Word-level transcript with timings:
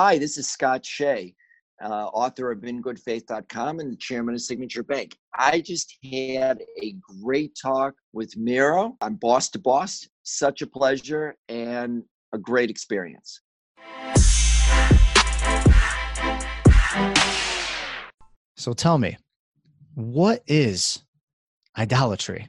Hi, 0.00 0.16
this 0.16 0.38
is 0.38 0.48
Scott 0.48 0.86
Shay, 0.86 1.34
uh, 1.84 1.88
author 1.88 2.52
of 2.52 2.60
InGoodFaith.com 2.60 3.80
and 3.80 3.90
the 3.90 3.96
chairman 3.96 4.36
of 4.36 4.40
Signature 4.40 4.84
Bank. 4.84 5.16
I 5.36 5.60
just 5.60 5.92
had 6.04 6.62
a 6.80 6.94
great 7.20 7.58
talk 7.60 7.94
with 8.12 8.36
Miro. 8.36 8.96
I'm 9.00 9.16
boss 9.16 9.48
to 9.50 9.58
boss. 9.58 10.08
Such 10.22 10.62
a 10.62 10.68
pleasure 10.68 11.34
and 11.48 12.04
a 12.32 12.38
great 12.38 12.70
experience. 12.70 13.40
So 18.56 18.72
tell 18.74 18.98
me, 18.98 19.16
what 19.94 20.44
is 20.46 21.02
idolatry? 21.76 22.46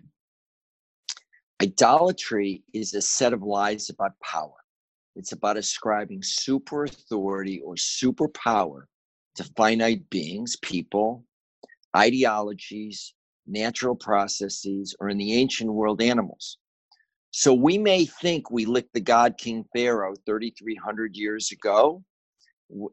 Idolatry 1.64 2.64
is 2.76 2.94
a 2.94 3.02
set 3.02 3.34
of 3.34 3.42
lies 3.42 3.90
about 3.90 4.12
power. 4.24 4.54
It's 5.20 5.34
about 5.34 5.58
ascribing 5.58 6.24
super 6.24 6.86
authority 6.86 7.60
or 7.60 7.76
superpower 7.76 8.84
to 9.36 9.44
finite 9.58 10.10
beings, 10.10 10.56
people, 10.62 11.26
ideologies, 11.94 13.14
natural 13.46 13.98
processes, 13.98 14.96
or 15.02 15.10
in 15.10 15.18
the 15.18 15.34
ancient 15.34 15.74
world, 15.74 16.02
animals. 16.02 16.58
So 17.32 17.54
we 17.54 17.78
may 17.78 18.06
think 18.06 18.50
we 18.50 18.64
licked 18.64 18.94
the 18.94 19.02
god 19.02 19.38
King 19.38 19.66
Pharaoh 19.76 20.16
3,300 20.26 21.18
years 21.18 21.52
ago 21.52 22.02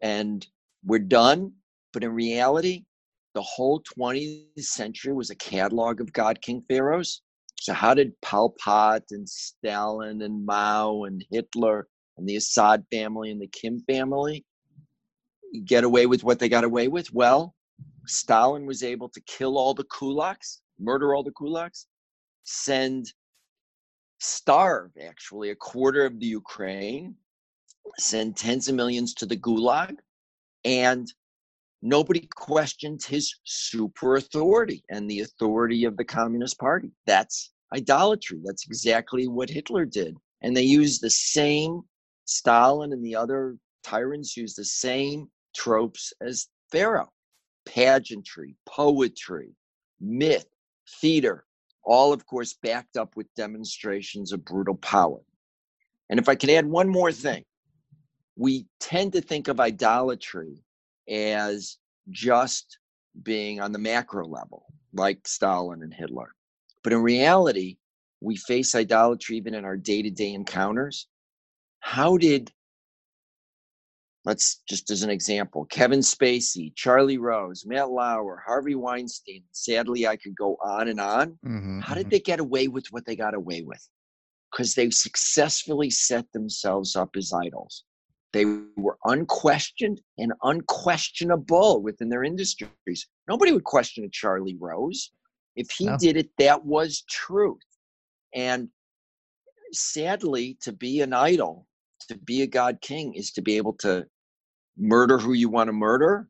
and 0.03 0.45
we're 0.85 0.99
done. 0.99 1.53
But 1.93 2.03
in 2.03 2.11
reality, 2.11 2.87
the 3.35 3.43
whole 3.43 3.85
20th 3.97 4.65
century 4.65 5.13
was 5.13 5.31
a 5.31 5.37
catalog 5.37 6.01
of 6.01 6.13
God 6.13 6.43
King 6.43 6.65
Pharaohs. 6.69 7.23
So, 7.61 7.73
how 7.73 7.95
did 7.95 8.21
Pol 8.21 8.57
Pot 8.59 9.05
and 9.13 9.29
Stalin 9.29 10.23
and 10.23 10.45
Mao 10.45 11.05
and 11.05 11.25
Hitler 11.31 11.87
and 12.17 12.29
the 12.29 12.37
Assad 12.37 12.85
family 12.91 13.31
and 13.31 13.41
the 13.41 13.49
Kim 13.49 13.81
family 13.81 14.45
get 15.65 15.85
away 15.85 16.07
with 16.07 16.25
what 16.25 16.39
they 16.39 16.49
got 16.49 16.65
away 16.65 16.89
with? 16.89 17.13
Well, 17.13 17.55
Stalin 18.07 18.67
was 18.67 18.83
able 18.83 19.09
to 19.11 19.21
kill 19.23 19.59
all 19.59 19.75
the 19.75 19.85
kulaks, 19.85 20.61
murder 20.79 21.15
all 21.15 21.23
the 21.23 21.33
kulaks, 21.33 21.87
send, 22.45 23.13
starve 24.19 24.91
actually 25.07 25.51
a 25.51 25.57
quarter 25.57 26.05
of 26.05 26.19
the 26.19 26.27
Ukraine, 26.27 27.15
send 27.99 28.37
tens 28.37 28.69
of 28.69 28.75
millions 28.75 29.15
to 29.15 29.27
the 29.27 29.37
gulag, 29.37 29.97
and 30.65 31.13
nobody 31.83 32.29
questioned 32.35 33.03
his 33.03 33.35
super 33.45 34.17
authority 34.17 34.83
and 34.91 35.09
the 35.09 35.21
authority 35.21 35.85
of 35.85 35.97
the 35.97 36.05
Communist 36.05 36.59
Party. 36.59 36.91
That's 37.07 37.53
idolatry. 37.75 38.41
That's 38.45 38.67
exactly 38.67 39.29
what 39.29 39.51
Hitler 39.51 39.85
did. 39.85 40.17
And 40.43 40.57
they 40.57 40.63
used 40.63 41.03
the 41.03 41.11
same, 41.11 41.83
Stalin 42.27 42.93
and 42.93 43.05
the 43.05 43.17
other 43.17 43.57
tyrants 43.83 44.37
used 44.37 44.59
the 44.59 44.65
same 44.65 45.31
tropes 45.55 46.13
as 46.21 46.49
Pharaoh 46.71 47.11
pageantry, 47.65 48.55
poetry, 48.65 49.51
myth, 50.01 50.47
theater, 51.01 51.45
all, 51.85 52.13
of 52.13 52.25
course, 52.27 52.55
backed 52.63 52.97
up 52.97 53.17
with 53.17 53.35
demonstrations 53.35 54.33
of 54.33 54.45
brutal 54.45 54.77
power. 54.77 55.21
And 56.09 56.19
if 56.19 56.29
I 56.29 56.37
could 56.37 56.51
add 56.51 56.67
one 56.67 56.89
more 56.89 57.13
thing, 57.13 57.45
we 58.37 58.67
tend 58.81 59.13
to 59.13 59.21
think 59.21 59.49
of 59.49 59.61
idolatry 59.61 60.63
as 61.09 61.79
just 62.11 62.79
being 63.23 63.61
on 63.61 63.73
the 63.73 63.79
macro 63.79 64.27
level, 64.27 64.67
like 64.93 65.27
Stalin 65.27 65.83
and 65.83 65.93
Hitler. 65.93 66.35
But 66.83 66.93
in 66.93 67.03
reality, 67.03 67.79
we 68.21 68.37
face 68.37 68.75
idolatry 68.75 69.37
even 69.37 69.55
in 69.55 69.65
our 69.65 69.77
day 69.77 70.03
to 70.03 70.11
day 70.11 70.33
encounters. 70.33 71.09
How 71.87 72.17
did, 72.17 72.51
let's 74.25 74.61
just 74.69 74.91
as 74.91 75.05
an 75.05 75.09
example, 75.09 75.65
Kevin 75.67 76.01
Spacey, 76.01 76.75
Charlie 76.75 77.17
Rose, 77.17 77.65
Matt 77.65 77.91
Lauer, 77.91 78.43
Harvey 78.45 78.75
Weinstein, 78.75 79.45
sadly, 79.53 80.05
I 80.05 80.17
could 80.17 80.35
go 80.35 80.57
on 80.65 80.89
and 80.89 80.99
on. 80.99 81.39
Mm-hmm, 81.47 81.79
How 81.79 81.95
did 81.95 82.07
mm-hmm. 82.07 82.11
they 82.11 82.19
get 82.19 82.41
away 82.41 82.67
with 82.67 82.87
what 82.91 83.07
they 83.07 83.15
got 83.15 83.35
away 83.35 83.63
with? 83.63 83.89
Because 84.51 84.75
they 84.75 84.91
successfully 84.91 85.89
set 85.89 86.27
themselves 86.33 86.97
up 86.97 87.11
as 87.17 87.33
idols. 87.33 87.85
They 88.33 88.47
were 88.77 88.99
unquestioned 89.05 90.01
and 90.19 90.33
unquestionable 90.43 91.83
within 91.83 92.09
their 92.09 92.25
industries. 92.25 93.07
Nobody 93.29 93.53
would 93.53 93.63
question 93.63 94.05
a 94.05 94.09
Charlie 94.09 94.59
Rose. 94.59 95.13
If 95.55 95.71
he 95.71 95.87
no. 95.87 95.97
did 95.99 96.17
it, 96.17 96.31
that 96.39 96.65
was 96.65 97.05
truth. 97.09 97.63
And 98.35 98.71
sadly, 99.73 100.59
to 100.63 100.73
be 100.73 101.01
an 101.01 101.13
idol, 101.13 101.69
to 102.09 102.19
be 102.19 102.43
a 102.43 102.47
God 102.47 102.81
King, 102.81 103.15
is 103.15 103.33
to 103.33 103.43
be 103.43 103.57
able 103.57 103.75
to 103.81 104.07
murder 104.77 105.19
who 105.19 105.33
you 105.33 105.49
want 105.49 105.69
to 105.69 105.73
murder, 105.73 106.29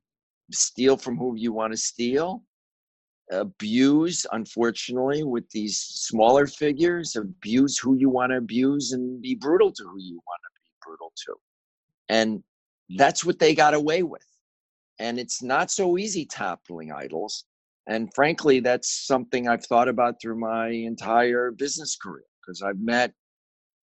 steal 0.52 0.96
from 0.96 1.16
who 1.16 1.34
you 1.36 1.52
want 1.52 1.72
to 1.72 1.76
steal, 1.76 2.42
abuse, 3.30 4.24
unfortunately, 4.32 5.24
with 5.24 5.48
these 5.50 5.78
smaller 5.78 6.46
figures, 6.46 7.16
abuse 7.16 7.78
who 7.78 7.94
you 7.94 8.08
want 8.08 8.30
to 8.30 8.38
abuse, 8.38 8.92
and 8.92 9.20
be 9.20 9.34
brutal 9.34 9.72
to 9.72 9.82
who 9.84 9.98
you 9.98 10.14
want 10.14 10.40
to 10.44 10.60
be 10.62 10.70
brutal 10.84 11.12
to. 11.26 11.34
And 12.08 12.38
mm. 12.38 12.96
that's 12.96 13.24
what 13.24 13.38
they 13.38 13.54
got 13.54 13.74
away 13.74 14.02
with. 14.02 14.26
And 14.98 15.18
it's 15.18 15.42
not 15.42 15.70
so 15.70 15.98
easy 15.98 16.24
toppling 16.24 16.92
idols. 16.92 17.44
And 17.88 18.12
frankly, 18.14 18.60
that's 18.60 19.06
something 19.06 19.48
I've 19.48 19.64
thought 19.66 19.88
about 19.88 20.20
through 20.20 20.40
my 20.40 20.68
entire 20.68 21.50
business 21.52 21.96
career 21.96 22.24
because 22.40 22.62
I've 22.62 22.80
met 22.80 23.12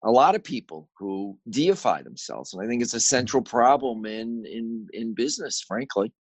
a 0.05 0.11
lot 0.11 0.35
of 0.35 0.43
people 0.43 0.87
who 0.97 1.37
deify 1.49 2.01
themselves. 2.01 2.53
And 2.53 2.63
I 2.63 2.67
think 2.67 2.81
it's 2.81 2.93
a 2.93 2.97
mm-hmm. 2.97 3.01
central 3.01 3.43
problem 3.43 4.05
in 4.05 4.45
in 4.45 4.87
in 4.93 5.13
business, 5.13 5.61
frankly. 5.67 6.13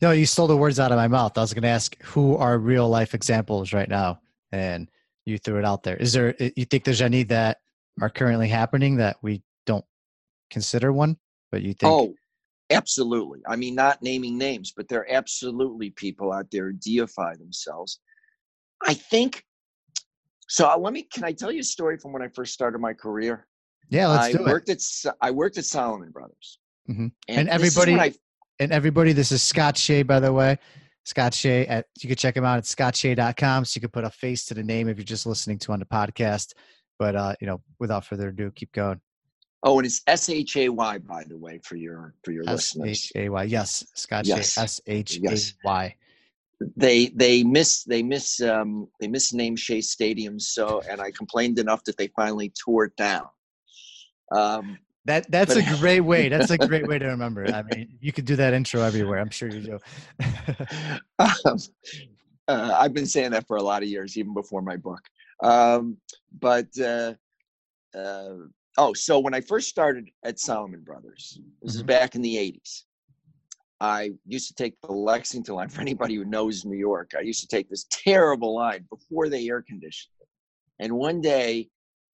You 0.00 0.08
know, 0.08 0.10
you 0.12 0.26
stole 0.26 0.46
the 0.46 0.56
words 0.56 0.78
out 0.78 0.92
of 0.92 0.96
my 0.96 1.08
mouth. 1.08 1.36
I 1.38 1.40
was 1.40 1.54
going 1.54 1.62
to 1.62 1.68
ask 1.68 2.00
who 2.02 2.36
are 2.36 2.58
real 2.58 2.88
life 2.88 3.14
examples 3.14 3.72
right 3.72 3.88
now, 3.88 4.20
and 4.52 4.88
you 5.24 5.38
threw 5.38 5.58
it 5.58 5.64
out 5.64 5.82
there. 5.82 5.96
Is 5.96 6.12
there? 6.12 6.34
Eh, 6.40 6.50
you 6.56 6.64
think 6.64 6.84
there's 6.84 7.02
any 7.02 7.22
that 7.24 7.58
are 8.00 8.10
currently 8.10 8.48
happening 8.48 8.96
that 8.96 9.16
we 9.22 9.42
don't 9.66 9.84
consider 10.50 10.92
one, 10.92 11.16
but 11.50 11.62
you 11.62 11.74
think? 11.74 11.92
Oh, 11.92 12.14
absolutely. 12.70 13.40
I 13.48 13.56
mean, 13.56 13.74
not 13.74 14.02
naming 14.02 14.36
names, 14.36 14.72
but 14.76 14.88
there 14.88 15.00
are 15.00 15.10
absolutely 15.10 15.90
people 15.90 16.32
out 16.32 16.50
there 16.50 16.70
who 16.70 16.72
deify 16.74 17.36
themselves. 17.36 18.00
I 18.82 18.94
think. 18.94 19.44
So 20.48 20.70
uh, 20.70 20.76
let 20.78 20.92
me. 20.92 21.02
Can 21.02 21.24
I 21.24 21.32
tell 21.32 21.50
you 21.50 21.60
a 21.60 21.64
story 21.64 21.98
from 21.98 22.12
when 22.12 22.22
I 22.22 22.28
first 22.28 22.52
started 22.52 22.78
my 22.78 22.92
career? 22.92 23.46
Yeah, 23.88 24.08
let's 24.08 24.34
I 24.34 24.38
do 24.38 24.44
worked 24.44 24.68
it. 24.68 24.82
At 25.06 25.14
I 25.20 25.30
worked 25.30 25.58
at 25.58 25.64
Salomon 25.64 26.10
Brothers, 26.10 26.58
mm-hmm. 26.88 27.06
and, 27.28 27.38
and 27.38 27.48
everybody, 27.48 27.94
I, 27.94 28.12
and 28.58 28.72
everybody. 28.72 29.12
This 29.12 29.32
is 29.32 29.42
Scott 29.42 29.76
Shay, 29.76 30.02
by 30.02 30.20
the 30.20 30.32
way. 30.32 30.58
Scott 31.04 31.34
Shay 31.34 31.66
at 31.66 31.86
you 32.00 32.08
can 32.08 32.16
check 32.16 32.36
him 32.36 32.44
out 32.44 32.58
at 32.58 32.64
scottshay.com 32.64 33.64
so 33.64 33.76
you 33.76 33.80
can 33.82 33.90
put 33.90 34.04
a 34.04 34.10
face 34.10 34.46
to 34.46 34.54
the 34.54 34.62
name 34.62 34.88
if 34.88 34.96
you're 34.96 35.04
just 35.04 35.26
listening 35.26 35.58
to 35.58 35.72
on 35.72 35.78
the 35.78 35.84
podcast. 35.84 36.54
But 36.98 37.14
uh, 37.14 37.34
you 37.40 37.46
know, 37.46 37.60
without 37.78 38.04
further 38.04 38.28
ado, 38.28 38.50
keep 38.50 38.72
going. 38.72 39.00
Oh, 39.62 39.78
and 39.78 39.86
it's 39.86 40.02
S 40.06 40.28
H 40.28 40.56
A 40.56 40.68
Y, 40.68 40.98
by 40.98 41.24
the 41.24 41.36
way, 41.36 41.58
for 41.62 41.76
your 41.76 42.14
for 42.22 42.32
your 42.32 42.44
S-H-A-Y. 42.48 42.54
listeners. 42.54 42.90
S 42.90 43.12
H 43.16 43.22
A 43.24 43.28
Y. 43.28 43.42
Yes, 43.44 43.86
Scott 43.94 44.26
yes. 44.26 44.58
S 44.58 44.80
H 44.86 45.20
A 45.26 45.38
Y. 45.64 45.96
They 46.76 47.06
they 47.14 47.42
miss 47.42 47.84
they 47.84 48.02
miss 48.02 48.40
um 48.40 48.88
they 49.00 49.08
misnamed 49.08 49.58
Shea 49.58 49.80
Stadium 49.80 50.38
so 50.38 50.82
and 50.88 51.00
I 51.00 51.10
complained 51.10 51.58
enough 51.58 51.84
that 51.84 51.96
they 51.96 52.08
finally 52.08 52.52
tore 52.58 52.84
it 52.84 52.96
down. 52.96 53.26
Um, 54.32 54.78
that 55.06 55.30
that's 55.30 55.54
but, 55.54 55.66
a 55.66 55.76
great 55.80 56.00
way. 56.00 56.28
That's 56.28 56.50
a 56.50 56.58
great 56.58 56.86
way 56.86 56.98
to 56.98 57.06
remember. 57.06 57.46
I 57.46 57.62
mean, 57.62 57.98
you 58.00 58.12
could 58.12 58.24
do 58.24 58.36
that 58.36 58.54
intro 58.54 58.82
everywhere. 58.82 59.18
I'm 59.18 59.30
sure 59.30 59.50
you 59.50 59.60
do. 59.60 59.78
um, 61.18 61.58
uh, 62.48 62.76
I've 62.78 62.94
been 62.94 63.06
saying 63.06 63.32
that 63.32 63.46
for 63.46 63.56
a 63.56 63.62
lot 63.62 63.82
of 63.82 63.88
years, 63.88 64.16
even 64.16 64.34
before 64.34 64.62
my 64.62 64.76
book. 64.76 65.00
Um, 65.42 65.98
but 66.40 66.68
uh, 66.78 67.14
uh, 67.94 68.34
oh, 68.78 68.94
so 68.94 69.18
when 69.18 69.34
I 69.34 69.40
first 69.40 69.68
started 69.68 70.08
at 70.24 70.38
Salomon 70.38 70.82
Brothers, 70.82 71.38
this 71.62 71.72
mm-hmm. 71.72 71.80
is 71.80 71.82
back 71.82 72.14
in 72.14 72.22
the 72.22 72.36
80s. 72.36 72.82
I 73.80 74.12
used 74.26 74.48
to 74.48 74.54
take 74.54 74.80
the 74.82 74.92
Lexington 74.92 75.54
line. 75.54 75.68
For 75.68 75.80
anybody 75.80 76.14
who 76.14 76.24
knows 76.24 76.64
New 76.64 76.76
York, 76.76 77.12
I 77.16 77.22
used 77.22 77.40
to 77.40 77.48
take 77.48 77.68
this 77.68 77.86
terrible 77.90 78.54
line 78.54 78.86
before 78.90 79.28
they 79.28 79.48
air 79.48 79.62
conditioned 79.62 80.14
it. 80.20 80.28
And 80.78 80.92
one 80.94 81.20
day, 81.20 81.68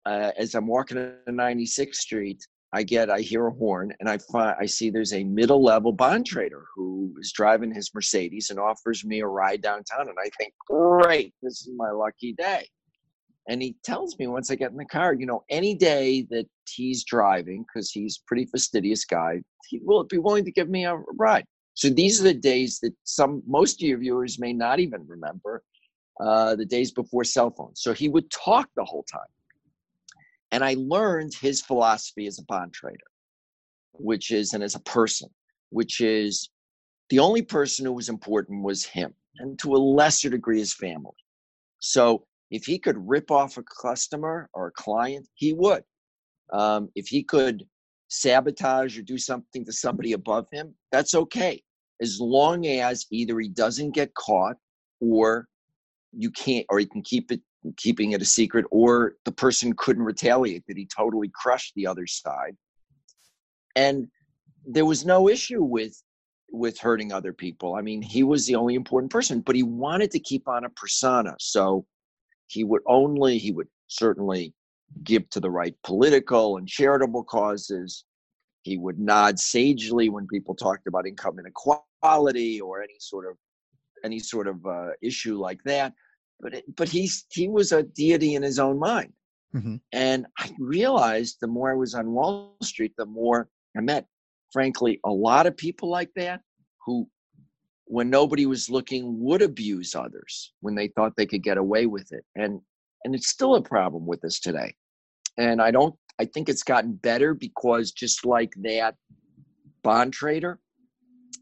uh, 0.07 0.33
as 0.37 0.55
I'm 0.55 0.67
walking 0.67 0.99
on 0.99 1.15
96th 1.29 1.95
Street, 1.95 2.47
I 2.73 2.85
get, 2.85 3.11
I 3.11 3.21
hear 3.21 3.49
a 3.49 3.53
horn, 3.53 3.93
and 3.99 4.09
I 4.09 4.19
find, 4.19 4.57
I 4.61 4.67
see 4.67 4.91
there's 4.91 5.13
a 5.13 5.25
middle 5.25 5.63
level 5.63 5.93
bond 5.93 6.27
trader 6.27 6.67
who 6.75 7.13
is 7.21 7.33
driving 7.33 7.75
his 7.75 7.91
Mercedes 7.93 8.51
and 8.51 8.61
offers 8.61 9.05
me 9.05 9.21
a 9.21 9.27
ride 9.27 9.61
downtown. 9.61 10.09
And 10.09 10.17
I 10.19 10.31
think, 10.39 10.55
great, 10.69 11.35
this 11.43 11.67
is 11.67 11.71
my 11.77 11.91
lucky 11.91 12.33
day. 12.33 12.69
And 13.51 13.61
he 13.61 13.75
tells 13.83 14.17
me 14.19 14.27
once 14.29 14.49
I 14.51 14.55
get 14.55 14.71
in 14.71 14.77
the 14.77 14.85
car, 14.99 15.13
you 15.13 15.27
know, 15.27 15.43
any 15.51 15.75
day 15.75 16.27
that 16.31 16.47
he's 16.75 17.03
driving, 17.05 17.61
because 17.67 17.91
he's 17.91 18.23
pretty 18.29 18.47
fastidious 18.47 19.05
guy, 19.05 19.33
he 19.69 19.81
will 19.83 20.05
be 20.05 20.19
willing 20.19 20.45
to 20.45 20.53
give 20.53 20.69
me 20.77 20.83
a 20.87 20.95
ride. 21.19 21.45
So 21.75 21.91
these 21.91 22.21
are 22.21 22.25
the 22.25 22.41
days 22.53 22.79
that 22.83 22.95
some 23.05 23.43
most 23.47 23.83
of 23.83 23.89
your 23.89 23.99
viewers 23.99 24.39
may 24.39 24.53
not 24.53 24.79
even 24.79 25.03
remember, 25.15 25.55
uh, 26.25 26.55
the 26.55 26.65
days 26.77 26.91
before 26.93 27.25
cell 27.25 27.51
phones. 27.51 27.83
So 27.83 27.93
he 27.93 28.09
would 28.09 28.31
talk 28.31 28.69
the 28.77 28.85
whole 28.85 29.05
time. 29.11 29.33
And 30.53 30.63
I 30.65 30.77
learned 30.79 31.33
his 31.35 31.61
philosophy 31.61 32.27
as 32.29 32.39
a 32.39 32.45
bond 32.45 32.73
trader. 32.73 33.11
which 34.01 34.31
is, 34.31 34.55
and 34.55 34.63
as 34.63 34.75
a 34.75 34.81
person, 34.81 35.29
which 35.71 36.01
is 36.01 36.51
the 37.11 37.19
only 37.19 37.43
person 37.43 37.87
who 37.87 37.93
was 37.93 38.09
important 38.09 38.65
was 38.65 38.85
him, 38.85 39.15
and 39.39 39.59
to 39.61 39.75
a 39.75 39.79
lesser 39.79 40.31
degree, 40.31 40.59
his 40.59 40.75
family. 40.75 41.13
So 41.81 42.25
if 42.51 42.65
he 42.65 42.79
could 42.79 42.97
rip 43.09 43.31
off 43.31 43.57
a 43.57 43.63
customer 43.63 44.49
or 44.53 44.69
a 44.69 44.73
client, 44.73 45.29
he 45.35 45.53
would. 45.53 45.83
Um, 46.53 46.89
if 46.95 47.07
he 47.07 47.23
could 47.23 47.65
sabotage 48.09 48.99
or 48.99 49.03
do 49.03 49.19
something 49.19 49.65
to 49.65 49.73
somebody 49.73 50.13
above 50.13 50.47
him, 50.51 50.75
that's 50.91 51.15
okay. 51.15 51.63
As 52.03 52.19
long 52.21 52.67
as 52.67 53.07
either 53.11 53.39
he 53.39 53.49
doesn't 53.49 53.93
get 53.93 54.15
caught 54.15 54.57
or 55.01 55.47
you 56.13 56.31
can't, 56.31 56.67
or 56.69 56.81
he 56.81 56.87
can 56.87 57.03
keep 57.03 57.31
it, 57.31 57.41
keeping 57.77 58.13
it 58.13 58.23
a 58.23 58.25
secret, 58.25 58.65
or 58.71 59.15
the 59.25 59.33
person 59.33 59.73
couldn't 59.77 60.03
retaliate 60.03 60.65
that 60.67 60.77
he 60.77 60.87
totally 60.87 61.31
crushed 61.33 61.73
the 61.77 61.87
other 61.87 62.07
side. 62.07 62.57
And 63.77 64.09
there 64.67 64.87
was 64.87 65.05
no 65.05 65.29
issue 65.29 65.63
with 65.63 66.03
with 66.53 66.79
hurting 66.81 67.13
other 67.13 67.33
people. 67.33 67.77
I 67.77 67.81
mean, 67.81 68.03
he 68.03 68.25
was 68.25 68.45
the 68.45 68.57
only 68.57 68.75
important 68.75 69.13
person, 69.13 69.41
but 69.41 69.55
he 69.55 69.63
wanted 69.63 70.11
to 70.11 70.19
keep 70.19 70.49
on 70.49 70.65
a 70.65 70.71
persona. 70.71 71.37
So 71.39 71.87
he 72.51 72.65
would 72.65 72.83
only, 72.87 73.39
he 73.39 73.53
would 73.53 73.69
certainly 73.87 74.53
give 75.05 75.29
to 75.31 75.41
the 75.41 75.51
right 75.51 75.75
political 75.85 76.57
and 76.57 76.67
charitable 76.69 77.25
causes. 77.25 78.05
He 78.63 78.77
would 78.77 78.99
nod 78.99 79.39
sagely 79.39 80.09
when 80.09 80.27
people 80.27 80.55
talked 80.55 80.87
about 80.87 81.07
income 81.07 81.39
inequality 81.39 82.61
or 82.61 82.83
any 82.83 82.97
sort 82.99 83.27
of 83.27 83.37
any 84.05 84.19
sort 84.19 84.49
of 84.49 84.65
uh, 84.67 84.89
issue 85.03 85.39
like 85.39 85.61
that. 85.65 85.93
But 86.41 86.55
it, 86.55 86.77
but 86.77 86.89
he's 86.89 87.27
he 87.31 87.49
was 87.49 87.73
a 87.73 87.85
deity 87.85 88.35
in 88.35 88.43
his 88.43 88.59
own 88.59 88.79
mind. 88.79 89.13
Mm-hmm. 89.55 89.77
And 89.93 90.27
I 90.39 90.51
realized 90.59 91.39
the 91.41 91.47
more 91.47 91.71
I 91.71 91.75
was 91.75 91.95
on 91.95 92.11
Wall 92.11 92.57
Street, 92.63 92.93
the 92.97 93.07
more 93.07 93.49
I 93.77 93.81
met, 93.81 94.07
frankly, 94.53 95.01
a 95.05 95.11
lot 95.11 95.47
of 95.47 95.57
people 95.57 95.89
like 95.89 96.11
that 96.17 96.41
who, 96.85 97.09
when 97.91 98.09
nobody 98.09 98.47
was 98.47 98.71
looking, 98.71 99.21
would 99.21 99.43
abuse 99.43 99.97
others 99.97 100.53
when 100.61 100.77
they 100.77 100.87
thought 100.89 101.13
they 101.17 101.27
could 101.27 101.43
get 101.43 101.59
away 101.59 101.87
with 101.87 102.13
it. 102.13 102.25
And 102.37 102.61
and 103.05 103.15
it's 103.15 103.29
still 103.29 103.57
a 103.57 103.63
problem 103.63 104.07
with 104.07 104.25
us 104.25 104.39
today. 104.39 104.75
And 105.39 105.61
I 105.61 105.73
don't 105.73 105.95
I 106.21 106.27
think 106.27 106.49
it's 106.49 106.63
gotten 106.63 106.93
better 106.93 107.35
because 107.35 107.91
just 107.91 108.25
like 108.25 108.53
that 108.63 108.95
bond 109.83 110.13
trader, 110.13 110.61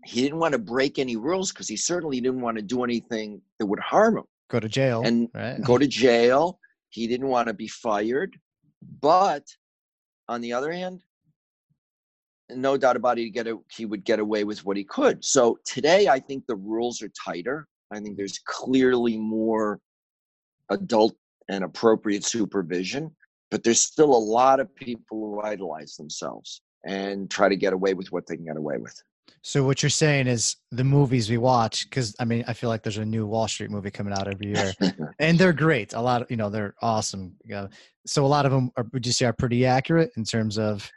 he 0.07 0.23
didn't 0.23 0.39
want 0.39 0.53
to 0.53 0.59
break 0.59 0.99
any 0.99 1.17
rules 1.17 1.53
because 1.53 1.69
he 1.69 1.77
certainly 1.77 2.19
didn't 2.21 2.41
want 2.41 2.57
to 2.57 2.63
do 2.63 2.83
anything 2.83 3.43
that 3.59 3.67
would 3.67 3.81
harm 3.81 4.17
him. 4.17 4.25
Go 4.49 4.59
to 4.59 4.69
jail. 4.69 5.03
And 5.05 5.29
right? 5.35 5.61
go 5.61 5.77
to 5.77 5.87
jail. 5.87 6.59
He 6.89 7.07
didn't 7.07 7.29
want 7.29 7.49
to 7.49 7.55
be 7.55 7.69
fired. 7.69 8.35
But 9.03 9.45
on 10.29 10.41
the 10.41 10.55
other 10.55 10.73
hand, 10.73 11.03
no 12.51 12.77
doubt 12.77 12.97
about 12.97 13.19
it, 13.19 13.23
he, 13.23 13.31
get 13.31 13.47
a, 13.47 13.59
he 13.71 13.85
would 13.85 14.05
get 14.05 14.21
away 14.21 14.45
with 14.45 14.65
what 14.65 14.77
he 14.77 14.85
could. 14.85 15.25
So 15.25 15.59
today, 15.65 16.09
I 16.09 16.19
think 16.19 16.47
the 16.47 16.57
rules 16.57 17.03
are 17.03 17.11
tighter. 17.11 17.67
I 17.91 18.01
think 18.01 18.17
there's 18.17 18.39
clearly 18.45 19.17
more 19.17 19.81
adult 20.71 21.15
and 21.49 21.65
appropriate 21.65 22.25
supervision, 22.25 23.15
but 23.51 23.65
there's 23.65 23.81
still 23.81 24.15
a 24.15 24.19
lot 24.19 24.61
of 24.61 24.75
people 24.75 25.19
who 25.19 25.41
idolize 25.43 25.97
themselves 25.97 26.63
and 26.87 27.31
try 27.31 27.49
to 27.49 27.57
get 27.57 27.73
away 27.73 27.95
with 27.95 28.13
what 28.13 28.27
they 28.27 28.37
can 28.37 28.45
get 28.45 28.57
away 28.57 28.77
with. 28.79 29.03
So 29.43 29.65
what 29.65 29.83
you're 29.83 29.91
saying 29.91 30.27
is 30.27 30.57
the 30.73 30.85
movies 30.85 31.31
we 31.31 31.39
watch, 31.39 31.89
because 31.89 32.15
I 32.19 32.25
mean, 32.25 32.45
I 32.47 32.53
feel 32.53 32.71
like 32.71 32.83
there's 32.83 32.99
a 32.99 33.05
new 33.05 33.27
Wall 33.27 33.47
Street 33.47 33.71
movie 33.71 33.91
coming 33.91 34.13
out 34.13 34.27
every 34.27 34.49
year, 34.49 34.73
and 35.19 35.39
they're 35.39 35.53
great. 35.53 35.93
A 35.93 36.01
lot 36.01 36.23
of 36.23 36.31
you 36.31 36.37
know, 36.37 36.51
they're 36.51 36.75
awesome. 36.83 37.37
so 38.07 38.25
a 38.25 38.27
lot 38.27 38.47
of 38.47 38.53
them 38.53 38.71
are, 38.77 38.87
would 38.93 39.07
you 39.07 39.13
say 39.13 39.27
are 39.27 39.33
pretty 39.33 39.65
accurate 39.65 40.11
in 40.17 40.25
terms 40.25 40.59
of 40.59 40.91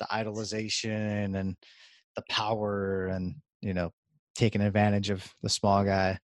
the 0.00 0.06
idolization 0.06 1.36
and 1.36 1.56
the 2.16 2.22
power 2.28 3.06
and 3.06 3.34
you 3.60 3.72
know 3.72 3.92
taking 4.34 4.60
advantage 4.60 5.10
of 5.10 5.32
the 5.42 5.48
small 5.48 5.84
guy 5.84 6.18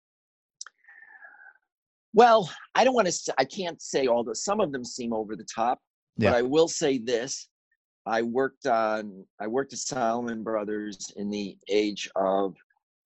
well 2.13 2.49
i 2.75 2.83
don't 2.83 2.93
want 2.93 3.07
to 3.07 3.33
i 3.37 3.43
can't 3.43 3.81
say 3.81 4.07
all 4.07 4.23
the 4.23 4.35
some 4.35 4.61
of 4.61 4.71
them 4.71 4.85
seem 4.85 5.11
over 5.13 5.35
the 5.35 5.45
top 5.53 5.79
yeah. 6.17 6.31
but 6.31 6.37
i 6.37 6.41
will 6.41 6.67
say 6.67 6.97
this 6.97 7.49
i 8.05 8.21
worked 8.21 8.67
on 8.67 9.25
i 9.41 9.47
worked 9.47 9.73
at 9.73 9.79
salomon 9.79 10.43
brothers 10.43 11.11
in 11.17 11.29
the 11.29 11.57
age 11.69 12.09
of 12.15 12.55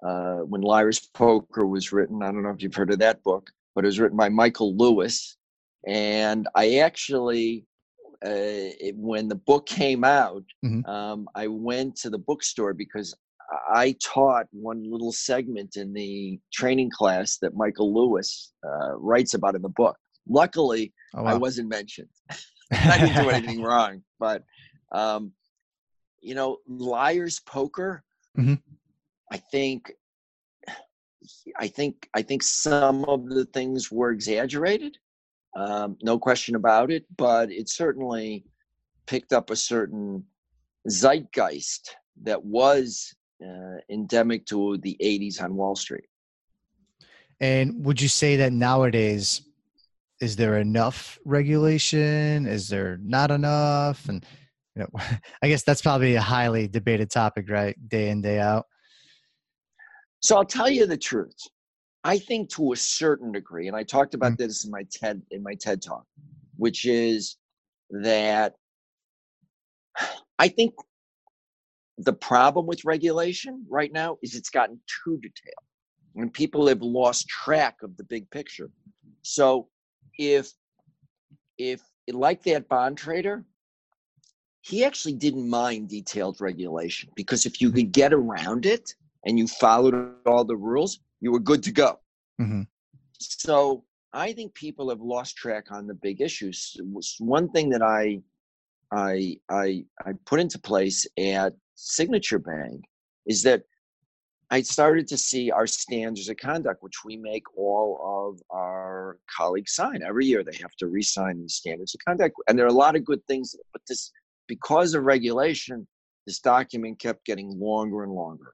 uh, 0.06 0.38
when 0.40 0.62
liar's 0.62 1.10
poker 1.14 1.66
was 1.66 1.92
written 1.92 2.22
i 2.22 2.28
don't 2.28 2.44
know 2.44 2.50
if 2.50 2.62
you've 2.62 2.76
heard 2.76 2.92
of 2.92 3.00
that 3.00 3.24
book 3.24 3.50
but 3.74 3.84
it 3.84 3.88
was 3.88 4.00
written 4.00 4.18
by 4.18 4.30
michael 4.30 4.76
lewis 4.76 5.38
and 5.88 6.48
i 6.56 6.78
actually 6.78 7.67
uh, 8.26 8.74
it, 8.80 8.96
when 8.96 9.28
the 9.28 9.36
book 9.36 9.66
came 9.66 10.04
out, 10.04 10.44
mm-hmm. 10.66 10.90
um, 10.90 11.28
I 11.36 11.48
went 11.48 11.96
to 11.98 12.10
the 12.10 12.18
bookstore 12.18 12.74
because 12.74 13.16
I 13.74 13.96
taught 14.04 14.48
one 14.52 14.90
little 14.90 15.12
segment 15.12 15.78
in 15.78 15.94
the 15.94 16.40
training 16.54 16.90
class 16.90 17.38
that 17.42 17.56
Michael 17.56 17.94
Lewis 17.94 18.54
uh, 18.66 18.98
writes 18.98 19.34
about 19.34 19.56
in 19.56 19.62
the 19.62 19.70
book. 19.70 19.98
Luckily, 20.28 20.94
oh, 21.16 21.24
wow. 21.24 21.32
I 21.32 21.34
wasn't 21.36 21.70
mentioned. 21.70 22.10
I 22.72 22.98
didn't 22.98 23.24
do 23.24 23.30
anything 23.30 23.62
wrong, 23.62 24.04
but 24.20 24.44
um, 24.92 25.32
you 26.22 26.36
know, 26.36 26.58
liar's 26.68 27.40
poker. 27.40 28.04
Mm-hmm. 28.38 28.56
I 29.32 29.38
think, 29.38 29.94
I 31.58 31.68
think, 31.68 32.10
I 32.14 32.22
think 32.22 32.44
some 32.44 33.06
of 33.06 33.30
the 33.30 33.46
things 33.46 33.90
were 33.90 34.12
exaggerated 34.12 34.98
um, 35.58 35.98
no 36.04 36.20
question 36.20 36.56
about 36.56 36.92
it. 36.92 37.06
But 37.18 37.52
it 37.52 37.68
certainly 37.68 38.46
picked 39.08 39.34
up 39.34 39.50
a 39.50 39.56
certain 39.56 40.24
zeitgeist 40.88 41.96
that 42.24 42.44
was 42.44 43.14
uh, 43.44 43.78
endemic 43.90 44.46
to 44.48 44.78
the 44.78 44.96
80s 45.02 45.42
on 45.42 45.56
Wall 45.56 45.76
Street. 45.76 46.06
And 47.40 47.86
would 47.86 48.02
you 48.02 48.08
say 48.08 48.36
that 48.38 48.54
nowadays, 48.54 49.42
is 50.20 50.36
there 50.36 50.58
enough 50.58 51.20
regulation? 51.26 52.48
Is 52.48 52.68
there 52.70 53.00
not 53.04 53.32
enough? 53.32 54.08
And 54.10 54.26
you 54.76 54.84
know, 54.84 55.00
I 55.42 55.48
guess 55.48 55.64
that's 55.64 55.82
probably 55.82 56.16
a 56.16 56.22
highly 56.22 56.68
debated 56.68 57.10
topic, 57.12 57.50
right? 57.50 57.76
Day 57.90 58.10
in, 58.10 58.22
day 58.22 58.40
out. 58.40 58.66
So 60.20 60.36
I'll 60.36 60.46
tell 60.46 60.70
you 60.70 60.88
the 60.88 60.98
truth. 60.98 61.38
I 62.08 62.18
think 62.18 62.50
to 62.52 62.72
a 62.72 62.78
certain 62.78 63.34
degree, 63.34 63.68
and 63.68 63.76
I 63.76 63.84
talked 63.84 64.14
about 64.14 64.34
mm-hmm. 64.34 64.44
this 64.44 64.64
in 64.64 64.72
my 64.72 64.84
TED 64.90 65.22
in 65.30 65.44
my 65.44 65.56
TED 65.56 65.82
talk, 65.82 66.06
which 66.56 66.86
is 66.86 67.36
that 67.90 68.54
I 70.40 70.48
think 70.48 70.74
the 71.98 72.14
problem 72.14 72.66
with 72.66 72.86
regulation 72.86 73.66
right 73.68 73.92
now 73.92 74.18
is 74.24 74.36
it's 74.36 74.50
gotten 74.50 74.80
too 75.04 75.18
detailed 75.18 75.66
and 76.16 76.34
people 76.34 76.68
have 76.68 76.82
lost 76.82 77.28
track 77.28 77.76
of 77.84 77.98
the 77.98 78.06
big 78.06 78.30
picture. 78.32 78.70
So 79.24 79.68
if 80.18 80.54
if 81.58 81.82
like 82.08 82.42
that 82.44 82.70
bond 82.70 82.98
trader, 82.98 83.44
he 84.62 84.86
actually 84.86 85.16
didn't 85.16 85.50
mind 85.50 85.90
detailed 85.90 86.40
regulation 86.40 87.10
because 87.18 87.46
if 87.46 87.60
you 87.60 87.70
could 87.70 87.92
get 87.92 88.14
around 88.14 88.66
it 88.66 88.96
and 89.26 89.38
you 89.38 89.46
followed 89.46 90.16
all 90.26 90.46
the 90.46 90.56
rules, 90.56 91.00
you 91.22 91.32
were 91.32 91.40
good 91.40 91.64
to 91.64 91.72
go. 91.72 92.00
Mm-hmm. 92.40 92.64
So 93.20 93.84
I 94.14 94.34
think 94.34 94.54
people 94.54 94.90
have 94.90 95.02
lost 95.02 95.36
track 95.36 95.72
on 95.72 95.88
the 95.88 95.94
big 95.96 96.22
issues. 96.22 96.76
One 97.20 97.50
thing 97.50 97.70
that 97.70 97.82
I 97.82 98.22
I 98.92 99.38
I 99.50 99.86
I 100.06 100.14
put 100.26 100.40
into 100.40 100.60
place 100.60 101.06
at 101.18 101.54
Signature 101.76 102.40
Bank 102.40 102.84
is 103.26 103.44
that 103.44 103.64
I 104.50 104.62
started 104.62 105.08
to 105.10 105.18
see 105.18 105.52
our 105.52 105.68
standards 105.68 106.30
of 106.30 106.38
conduct, 106.38 106.82
which 106.82 107.04
we 107.04 107.18
make 107.18 107.44
all 107.58 108.00
of 108.02 108.42
our 108.50 109.20
colleagues 109.36 109.74
sign 109.74 110.02
every 110.04 110.26
year. 110.26 110.42
They 110.42 110.56
have 110.62 110.76
to 110.80 110.88
re-sign 110.88 111.44
the 111.44 111.50
standards 111.50 111.94
of 111.94 112.00
conduct, 112.08 112.36
and 112.48 112.58
there 112.58 112.66
are 112.66 112.70
a 112.70 112.74
lot 112.74 112.96
of 112.96 113.04
good 113.04 113.22
things. 113.28 113.56
But 113.74 113.82
this, 113.90 114.12
because 114.48 114.94
of 114.94 115.04
regulation, 115.04 115.86
this 116.26 116.40
document 116.40 117.00
kept 117.00 117.26
getting 117.26 117.60
longer 117.60 118.04
and 118.04 118.14
longer. 118.14 118.54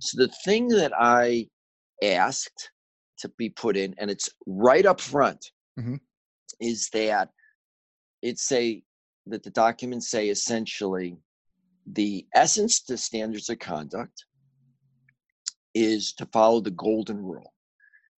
So 0.00 0.18
the 0.18 0.32
thing 0.44 0.66
that 0.68 0.92
I 0.98 1.46
asked 2.02 2.70
to 3.18 3.28
be 3.36 3.50
put 3.50 3.76
in, 3.76 3.94
and 3.98 4.10
it's 4.10 4.30
right 4.46 4.86
up 4.86 5.00
front, 5.00 5.50
mm-hmm. 5.78 5.96
is 6.60 6.88
that 6.92 7.30
it 8.22 8.38
say 8.38 8.82
that 9.26 9.42
the 9.42 9.50
documents 9.50 10.10
say 10.10 10.28
essentially 10.28 11.16
the 11.92 12.26
essence 12.34 12.80
to 12.82 12.96
standards 12.96 13.48
of 13.48 13.58
conduct 13.58 14.24
is 15.74 16.12
to 16.14 16.26
follow 16.26 16.60
the 16.60 16.70
golden 16.72 17.16
rule 17.16 17.52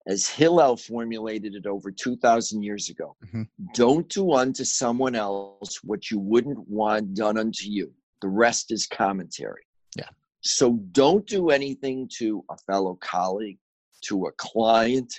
as 0.07 0.27
hillel 0.27 0.75
formulated 0.75 1.53
it 1.53 1.65
over 1.65 1.91
2000 1.91 2.63
years 2.63 2.89
ago 2.89 3.15
mm-hmm. 3.25 3.43
don't 3.73 4.09
do 4.09 4.33
unto 4.33 4.63
someone 4.63 5.15
else 5.15 5.79
what 5.83 6.09
you 6.09 6.19
wouldn't 6.19 6.59
want 6.67 7.13
done 7.13 7.37
unto 7.37 7.67
you 7.67 7.91
the 8.21 8.27
rest 8.27 8.71
is 8.71 8.85
commentary 8.87 9.61
yeah 9.95 10.09
so 10.41 10.79
don't 10.91 11.27
do 11.27 11.49
anything 11.49 12.09
to 12.17 12.43
a 12.49 12.57
fellow 12.57 12.97
colleague 12.99 13.59
to 14.01 14.25
a 14.25 14.31
client, 14.33 15.13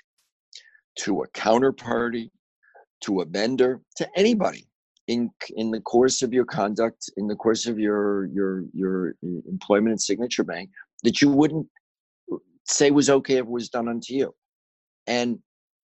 to 1.00 1.22
a 1.22 1.28
counterparty, 1.28 2.30
to 3.02 3.20
a 3.20 3.24
vendor, 3.24 3.80
to 3.96 4.08
anybody 4.16 4.66
in 5.08 5.30
in 5.56 5.70
the 5.70 5.80
course 5.80 6.22
of 6.22 6.32
your 6.32 6.44
conduct, 6.44 7.10
in 7.16 7.26
the 7.26 7.36
course 7.36 7.66
of 7.66 7.78
your 7.78 8.26
your 8.26 8.64
your 8.72 9.14
employment 9.22 9.92
at 9.92 10.00
Signature 10.00 10.44
Bank, 10.44 10.70
that 11.02 11.20
you 11.20 11.30
wouldn't 11.30 11.66
say 12.64 12.90
was 12.90 13.10
okay 13.10 13.34
if 13.34 13.40
it 13.40 13.48
was 13.48 13.68
done 13.68 13.88
unto 13.88 14.14
you. 14.14 14.34
And 15.06 15.38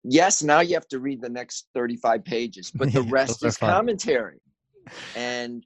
yes, 0.05 0.43
now 0.43 0.61
you 0.61 0.75
have 0.75 0.88
to 0.88 1.00
read 1.00 1.21
the 1.21 1.28
next 1.28 1.69
35 1.75 2.25
pages, 2.25 2.71
but 2.71 2.93
the 2.93 3.02
rest 3.11 3.45
is 3.45 3.57
fun. 3.57 3.71
commentary. 3.71 4.40
And 5.17 5.64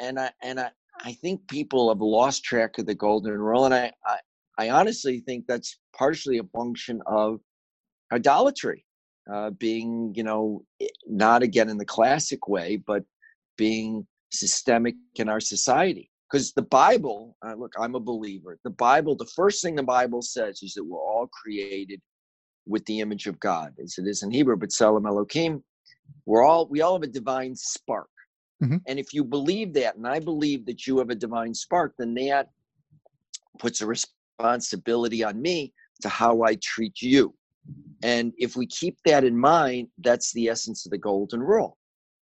and 0.00 0.18
I 0.18 0.30
and 0.42 0.60
I 0.60 0.70
I 1.04 1.12
think 1.12 1.46
people 1.48 1.88
have 1.88 2.00
lost 2.00 2.44
track 2.44 2.78
of 2.78 2.86
the 2.86 2.94
golden 2.94 3.32
rule, 3.32 3.64
and 3.64 3.74
I, 3.74 3.92
I 4.06 4.18
I 4.58 4.70
honestly 4.70 5.20
think 5.20 5.46
that's 5.46 5.78
partially 5.96 6.38
a 6.38 6.44
function 6.44 7.00
of 7.06 7.40
idolatry, 8.12 8.84
uh, 9.32 9.50
being 9.50 10.12
you 10.14 10.22
know 10.22 10.64
not 11.06 11.42
again 11.42 11.68
in 11.68 11.78
the 11.78 11.84
classic 11.84 12.48
way, 12.48 12.76
but 12.76 13.04
being 13.56 14.06
systemic 14.30 14.94
in 15.16 15.28
our 15.28 15.40
society. 15.40 16.10
Because 16.30 16.52
the 16.52 16.62
Bible, 16.62 17.36
uh, 17.46 17.54
look, 17.54 17.72
I'm 17.78 17.94
a 17.94 18.00
believer. 18.00 18.58
The 18.64 18.70
Bible, 18.70 19.14
the 19.14 19.30
first 19.36 19.62
thing 19.62 19.76
the 19.76 19.82
Bible 19.82 20.22
says 20.22 20.62
is 20.62 20.74
that 20.74 20.84
we're 20.84 20.98
all 20.98 21.28
created 21.28 22.00
with 22.66 22.84
the 22.86 23.00
image 23.00 23.26
of 23.26 23.38
God, 23.40 23.74
as 23.82 23.98
it 23.98 24.06
is 24.06 24.22
in 24.22 24.30
Hebrew, 24.30 24.56
b'tselem 24.56 25.06
Elohim. 25.06 25.62
We're 26.26 26.44
all 26.44 26.66
we 26.68 26.80
all 26.80 26.94
have 26.94 27.02
a 27.02 27.12
divine 27.12 27.54
spark. 27.54 28.08
Mm-hmm. 28.62 28.78
And 28.86 28.98
if 28.98 29.12
you 29.12 29.24
believe 29.24 29.74
that, 29.74 29.96
and 29.96 30.06
I 30.06 30.20
believe 30.20 30.64
that 30.66 30.86
you 30.86 30.98
have 30.98 31.10
a 31.10 31.14
divine 31.14 31.54
spark, 31.54 31.94
then 31.98 32.14
that 32.14 32.50
puts 33.58 33.80
a 33.80 33.86
responsibility 34.38 35.24
on 35.24 35.40
me 35.40 35.72
to 36.02 36.08
how 36.08 36.42
I 36.42 36.56
treat 36.56 37.00
you. 37.00 37.34
And 38.02 38.32
if 38.36 38.56
we 38.56 38.66
keep 38.66 38.98
that 39.06 39.24
in 39.24 39.36
mind, 39.36 39.88
that's 39.98 40.32
the 40.34 40.48
essence 40.48 40.84
of 40.84 40.90
the 40.90 40.98
golden 40.98 41.40
rule. 41.40 41.78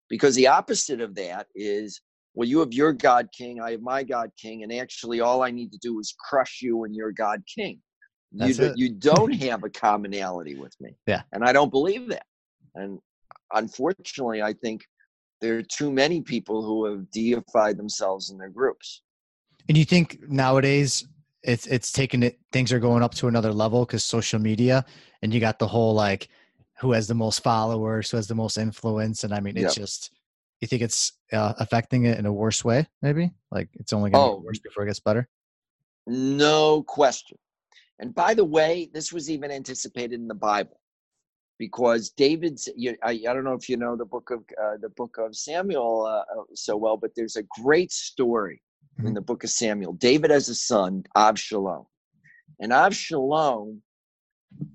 Because 0.08 0.34
the 0.34 0.48
opposite 0.48 1.00
of 1.00 1.14
that 1.14 1.46
is, 1.54 2.00
well, 2.34 2.48
you 2.48 2.58
have 2.60 2.72
your 2.72 2.92
God 2.92 3.28
king, 3.36 3.60
I 3.60 3.72
have 3.72 3.80
my 3.80 4.02
God 4.02 4.30
king, 4.40 4.62
and 4.62 4.72
actually 4.72 5.20
all 5.20 5.42
I 5.42 5.50
need 5.50 5.72
to 5.72 5.78
do 5.78 5.98
is 5.98 6.14
crush 6.28 6.60
you 6.60 6.84
and 6.84 6.94
your 6.94 7.12
God 7.12 7.42
king. 7.52 7.80
you, 8.32 8.52
do, 8.52 8.72
you 8.76 8.90
don't 8.90 9.32
have 9.34 9.64
a 9.64 9.70
commonality 9.70 10.56
with 10.56 10.74
me. 10.80 10.96
Yeah. 11.06 11.22
And 11.32 11.44
I 11.44 11.52
don't 11.52 11.70
believe 11.70 12.08
that. 12.08 12.26
And 12.74 12.98
unfortunately, 13.52 14.42
I 14.42 14.52
think 14.52 14.82
there 15.40 15.56
are 15.56 15.62
too 15.62 15.90
many 15.90 16.20
people 16.20 16.62
who 16.62 16.84
have 16.84 17.10
deified 17.10 17.78
themselves 17.78 18.30
in 18.30 18.36
their 18.36 18.50
groups. 18.50 19.02
And 19.68 19.78
you 19.78 19.84
think 19.84 20.18
nowadays 20.28 21.06
it's 21.42 21.66
it's 21.66 21.92
taken 21.92 22.22
it 22.22 22.38
things 22.52 22.72
are 22.72 22.78
going 22.78 23.02
up 23.02 23.14
to 23.14 23.28
another 23.28 23.52
level 23.52 23.84
because 23.84 24.04
social 24.04 24.38
media 24.38 24.84
and 25.22 25.32
you 25.32 25.40
got 25.40 25.58
the 25.58 25.66
whole 25.66 25.94
like 25.94 26.28
who 26.80 26.92
has 26.92 27.06
the 27.06 27.14
most 27.14 27.42
followers, 27.42 28.10
who 28.10 28.16
has 28.16 28.26
the 28.26 28.34
most 28.34 28.56
influence, 28.56 29.24
and 29.24 29.34
I 29.34 29.40
mean 29.40 29.56
it's 29.56 29.76
yep. 29.76 29.82
just 29.82 30.12
you 30.60 30.68
think 30.68 30.82
it's 30.82 31.12
uh, 31.32 31.54
affecting 31.58 32.04
it 32.04 32.18
in 32.18 32.26
a 32.26 32.32
worse 32.32 32.64
way 32.64 32.86
maybe 33.02 33.30
like 33.50 33.68
it's 33.74 33.92
only 33.92 34.10
going 34.10 34.22
to 34.22 34.32
oh, 34.32 34.36
get 34.36 34.44
worse 34.44 34.58
before 34.58 34.82
it 34.82 34.86
gets 34.86 35.00
better 35.00 35.26
no 36.06 36.82
question 36.82 37.38
and 37.98 38.14
by 38.14 38.34
the 38.34 38.44
way 38.44 38.90
this 38.92 39.12
was 39.12 39.30
even 39.30 39.50
anticipated 39.50 40.20
in 40.20 40.28
the 40.28 40.34
bible 40.34 40.80
because 41.60 42.10
David's. 42.10 42.68
You, 42.74 42.96
I, 43.04 43.10
I 43.28 43.34
don't 43.34 43.44
know 43.44 43.52
if 43.52 43.68
you 43.68 43.76
know 43.76 43.94
the 43.94 44.06
book 44.06 44.30
of 44.30 44.40
uh, 44.60 44.78
the 44.80 44.88
book 44.88 45.18
of 45.18 45.36
Samuel 45.36 46.06
uh, 46.06 46.24
uh 46.34 46.44
so 46.54 46.76
well, 46.76 46.96
but 46.96 47.10
there's 47.14 47.36
a 47.36 47.44
great 47.62 47.92
story 47.92 48.62
mm-hmm. 48.98 49.08
in 49.08 49.14
the 49.14 49.20
book 49.20 49.44
of 49.44 49.50
Samuel. 49.50 49.92
David 49.94 50.30
has 50.30 50.48
a 50.48 50.54
son, 50.54 51.04
Avshalom, 51.16 51.86
and 52.60 52.72
Avshalom 52.72 53.78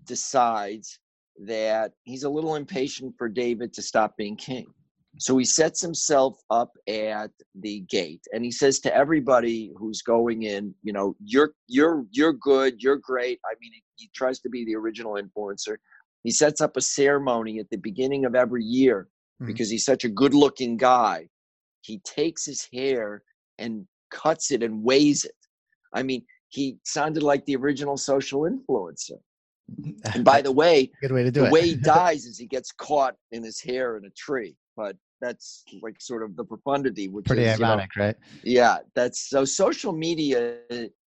decides 0.05 1.00
that 1.45 1.91
he's 2.03 2.24
a 2.24 2.29
little 2.29 2.55
impatient 2.55 3.13
for 3.17 3.27
David 3.27 3.74
to 3.74 3.81
stop 3.81 4.15
being 4.17 4.36
king. 4.36 4.67
So 5.17 5.38
he 5.38 5.45
sets 5.45 5.81
himself 5.81 6.38
up 6.50 6.72
at 6.89 7.31
the 7.55 7.81
gate 7.89 8.22
and 8.34 8.43
he 8.43 8.51
says 8.51 8.79
to 8.81 8.93
everybody 8.93 9.72
who's 9.77 10.01
going 10.01 10.43
in, 10.43 10.75
you 10.84 10.91
know, 10.91 11.15
you're 11.24 11.51
you're 11.67 12.05
you're 12.12 12.34
good, 12.34 12.81
you're 12.81 12.98
great. 12.98 13.39
I 13.45 13.55
mean, 13.62 13.72
he, 13.95 14.10
tries 14.13 14.39
to 14.39 14.50
be 14.50 14.65
the 14.65 14.75
original 14.75 15.13
influencer. 15.13 15.77
He 16.24 16.31
sets 16.31 16.60
up 16.60 16.75
a 16.75 16.81
ceremony 16.81 17.60
at 17.60 17.69
the 17.69 17.77
beginning 17.77 18.25
of 18.25 18.36
every 18.36 18.63
year 18.63 19.07
mm-hmm. 19.41 19.48
because 19.48 19.69
he's 19.69 19.86
such 19.86 20.03
a 20.03 20.10
good 20.10 20.34
looking 20.34 20.75
guy. 20.75 21.27
He 21.81 22.00
takes 22.00 22.45
his 22.45 22.67
hair 22.74 23.24
and 23.57 23.88
cuts 24.12 24.51
it 24.51 24.63
and 24.63 24.83
weighs 24.83 25.25
it. 25.25 25.35
I 25.93 26.03
mean, 26.03 26.24
he 26.50 26.77
sounded 26.83 27.24
like 27.24 27.45
the 27.45 27.55
original 27.55 27.97
social 27.97 28.41
influencer. 28.41 29.19
And 30.13 30.24
by 30.24 30.41
the 30.41 30.51
way, 30.51 30.91
good 31.01 31.12
way 31.12 31.24
to 31.24 31.31
do 31.31 31.41
the 31.41 31.47
it. 31.47 31.51
way 31.51 31.67
he 31.69 31.75
dies 31.97 32.25
is 32.25 32.38
he 32.38 32.45
gets 32.45 32.71
caught 32.71 33.15
in 33.31 33.43
his 33.43 33.59
hair 33.62 33.97
in 33.97 34.05
a 34.05 34.09
tree. 34.12 34.55
But 34.77 34.97
that's 35.21 35.63
like 35.81 35.95
sort 36.00 36.24
of 36.24 36.35
the 36.35 36.43
profundity, 36.43 37.07
which 37.07 37.25
pretty 37.25 37.43
is, 37.43 37.59
ironic, 37.62 37.89
you 37.95 38.01
know, 38.01 38.05
right? 38.07 38.15
Yeah, 38.43 38.77
that's 38.93 39.29
so. 39.29 39.45
Social 39.45 39.93
media. 39.93 40.57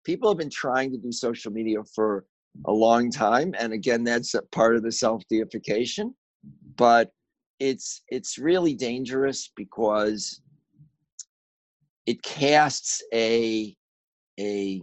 People 0.04 0.30
have 0.30 0.38
been 0.38 0.50
trying 0.50 0.92
to 0.92 0.98
do 0.98 1.12
social 1.12 1.52
media 1.52 1.78
for 1.96 2.26
a 2.66 2.72
long 2.72 3.10
time 3.10 3.54
and 3.58 3.74
again 3.74 4.04
that's 4.04 4.36
part 4.52 4.76
of 4.76 4.84
the 4.84 4.92
self 4.92 5.24
deification 5.30 6.14
but 6.76 7.12
it's 7.60 8.04
it's 8.10 8.38
really 8.38 8.74
dangerous 8.74 9.52
because 9.56 10.42
it 12.06 12.22
casts 12.24 13.02
a 13.14 13.76
a 14.40 14.82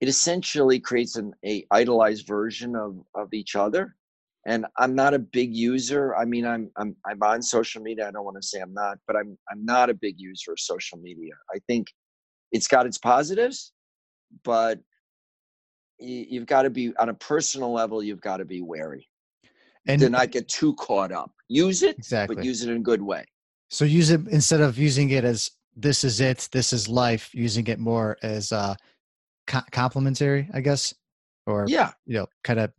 it 0.00 0.08
essentially 0.08 0.78
creates 0.78 1.16
an 1.16 1.32
a 1.44 1.64
idolized 1.70 2.26
version 2.26 2.76
of 2.76 2.96
of 3.14 3.32
each 3.32 3.56
other. 3.56 3.96
And 4.46 4.66
i'm 4.78 4.94
not 4.94 5.14
a 5.14 5.18
big 5.18 5.54
user 5.54 6.14
i 6.16 6.26
mean 6.26 6.44
i'm 6.46 6.70
i'm 6.76 6.94
i'm 7.06 7.22
on 7.22 7.40
social 7.40 7.80
media 7.80 8.06
i 8.06 8.10
don't 8.10 8.26
want 8.26 8.36
to 8.36 8.46
say 8.46 8.60
i'm 8.60 8.74
not 8.74 8.98
but 9.06 9.16
i'm 9.16 9.38
i'm 9.50 9.64
not 9.64 9.88
a 9.88 9.94
big 9.94 10.16
user 10.18 10.52
of 10.52 10.60
social 10.60 10.98
media. 10.98 11.32
I 11.54 11.60
think 11.66 11.86
it's 12.52 12.68
got 12.68 12.84
its 12.84 12.98
positives 12.98 13.72
but 14.44 14.80
you've 15.98 16.44
got 16.44 16.62
to 16.62 16.70
be 16.70 16.92
on 16.98 17.08
a 17.08 17.14
personal 17.14 17.72
level 17.72 18.02
you've 18.02 18.20
got 18.20 18.36
to 18.36 18.44
be 18.44 18.60
wary 18.60 19.08
and 19.86 19.98
to 20.00 20.10
not 20.10 20.30
get 20.30 20.46
too 20.48 20.74
caught 20.74 21.12
up. 21.12 21.30
Use 21.48 21.82
it 21.82 21.96
exactly. 21.96 22.36
but 22.36 22.44
use 22.44 22.62
it 22.62 22.68
in 22.68 22.76
a 22.76 22.80
good 22.80 23.00
way 23.00 23.24
so 23.74 23.84
use 23.84 24.10
it 24.10 24.20
instead 24.28 24.60
of 24.60 24.78
using 24.78 25.10
it 25.10 25.24
as 25.24 25.50
this 25.76 26.04
is 26.04 26.20
it 26.20 26.48
this 26.52 26.72
is 26.72 26.88
life 26.88 27.34
using 27.34 27.66
it 27.66 27.78
more 27.78 28.16
as 28.22 28.52
uh 28.52 28.74
co- 29.46 29.68
complementary 29.72 30.48
i 30.54 30.60
guess 30.60 30.94
or 31.46 31.64
yeah 31.68 31.90
you 32.06 32.14
know 32.14 32.26
kind 32.42 32.60
of 32.60 32.72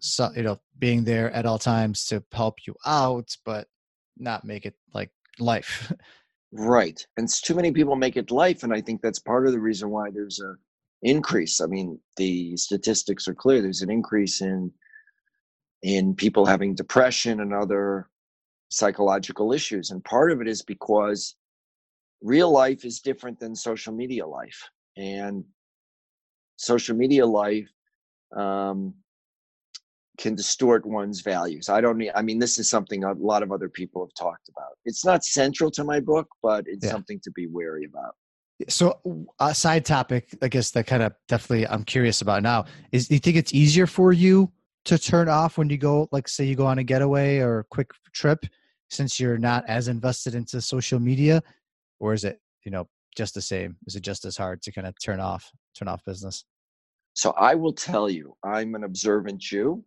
so, 0.00 0.30
you 0.36 0.42
know 0.42 0.58
being 0.78 1.04
there 1.04 1.30
at 1.32 1.46
all 1.46 1.58
times 1.58 2.06
to 2.06 2.22
help 2.32 2.56
you 2.66 2.74
out 2.86 3.36
but 3.44 3.66
not 4.18 4.44
make 4.44 4.66
it 4.66 4.74
like 4.94 5.10
life 5.38 5.92
right 6.52 7.06
and 7.16 7.28
too 7.28 7.54
many 7.54 7.72
people 7.72 7.96
make 7.96 8.16
it 8.16 8.30
life 8.30 8.62
and 8.62 8.74
i 8.74 8.80
think 8.80 9.00
that's 9.00 9.18
part 9.18 9.46
of 9.46 9.52
the 9.52 9.60
reason 9.60 9.90
why 9.90 10.10
there's 10.10 10.40
a 10.40 10.54
increase. 11.02 11.60
I 11.60 11.66
mean, 11.66 11.98
the 12.16 12.56
statistics 12.56 13.28
are 13.28 13.34
clear. 13.34 13.60
There's 13.60 13.82
an 13.82 13.90
increase 13.90 14.40
in 14.40 14.72
in 15.82 16.14
people 16.14 16.46
having 16.46 16.76
depression 16.76 17.40
and 17.40 17.52
other 17.52 18.08
psychological 18.72 19.52
issues, 19.52 19.90
and 19.90 20.02
part 20.04 20.32
of 20.32 20.40
it 20.40 20.48
is 20.48 20.62
because 20.62 21.36
real 22.22 22.50
life 22.50 22.84
is 22.84 23.00
different 23.00 23.38
than 23.38 23.54
social 23.54 23.92
media 23.92 24.26
life, 24.26 24.68
and 24.96 25.44
social 26.56 26.96
media 26.96 27.26
life 27.26 27.68
um, 28.36 28.94
can 30.18 30.34
distort 30.34 30.86
one's 30.86 31.20
values. 31.20 31.68
I 31.68 31.80
don't 31.80 31.98
need, 31.98 32.12
I 32.14 32.22
mean, 32.22 32.38
this 32.38 32.58
is 32.58 32.68
something 32.68 33.04
a 33.04 33.12
lot 33.12 33.42
of 33.42 33.52
other 33.52 33.68
people 33.68 34.04
have 34.04 34.14
talked 34.14 34.48
about. 34.48 34.78
It's 34.84 35.04
not 35.04 35.24
central 35.24 35.70
to 35.72 35.84
my 35.84 36.00
book, 36.00 36.28
but 36.42 36.64
it's 36.66 36.84
yeah. 36.84 36.92
something 36.92 37.20
to 37.24 37.30
be 37.30 37.46
wary 37.46 37.84
about. 37.84 38.14
So, 38.68 39.00
a 39.40 39.54
side 39.54 39.84
topic, 39.84 40.28
I 40.40 40.48
guess 40.48 40.70
that 40.70 40.86
kind 40.86 41.02
of 41.02 41.14
definitely 41.26 41.66
I'm 41.66 41.82
curious 41.82 42.20
about 42.20 42.44
now 42.44 42.66
is: 42.92 43.08
Do 43.08 43.14
you 43.14 43.18
think 43.18 43.36
it's 43.36 43.52
easier 43.52 43.88
for 43.88 44.12
you 44.12 44.52
to 44.84 44.98
turn 44.98 45.28
off 45.28 45.58
when 45.58 45.68
you 45.68 45.78
go, 45.78 46.08
like, 46.12 46.28
say, 46.28 46.44
you 46.44 46.54
go 46.54 46.66
on 46.66 46.78
a 46.78 46.84
getaway 46.84 47.38
or 47.38 47.60
a 47.60 47.64
quick 47.64 47.90
trip, 48.12 48.44
since 48.92 49.18
you're 49.18 49.38
not 49.38 49.64
as 49.68 49.88
invested 49.88 50.34
into 50.34 50.60
social 50.60 51.00
media, 51.00 51.42
or 51.98 52.12
is 52.12 52.24
it, 52.24 52.40
you 52.64 52.70
know, 52.70 52.86
just 53.16 53.34
the 53.34 53.42
same? 53.42 53.76
Is 53.86 53.96
it 53.96 54.02
just 54.02 54.24
as 54.24 54.36
hard 54.36 54.62
to 54.62 54.72
kind 54.72 54.86
of 54.86 54.94
turn 55.02 55.18
off, 55.18 55.50
turn 55.76 55.88
off 55.88 56.04
business? 56.04 56.44
So, 57.14 57.32
I 57.32 57.54
will 57.54 57.72
tell 57.72 58.08
you, 58.08 58.34
I'm 58.44 58.74
an 58.74 58.84
observant 58.84 59.38
Jew. 59.40 59.84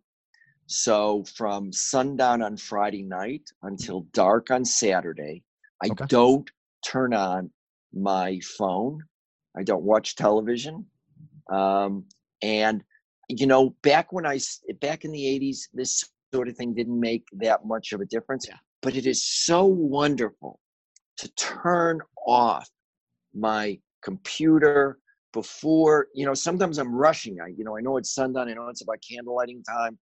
So, 0.66 1.24
from 1.34 1.72
sundown 1.72 2.42
on 2.42 2.56
Friday 2.56 3.02
night 3.02 3.42
until 3.62 4.06
dark 4.12 4.50
on 4.50 4.64
Saturday, 4.64 5.42
I 5.82 5.88
okay. 5.88 6.06
don't 6.08 6.48
turn 6.84 7.14
on 7.14 7.50
my 7.92 8.40
phone. 8.58 9.00
I 9.56 9.62
don't 9.62 9.82
watch 9.82 10.16
television. 10.16 10.86
Um, 11.50 12.04
and 12.42 12.82
you 13.28 13.46
know, 13.46 13.74
back 13.82 14.12
when 14.12 14.26
I 14.26 14.38
back 14.80 15.04
in 15.04 15.12
the 15.12 15.22
'80s, 15.22 15.68
this 15.72 16.04
sort 16.34 16.48
of 16.48 16.56
thing 16.56 16.74
didn't 16.74 16.98
make 16.98 17.24
that 17.32 17.64
much 17.64 17.92
of 17.92 18.00
a 18.00 18.06
difference. 18.06 18.46
Yeah. 18.48 18.56
But 18.86 18.94
it 18.94 19.04
is 19.04 19.24
so 19.24 19.64
wonderful 19.64 20.60
to 21.16 21.28
turn 21.34 22.00
off 22.24 22.70
my 23.34 23.80
computer 24.00 25.00
before 25.32 26.06
you 26.14 26.24
know 26.24 26.34
sometimes 26.34 26.78
i'm 26.78 26.94
rushing 26.94 27.40
i 27.40 27.48
you 27.48 27.64
know 27.64 27.76
i 27.76 27.80
know 27.80 27.96
it's 27.96 28.14
sundown 28.14 28.48
i 28.48 28.54
know 28.54 28.68
it's 28.68 28.82
about 28.82 28.98
candle 29.06 29.34
lighting 29.34 29.60
time 29.64 29.98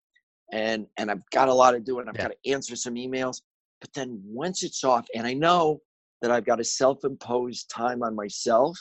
and 0.53 0.87
and 0.97 1.11
i've 1.11 1.21
got 1.31 1.49
a 1.49 1.53
lot 1.53 1.71
to 1.71 1.81
do 1.81 1.99
and 1.99 2.07
i've 2.07 2.15
yeah. 2.15 2.29
got 2.29 2.31
to 2.31 2.51
answer 2.51 2.73
some 2.75 2.95
emails 2.95 3.41
But 3.81 3.93
then 3.93 4.21
once 4.25 4.63
it's 4.63 4.83
off, 4.83 5.07
and 5.15 5.25
I 5.25 5.33
know 5.33 5.81
that 6.21 6.31
I've 6.31 6.45
got 6.45 6.59
a 6.59 6.63
self 6.63 7.03
imposed 7.03 7.69
time 7.69 8.03
on 8.03 8.15
myself 8.15 8.77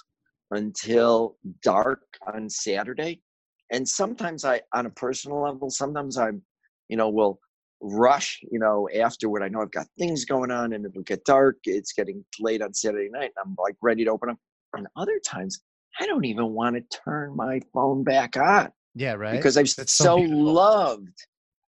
until 0.51 1.37
dark 1.63 2.03
on 2.33 2.49
Saturday. 2.49 3.23
And 3.71 3.87
sometimes 3.87 4.45
I, 4.45 4.63
on 4.75 4.87
a 4.87 4.91
personal 4.91 5.43
level, 5.43 5.71
sometimes 5.71 6.17
I'm, 6.17 6.43
you 6.89 6.97
know, 6.97 7.11
will 7.11 7.39
rush, 7.81 8.41
you 8.51 8.59
know, 8.59 8.89
afterward. 8.97 9.43
I 9.43 9.49
know 9.49 9.63
I've 9.63 9.71
got 9.71 9.87
things 9.99 10.25
going 10.25 10.51
on 10.51 10.73
and 10.73 10.85
it'll 10.85 11.03
get 11.03 11.25
dark. 11.25 11.57
It's 11.65 11.93
getting 11.93 12.25
late 12.41 12.63
on 12.63 12.75
Saturday 12.75 13.09
night. 13.11 13.31
And 13.37 13.47
I'm 13.47 13.57
like 13.59 13.77
ready 13.83 14.05
to 14.05 14.11
open 14.11 14.31
up. 14.31 14.37
And 14.75 14.87
other 14.97 15.19
times 15.25 15.61
I 16.01 16.07
don't 16.07 16.25
even 16.25 16.53
want 16.53 16.77
to 16.77 16.99
turn 17.05 17.37
my 17.37 17.61
phone 17.73 18.05
back 18.05 18.37
on. 18.37 18.71
Yeah, 18.95 19.15
right. 19.15 19.37
Because 19.37 19.57
I've 19.57 19.75
That's 19.77 19.93
so, 19.93 20.05
so 20.05 20.17
loved 20.17 21.17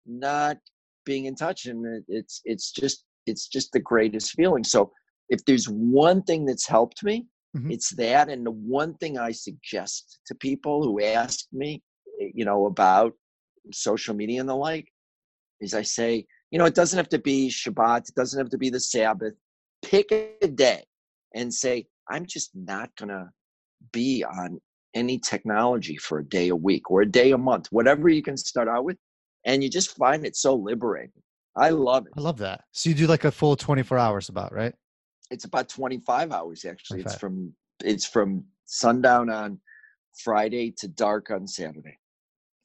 not 0.06 0.58
being 1.06 1.26
in 1.26 1.36
touch. 1.36 1.66
And 1.66 2.04
it's 2.08 2.42
it's 2.46 2.72
just 2.72 3.06
it's 3.26 3.48
just 3.48 3.72
the 3.72 3.80
greatest 3.80 4.32
feeling. 4.32 4.64
So 4.64 4.92
if 5.30 5.44
there's 5.46 5.68
one 5.68 6.24
thing 6.24 6.46
that's 6.46 6.68
helped 6.68 7.04
me, 7.04 7.28
mm-hmm. 7.56 7.72
it's 7.72 7.94
that. 7.96 8.30
And 8.30 8.46
the 8.46 8.52
one 8.52 8.96
thing 8.96 9.18
I 9.18 9.32
suggest 9.32 10.20
to 10.28 10.36
people 10.36 10.84
who 10.84 11.04
ask 11.04 11.46
me, 11.52 11.82
eh, 12.22 12.30
you 12.34 12.46
know, 12.46 12.66
about 12.66 13.14
social 13.74 14.16
media 14.16 14.40
and 14.40 14.50
the 14.50 14.56
like, 14.56 14.88
is 15.60 15.74
I 15.74 15.82
say, 15.82 16.26
you 16.52 16.60
know, 16.60 16.66
it 16.66 16.76
doesn't 16.76 16.98
have 16.98 17.10
to 17.10 17.20
be 17.20 17.50
Shabbat, 17.50 18.10
it 18.10 18.16
doesn't 18.16 18.40
have 18.40 18.50
to 18.50 18.58
be 18.58 18.70
the 18.70 18.80
Sabbath. 18.80 19.34
Pick 19.84 20.12
a 20.12 20.48
day 20.48 20.84
and 21.36 21.54
say, 21.54 21.86
I'm 22.10 22.26
just 22.26 22.52
not 22.56 22.90
gonna 22.98 23.30
be 23.92 24.24
on 24.24 24.60
any 24.94 25.20
technology 25.20 25.98
for 25.98 26.20
a 26.20 26.26
day 26.26 26.50
a 26.50 26.56
week 26.56 26.90
or 26.90 27.02
a 27.02 27.06
day 27.06 27.32
a 27.32 27.38
month, 27.38 27.68
whatever 27.72 28.10
you 28.10 28.24
can 28.24 28.38
start 28.38 28.68
out 28.68 28.84
with. 28.84 28.98
And 29.46 29.64
you 29.64 29.70
just 29.70 29.96
find 29.96 30.26
it 30.26 30.36
so 30.36 30.56
liberating. 30.56 31.22
I 31.56 31.70
love 31.70 32.06
it. 32.06 32.14
I 32.18 32.22
love 32.22 32.38
that. 32.40 32.64
So 32.72 32.90
you 32.90 32.96
do 32.96 33.08
like 33.08 33.24
a 33.24 33.32
full 33.32 33.56
24 33.56 33.98
hours 33.98 34.30
about, 34.30 34.54
right? 34.54 34.74
It's 35.32 35.46
about 35.46 35.70
25 35.70 36.32
hours 36.32 36.66
actually. 36.66 37.04
25. 37.04 37.12
It's 37.12 37.20
from 37.20 37.54
it's 37.84 38.06
from 38.06 38.44
sundown 38.66 39.30
on 39.30 39.60
Friday 40.24 40.74
to 40.80 40.88
dark 40.88 41.30
on 41.32 41.48
Saturday. 41.48 41.98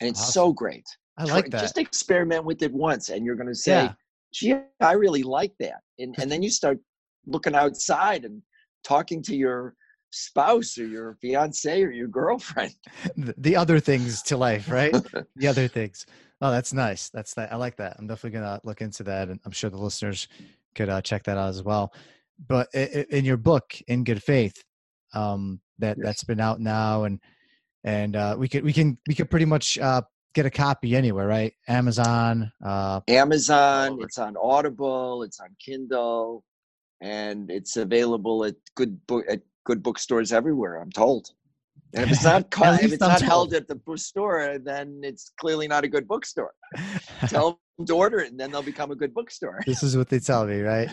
And 0.00 0.10
it's 0.10 0.20
awesome. 0.20 0.32
so 0.32 0.52
great. 0.52 0.86
I 1.30 1.34
like 1.34 1.50
that. 1.50 1.60
Just 1.60 1.78
experiment 1.78 2.44
with 2.44 2.62
it 2.62 2.72
once 2.72 3.08
and 3.08 3.24
you're 3.24 3.36
going 3.36 3.48
to 3.48 3.54
say, 3.54 3.84
yeah. 3.84 3.92
gee, 4.32 4.56
I 4.80 4.92
really 4.92 5.22
like 5.22 5.52
that. 5.60 5.80
And, 5.98 6.14
and 6.18 6.30
then 6.30 6.42
you 6.42 6.50
start 6.50 6.78
looking 7.26 7.54
outside 7.54 8.24
and 8.24 8.42
talking 8.84 9.22
to 9.22 9.36
your 9.36 9.74
spouse 10.10 10.76
or 10.78 10.86
your 10.86 11.16
fiance 11.20 11.82
or 11.82 11.90
your 11.90 12.08
girlfriend. 12.08 12.74
The 13.16 13.56
other 13.56 13.80
things 13.80 14.22
to 14.22 14.36
life, 14.36 14.70
right? 14.70 14.94
the 15.36 15.46
other 15.46 15.68
things. 15.78 16.06
Oh, 16.40 16.50
that's 16.50 16.72
nice. 16.72 17.08
That's 17.10 17.34
that. 17.34 17.52
I 17.52 17.56
like 17.56 17.76
that. 17.76 17.96
I'm 17.98 18.06
definitely 18.06 18.38
gonna 18.40 18.60
look 18.64 18.80
into 18.80 19.04
that, 19.04 19.28
and 19.28 19.38
I'm 19.44 19.52
sure 19.52 19.70
the 19.70 19.76
listeners 19.76 20.26
could 20.74 20.88
uh, 20.88 21.00
check 21.00 21.22
that 21.24 21.38
out 21.38 21.48
as 21.48 21.62
well. 21.62 21.94
But 22.48 22.72
in 22.74 23.24
your 23.24 23.36
book, 23.36 23.80
in 23.86 24.02
good 24.02 24.22
faith, 24.22 24.60
um, 25.14 25.60
that 25.78 25.96
yes. 25.98 26.04
that's 26.04 26.24
been 26.24 26.40
out 26.40 26.60
now, 26.60 27.04
and 27.04 27.20
and 27.84 28.16
uh, 28.16 28.34
we 28.36 28.48
could 28.48 28.64
we 28.64 28.72
can 28.72 28.98
we 29.06 29.14
could 29.14 29.30
pretty 29.30 29.46
much 29.46 29.78
uh, 29.78 30.02
get 30.34 30.46
a 30.46 30.50
copy 30.50 30.96
anywhere, 30.96 31.26
right? 31.26 31.52
Amazon. 31.68 32.52
Uh, 32.64 33.00
Amazon. 33.08 33.98
It's 34.00 34.18
on 34.18 34.36
Audible. 34.36 35.22
It's 35.22 35.40
on 35.40 35.48
Kindle, 35.64 36.44
and 37.00 37.50
it's 37.50 37.76
available 37.76 38.44
at 38.44 38.54
good 38.74 39.06
book 39.06 39.24
at 39.28 39.40
good 39.64 39.82
bookstores 39.82 40.32
everywhere. 40.32 40.80
I'm 40.80 40.92
told. 40.92 41.30
And 41.94 42.04
if 42.04 42.12
it's 42.12 42.24
not 42.24 42.46
if 42.82 42.92
it's 42.92 43.00
not 43.00 43.20
held 43.20 43.52
at 43.54 43.68
the 43.68 43.74
bookstore, 43.74 44.58
then 44.58 45.00
it's 45.02 45.32
clearly 45.38 45.68
not 45.68 45.84
a 45.84 45.88
good 45.88 46.08
bookstore. 46.08 46.52
Tell 47.26 47.60
them 47.76 47.86
to 47.86 47.94
order 47.94 48.20
it, 48.20 48.30
and 48.30 48.40
then 48.40 48.50
they'll 48.50 48.62
become 48.62 48.90
a 48.90 48.96
good 48.96 49.12
bookstore. 49.12 49.60
This 49.66 49.82
is 49.82 49.96
what 49.96 50.08
they 50.08 50.18
tell 50.18 50.46
me, 50.46 50.60
right? 50.60 50.88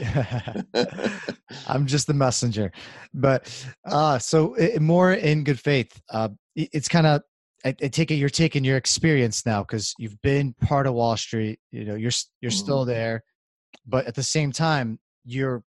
I'm 1.68 1.86
just 1.86 2.08
the 2.08 2.14
messenger. 2.14 2.72
But 3.14 3.66
uh, 3.86 4.20
so 4.20 4.56
it, 4.56 4.82
more 4.82 5.14
in 5.14 5.44
good 5.44 5.60
faith. 5.60 6.02
Uh, 6.10 6.30
it's 6.56 6.90
kind 6.90 7.08
of 7.08 7.22
I, 7.66 7.70
I, 7.70 7.88
take 7.88 8.12
it 8.12 8.16
you're 8.16 8.30
taking 8.30 8.64
your 8.64 8.78
experience 8.78 9.46
now 9.46 9.64
because 9.64 9.94
you've 10.00 10.22
been 10.22 10.54
part 10.62 10.88
of 10.88 10.94
Wall 10.94 11.18
Street. 11.18 11.60
You 11.72 11.86
know, 11.86 11.96
you're 11.96 12.12
you're 12.42 12.52
mm-hmm. 12.52 12.58
still 12.58 12.86
there, 12.86 13.24
but 13.86 14.06
at 14.08 14.16
the 14.16 14.24
same 14.24 14.52
time, 14.52 15.00
you're 15.26 15.64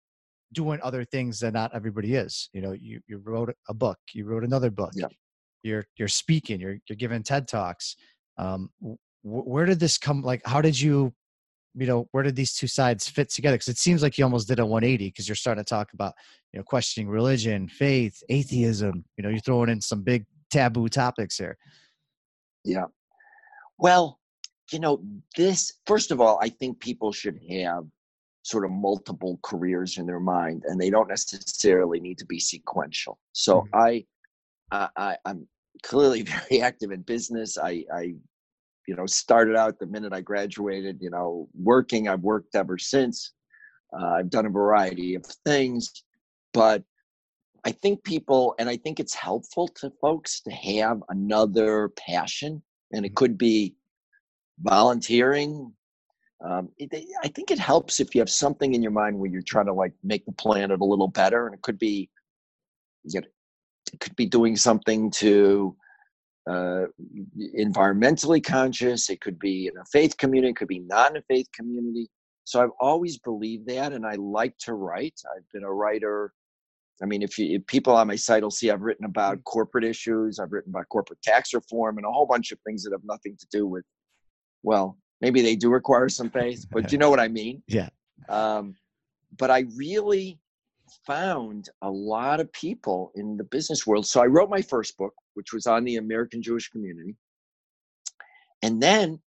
doing 0.52 0.80
other 0.82 1.04
things 1.04 1.40
that 1.40 1.52
not 1.52 1.74
everybody 1.74 2.14
is. 2.14 2.50
You 2.52 2.60
know, 2.60 2.72
you 2.72 3.00
you 3.06 3.18
wrote 3.18 3.54
a 3.68 3.74
book, 3.74 3.98
you 4.12 4.24
wrote 4.26 4.44
another 4.44 4.70
book. 4.70 4.92
Yeah. 4.94 5.06
You're 5.62 5.86
you're 5.96 6.08
speaking, 6.08 6.60
you're 6.60 6.78
you're 6.88 6.96
giving 6.96 7.22
TED 7.22 7.48
talks. 7.48 7.96
Um, 8.36 8.70
where 9.22 9.66
did 9.66 9.80
this 9.80 9.98
come? 9.98 10.22
Like, 10.22 10.42
how 10.44 10.60
did 10.60 10.78
you, 10.80 11.12
you 11.74 11.86
know, 11.86 12.08
where 12.12 12.22
did 12.22 12.36
these 12.36 12.54
two 12.54 12.68
sides 12.68 13.08
fit 13.08 13.30
together? 13.30 13.56
Because 13.56 13.68
it 13.68 13.78
seems 13.78 14.02
like 14.02 14.16
you 14.16 14.24
almost 14.24 14.48
did 14.48 14.58
a 14.58 14.66
180 14.66 15.06
because 15.06 15.28
you're 15.28 15.34
starting 15.34 15.64
to 15.64 15.68
talk 15.68 15.92
about, 15.92 16.14
you 16.52 16.58
know, 16.58 16.64
questioning 16.64 17.08
religion, 17.08 17.68
faith, 17.68 18.22
atheism. 18.28 19.04
You 19.16 19.24
know, 19.24 19.30
you're 19.30 19.40
throwing 19.40 19.70
in 19.70 19.80
some 19.80 20.02
big 20.02 20.24
taboo 20.50 20.88
topics 20.88 21.36
here. 21.36 21.56
Yeah. 22.64 22.86
Well, 23.78 24.18
you 24.72 24.78
know, 24.78 25.02
this 25.36 25.72
first 25.86 26.10
of 26.10 26.20
all, 26.20 26.38
I 26.42 26.48
think 26.48 26.80
people 26.80 27.12
should 27.12 27.38
have 27.50 27.84
sort 28.48 28.64
of 28.64 28.70
multiple 28.70 29.38
careers 29.42 29.98
in 29.98 30.06
their 30.06 30.20
mind 30.20 30.62
and 30.66 30.80
they 30.80 30.88
don't 30.88 31.08
necessarily 31.08 32.00
need 32.00 32.16
to 32.16 32.24
be 32.24 32.40
sequential 32.40 33.18
so 33.32 33.60
mm-hmm. 33.60 34.02
I, 34.72 34.88
I 34.96 35.16
i'm 35.26 35.46
clearly 35.82 36.22
very 36.48 36.62
active 36.62 36.90
in 36.90 37.02
business 37.02 37.58
i 37.58 37.84
i 37.94 38.14
you 38.86 38.96
know 38.96 39.06
started 39.06 39.54
out 39.54 39.78
the 39.78 39.86
minute 39.86 40.14
i 40.14 40.22
graduated 40.22 40.98
you 41.00 41.10
know 41.10 41.48
working 41.54 42.08
i've 42.08 42.22
worked 42.22 42.54
ever 42.54 42.78
since 42.78 43.32
uh, 43.92 44.12
i've 44.12 44.30
done 44.30 44.46
a 44.46 44.50
variety 44.50 45.14
of 45.14 45.26
things 45.44 45.92
but 46.54 46.82
i 47.64 47.70
think 47.70 48.02
people 48.04 48.54
and 48.58 48.68
i 48.68 48.76
think 48.76 49.00
it's 49.00 49.14
helpful 49.14 49.68
to 49.68 49.90
folks 50.00 50.40
to 50.40 50.50
have 50.50 51.02
another 51.08 51.90
passion 51.90 52.62
and 52.92 53.04
it 53.04 53.08
mm-hmm. 53.08 53.14
could 53.14 53.38
be 53.38 53.74
volunteering 54.60 55.72
um, 56.44 56.68
it, 56.78 56.94
I 57.22 57.28
think 57.28 57.50
it 57.50 57.58
helps 57.58 57.98
if 57.98 58.14
you 58.14 58.20
have 58.20 58.30
something 58.30 58.74
in 58.74 58.82
your 58.82 58.92
mind 58.92 59.18
where 59.18 59.30
you're 59.30 59.42
trying 59.42 59.66
to 59.66 59.72
like 59.72 59.92
make 60.04 60.24
the 60.24 60.32
planet 60.32 60.80
a 60.80 60.84
little 60.84 61.08
better, 61.08 61.46
and 61.46 61.54
it 61.54 61.62
could 61.62 61.78
be, 61.78 62.08
you 63.04 63.20
know, 63.20 63.26
it 63.92 64.00
could 64.00 64.14
be 64.14 64.26
doing 64.26 64.56
something 64.56 65.10
to 65.12 65.76
uh, 66.48 66.84
environmentally 67.58 68.44
conscious. 68.44 69.10
It 69.10 69.20
could 69.20 69.38
be 69.38 69.66
in 69.66 69.76
a 69.78 69.84
faith 69.86 70.16
community. 70.16 70.50
It 70.50 70.56
could 70.56 70.68
be 70.68 70.78
not 70.78 71.10
in 71.10 71.16
a 71.16 71.22
faith 71.22 71.48
community. 71.52 72.08
So 72.44 72.62
I've 72.62 72.70
always 72.80 73.18
believed 73.18 73.66
that, 73.68 73.92
and 73.92 74.06
I 74.06 74.14
like 74.14 74.56
to 74.58 74.74
write. 74.74 75.20
I've 75.36 75.50
been 75.52 75.64
a 75.64 75.72
writer. 75.72 76.32
I 77.02 77.06
mean, 77.06 77.22
if, 77.22 77.38
you, 77.38 77.56
if 77.56 77.66
people 77.66 77.94
on 77.94 78.08
my 78.08 78.16
site 78.16 78.42
will 78.42 78.50
see, 78.50 78.70
I've 78.70 78.82
written 78.82 79.04
about 79.04 79.38
mm. 79.38 79.44
corporate 79.44 79.84
issues. 79.84 80.38
I've 80.38 80.52
written 80.52 80.70
about 80.70 80.88
corporate 80.88 81.22
tax 81.22 81.54
reform 81.54 81.98
and 81.98 82.06
a 82.06 82.10
whole 82.10 82.26
bunch 82.26 82.52
of 82.52 82.58
things 82.60 82.82
that 82.82 82.92
have 82.92 83.04
nothing 83.04 83.36
to 83.38 83.46
do 83.50 83.66
with, 83.66 83.84
well, 84.62 84.98
maybe 85.20 85.42
they 85.42 85.56
do 85.56 85.70
require 85.70 86.08
some 86.08 86.30
faith, 86.30 86.66
but 86.70 86.90
you 86.92 86.98
know 86.98 87.10
what 87.10 87.20
I 87.20 87.28
mean? 87.28 87.62
Yeah. 87.68 87.88
Um, 88.28 88.74
but 89.36 89.50
I 89.50 89.66
really 89.76 90.40
found 91.06 91.68
a 91.82 91.90
lot 91.90 92.40
of 92.40 92.52
people 92.52 93.12
in 93.14 93.36
the 93.36 93.44
business 93.44 93.86
world. 93.86 94.06
So 94.06 94.20
I 94.20 94.26
wrote 94.26 94.50
my 94.50 94.62
first 94.62 94.96
book, 94.96 95.14
which 95.34 95.52
was 95.52 95.66
on 95.66 95.84
the 95.84 95.96
American 95.96 96.42
Jewish 96.42 96.68
community. 96.68 97.14
And 98.62 98.82
then 98.82 99.20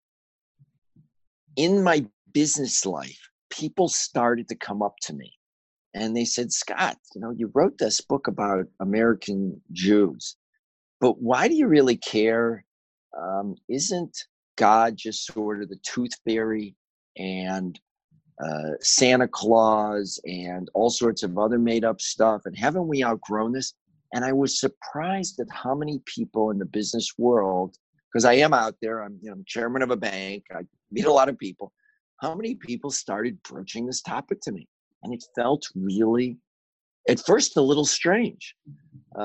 in 1.55 1.83
my 1.83 2.05
business 2.33 2.85
life, 2.85 3.29
people 3.49 3.89
started 3.89 4.47
to 4.49 4.55
come 4.55 4.81
up 4.81 4.95
to 5.03 5.13
me 5.13 5.33
and 5.93 6.15
they 6.15 6.25
said, 6.25 6.51
Scott, 6.51 6.97
you 7.15 7.21
know, 7.21 7.31
you 7.31 7.51
wrote 7.53 7.77
this 7.77 8.01
book 8.01 8.27
about 8.27 8.65
American 8.79 9.61
Jews, 9.71 10.35
but 10.99 11.21
why 11.21 11.47
do 11.47 11.55
you 11.55 11.67
really 11.67 11.97
care? 11.97 12.63
Um, 13.17 13.55
isn't 13.67 14.15
God 14.57 14.97
just 14.97 15.25
sort 15.25 15.61
of 15.61 15.69
the 15.69 15.79
tooth 15.83 16.11
fairy 16.25 16.75
and 17.17 17.79
uh, 18.43 18.71
Santa 18.79 19.27
Claus 19.27 20.19
and 20.25 20.69
all 20.73 20.89
sorts 20.89 21.23
of 21.23 21.37
other 21.37 21.59
made 21.59 21.83
up 21.83 21.99
stuff. 21.99 22.43
And 22.45 22.57
haven't 22.57 22.87
we 22.87 23.03
outgrown 23.03 23.51
this? 23.51 23.73
And 24.13 24.23
I 24.23 24.31
was 24.31 24.59
surprised 24.59 25.39
at 25.39 25.47
how 25.51 25.75
many 25.75 26.01
people 26.05 26.51
in 26.51 26.57
the 26.57 26.65
business 26.65 27.13
world, 27.17 27.75
because 28.11 28.25
I 28.25 28.33
am 28.33 28.53
out 28.53 28.75
there, 28.81 29.03
I'm, 29.03 29.19
you 29.21 29.29
know, 29.29 29.37
chairman 29.45 29.81
of 29.81 29.91
a 29.91 29.97
bank, 29.97 30.45
I 30.55 30.61
meet 30.89 31.05
a 31.05 31.11
lot 31.11 31.29
of 31.29 31.37
people, 31.37 31.71
how 32.21 32.33
many 32.33 32.55
people 32.55 32.91
started 32.91 33.41
broaching 33.43 33.85
this 33.85 34.01
topic 34.01 34.39
to 34.41 34.51
me? 34.51 34.67
And 35.03 35.13
it 35.13 35.23
felt 35.35 35.65
really, 35.75 36.37
at 37.07 37.19
first, 37.25 37.57
a 37.57 37.61
little 37.61 37.85
strange 37.85 38.55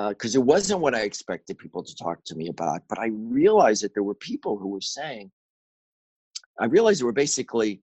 because 0.08 0.36
uh, 0.36 0.40
it 0.40 0.44
wasn't 0.44 0.80
what 0.80 0.94
I 0.94 1.00
expected 1.00 1.58
people 1.58 1.82
to 1.82 1.96
talk 1.96 2.24
to 2.24 2.34
me 2.34 2.48
about. 2.48 2.82
But 2.88 2.98
I 2.98 3.10
realized 3.12 3.82
that 3.82 3.94
there 3.94 4.02
were 4.02 4.14
people 4.14 4.56
who 4.58 4.68
were 4.68 4.80
saying, 4.80 5.30
I 6.60 6.66
realized 6.66 7.00
there 7.00 7.06
were 7.06 7.12
basically 7.12 7.82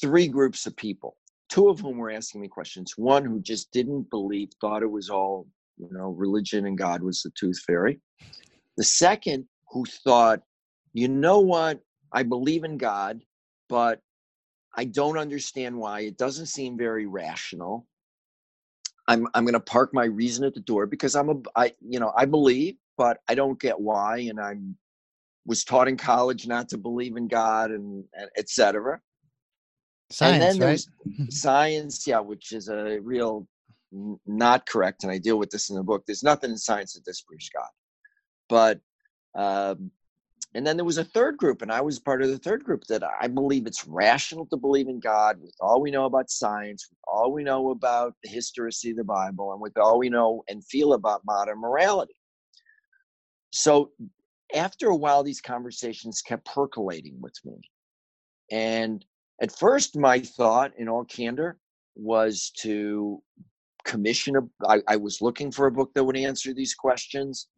three 0.00 0.28
groups 0.28 0.66
of 0.66 0.76
people, 0.76 1.16
two 1.48 1.68
of 1.68 1.80
whom 1.80 1.98
were 1.98 2.10
asking 2.10 2.40
me 2.40 2.48
questions. 2.48 2.94
One 2.96 3.24
who 3.24 3.40
just 3.40 3.72
didn't 3.72 4.08
believe, 4.10 4.50
thought 4.60 4.82
it 4.82 4.90
was 4.90 5.10
all, 5.10 5.46
you 5.76 5.88
know, 5.90 6.10
religion 6.10 6.66
and 6.66 6.78
God 6.78 7.02
was 7.02 7.22
the 7.22 7.32
tooth 7.38 7.60
fairy. 7.66 8.00
The 8.76 8.84
second 8.84 9.46
who 9.70 9.84
thought, 10.04 10.40
you 10.92 11.08
know 11.08 11.40
what, 11.40 11.80
I 12.12 12.22
believe 12.22 12.64
in 12.64 12.78
God, 12.78 13.22
but 13.68 14.00
I 14.74 14.84
don't 14.84 15.18
understand 15.18 15.76
why. 15.76 16.00
It 16.00 16.16
doesn't 16.16 16.46
seem 16.46 16.76
very 16.76 17.06
rational. 17.06 17.86
I'm 19.08 19.26
I'm 19.34 19.44
going 19.44 19.54
to 19.54 19.60
park 19.60 19.90
my 19.92 20.04
reason 20.04 20.44
at 20.44 20.54
the 20.54 20.60
door 20.60 20.86
because 20.86 21.14
I'm 21.14 21.28
a 21.28 21.34
I 21.56 21.72
you 21.80 22.00
know 22.00 22.12
I 22.16 22.24
believe, 22.24 22.76
but 22.96 23.18
I 23.28 23.34
don't 23.34 23.60
get 23.60 23.78
why, 23.78 24.18
and 24.18 24.40
I'm 24.40 24.76
was 25.44 25.64
taught 25.64 25.88
in 25.88 25.96
college 25.96 26.46
not 26.46 26.68
to 26.68 26.78
believe 26.78 27.16
in 27.16 27.26
God 27.26 27.70
and, 27.72 28.04
and 28.14 28.30
etc. 28.38 29.00
Science, 30.10 30.54
and 30.54 30.62
then 30.62 30.68
right? 30.68 30.80
science, 31.30 32.06
yeah, 32.06 32.20
which 32.20 32.52
is 32.52 32.68
a 32.68 33.00
real 33.00 33.48
n- 33.92 34.20
not 34.26 34.66
correct, 34.66 35.02
and 35.02 35.12
I 35.12 35.18
deal 35.18 35.38
with 35.38 35.50
this 35.50 35.70
in 35.70 35.76
the 35.76 35.82
book. 35.82 36.04
There's 36.06 36.22
nothing 36.22 36.50
in 36.50 36.58
science 36.58 36.92
that 36.94 37.04
disproves 37.04 37.50
God, 37.52 37.68
but 38.48 38.80
um, 39.34 39.90
and 40.54 40.66
then 40.66 40.76
there 40.76 40.84
was 40.84 40.98
a 40.98 41.04
third 41.04 41.38
group, 41.38 41.62
and 41.62 41.72
I 41.72 41.80
was 41.80 41.98
part 41.98 42.22
of 42.22 42.28
the 42.28 42.38
third 42.38 42.62
group 42.62 42.84
that 42.84 43.02
I 43.20 43.26
believe 43.26 43.66
it's 43.66 43.86
rational 43.86 44.46
to 44.46 44.56
believe 44.56 44.88
in 44.88 45.00
God 45.00 45.40
with 45.40 45.54
all 45.60 45.80
we 45.80 45.90
know 45.90 46.04
about 46.04 46.30
science, 46.30 46.86
with 46.90 46.98
all 47.08 47.32
we 47.32 47.42
know 47.42 47.70
about 47.70 48.14
the 48.22 48.28
historicity 48.28 48.90
of 48.90 48.98
the 48.98 49.04
Bible, 49.04 49.52
and 49.52 49.60
with 49.60 49.76
all 49.78 49.98
we 49.98 50.10
know 50.10 50.44
and 50.48 50.64
feel 50.64 50.92
about 50.92 51.22
modern 51.24 51.58
morality. 51.58 52.14
So 53.50 53.92
after 54.54 54.88
a 54.88 54.96
while, 54.96 55.22
these 55.22 55.40
conversations 55.40 56.20
kept 56.20 56.44
percolating 56.44 57.18
with 57.20 57.34
me. 57.44 57.58
And 58.50 59.04
at 59.40 59.56
first, 59.56 59.96
my 59.96 60.20
thought, 60.20 60.72
in 60.76 60.88
all 60.88 61.04
candor, 61.04 61.58
was 61.94 62.50
to 62.58 63.22
commission 63.84 64.36
a. 64.36 64.66
I, 64.66 64.82
I 64.86 64.96
was 64.96 65.22
looking 65.22 65.50
for 65.50 65.66
a 65.66 65.72
book 65.72 65.92
that 65.94 66.04
would 66.04 66.16
answer 66.16 66.52
these 66.52 66.74
questions. 66.74 67.48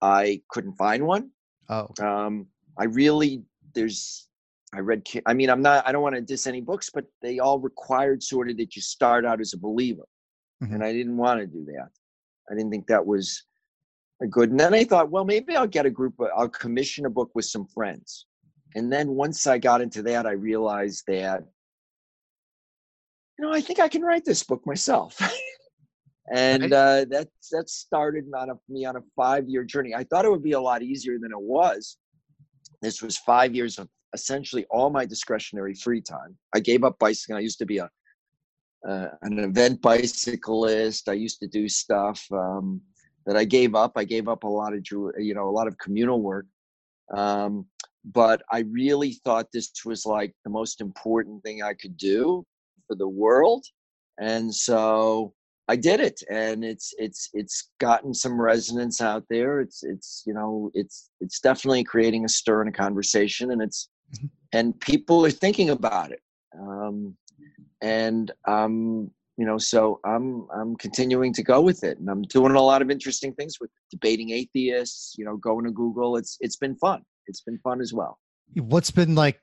I 0.00 0.40
couldn't 0.48 0.76
find 0.76 1.06
one. 1.06 1.30
Oh, 1.70 1.88
Um, 2.04 2.46
I 2.78 2.84
really 2.84 3.42
there's 3.74 4.28
I 4.74 4.80
read 4.80 5.06
I 5.26 5.34
mean 5.34 5.48
I'm 5.48 5.62
not 5.62 5.86
I 5.86 5.92
don't 5.92 6.02
want 6.02 6.16
to 6.16 6.20
diss 6.20 6.46
any 6.46 6.60
books, 6.60 6.90
but 6.92 7.04
they 7.22 7.38
all 7.38 7.58
required 7.60 8.22
sort 8.22 8.50
of 8.50 8.56
that 8.58 8.74
you 8.76 8.82
start 8.82 9.24
out 9.24 9.40
as 9.40 9.54
a 9.54 9.58
believer. 9.58 10.06
Mhm. 10.62 10.74
And 10.74 10.84
I 10.84 10.92
didn't 10.92 11.16
want 11.16 11.40
to 11.40 11.46
do 11.46 11.64
that. 11.66 11.88
I 12.50 12.54
didn't 12.54 12.70
think 12.70 12.86
that 12.88 13.06
was 13.06 13.44
a 14.20 14.26
good. 14.26 14.50
And 14.50 14.60
then 14.60 14.74
I 14.74 14.84
thought, 14.84 15.10
well, 15.10 15.24
maybe 15.24 15.56
I'll 15.56 15.66
get 15.66 15.86
a 15.86 15.90
group 15.90 16.18
of, 16.20 16.28
I'll 16.36 16.48
commission 16.48 17.06
a 17.06 17.10
book 17.10 17.30
with 17.34 17.46
some 17.46 17.66
friends. 17.66 18.26
And 18.74 18.92
then 18.92 19.10
once 19.10 19.46
I 19.46 19.58
got 19.58 19.80
into 19.80 20.02
that, 20.02 20.26
I 20.26 20.32
realized 20.32 21.04
that 21.06 21.44
you 23.38 23.46
know, 23.46 23.52
I 23.54 23.62
think 23.62 23.80
I 23.80 23.88
can 23.88 24.02
write 24.02 24.24
this 24.26 24.42
book 24.42 24.66
myself. 24.66 25.18
and 26.32 26.72
uh, 26.72 27.04
that 27.10 27.28
that 27.50 27.68
started 27.68 28.24
on 28.36 28.50
a, 28.50 28.54
me 28.68 28.84
on 28.84 28.96
a 28.96 29.00
five 29.16 29.48
year 29.48 29.64
journey. 29.64 29.94
I 29.94 30.04
thought 30.04 30.24
it 30.24 30.30
would 30.30 30.42
be 30.42 30.52
a 30.52 30.60
lot 30.60 30.82
easier 30.82 31.18
than 31.18 31.32
it 31.32 31.40
was. 31.40 31.96
This 32.82 33.02
was 33.02 33.18
five 33.18 33.54
years 33.54 33.78
of 33.78 33.88
essentially 34.14 34.64
all 34.70 34.90
my 34.90 35.04
discretionary 35.04 35.74
free 35.74 36.00
time. 36.00 36.36
I 36.54 36.60
gave 36.60 36.84
up 36.84 36.98
bicycling. 36.98 37.38
I 37.38 37.42
used 37.42 37.58
to 37.58 37.66
be 37.66 37.78
a 37.78 37.90
uh, 38.88 39.08
an 39.22 39.38
event 39.40 39.82
bicyclist. 39.82 41.08
I 41.08 41.14
used 41.14 41.40
to 41.40 41.48
do 41.48 41.68
stuff 41.68 42.24
um, 42.32 42.80
that 43.26 43.36
I 43.36 43.44
gave 43.44 43.74
up. 43.74 43.92
I 43.96 44.04
gave 44.04 44.28
up 44.28 44.44
a 44.44 44.48
lot 44.48 44.72
of 44.72 44.84
you 45.18 45.34
know 45.34 45.48
a 45.48 45.50
lot 45.50 45.66
of 45.66 45.76
communal 45.78 46.22
work. 46.22 46.46
Um, 47.14 47.66
but 48.04 48.40
I 48.50 48.60
really 48.70 49.14
thought 49.24 49.46
this 49.52 49.72
was 49.84 50.06
like 50.06 50.32
the 50.44 50.50
most 50.50 50.80
important 50.80 51.42
thing 51.42 51.62
I 51.62 51.74
could 51.74 51.96
do 51.96 52.46
for 52.86 52.94
the 52.94 53.08
world, 53.08 53.66
and 54.20 54.54
so 54.54 55.34
I 55.72 55.76
did 55.76 56.00
it, 56.00 56.18
and 56.30 56.64
it's 56.72 56.88
it's 56.98 57.22
it's 57.40 57.56
gotten 57.78 58.12
some 58.24 58.40
resonance 58.50 59.00
out 59.00 59.24
there. 59.30 59.52
It's 59.64 59.78
it's 59.94 60.08
you 60.26 60.34
know 60.34 60.70
it's 60.74 60.96
it's 61.20 61.38
definitely 61.48 61.84
creating 61.84 62.24
a 62.24 62.28
stir 62.28 62.62
in 62.62 62.68
a 62.68 62.72
conversation, 62.86 63.46
and 63.52 63.62
it's 63.66 63.88
Mhm. 64.14 64.30
and 64.58 64.80
people 64.80 65.18
are 65.26 65.30
thinking 65.44 65.70
about 65.78 66.10
it. 66.16 66.22
Um, 66.58 66.96
and 67.80 68.26
um, 68.48 69.10
you 69.38 69.46
know, 69.46 69.58
so 69.58 70.00
I'm 70.04 70.28
I'm 70.58 70.74
continuing 70.76 71.32
to 71.34 71.42
go 71.52 71.58
with 71.68 71.80
it, 71.84 71.96
and 72.00 72.08
I'm 72.12 72.22
doing 72.36 72.54
a 72.56 72.60
lot 72.70 72.82
of 72.82 72.90
interesting 72.90 73.32
things 73.34 73.54
with 73.60 73.70
it. 73.70 73.82
debating 73.96 74.30
atheists. 74.40 75.14
You 75.18 75.24
know, 75.26 75.36
going 75.36 75.64
to 75.66 75.72
Google. 75.82 76.16
It's 76.20 76.36
it's 76.40 76.56
been 76.64 76.76
fun. 76.76 77.00
It's 77.28 77.42
been 77.42 77.58
fun 77.58 77.80
as 77.80 77.92
well. 77.98 78.18
what's 78.72 78.90
been 78.90 79.14
like? 79.14 79.38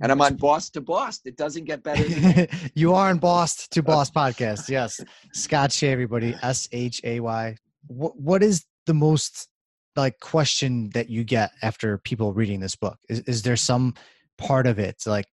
And 0.00 0.12
I'm 0.12 0.20
on 0.20 0.36
Boss 0.36 0.70
to 0.70 0.80
Boss. 0.80 1.20
It 1.24 1.36
doesn't 1.36 1.64
get 1.64 1.82
better 1.82 2.46
you 2.74 2.94
are 2.94 3.10
on 3.10 3.18
Boss 3.18 3.66
to 3.68 3.82
Boss 3.82 4.10
podcast. 4.10 4.68
Yes, 4.68 5.00
Scott 5.32 5.72
Shay, 5.72 5.90
everybody. 5.90 6.36
S 6.42 6.68
H 6.72 7.00
A 7.04 7.20
Y. 7.20 7.56
What 7.88 8.18
What 8.18 8.42
is 8.42 8.64
the 8.86 8.94
most 8.94 9.48
like 9.96 10.20
question 10.20 10.90
that 10.90 11.10
you 11.10 11.24
get 11.24 11.50
after 11.62 11.98
people 11.98 12.32
reading 12.32 12.60
this 12.60 12.76
book? 12.76 12.98
Is 13.08 13.20
Is 13.20 13.42
there 13.42 13.56
some 13.56 13.94
part 14.36 14.68
of 14.68 14.78
it 14.78 15.02
like 15.04 15.26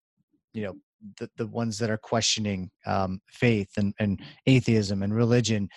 you 0.52 0.64
know 0.64 0.74
the 1.18 1.30
the 1.36 1.46
ones 1.46 1.78
that 1.78 1.90
are 1.90 1.98
questioning 1.98 2.70
um, 2.86 3.20
faith 3.28 3.70
and 3.76 3.94
and 4.00 4.20
atheism 4.46 5.02
and 5.04 5.14
religion? 5.14 5.68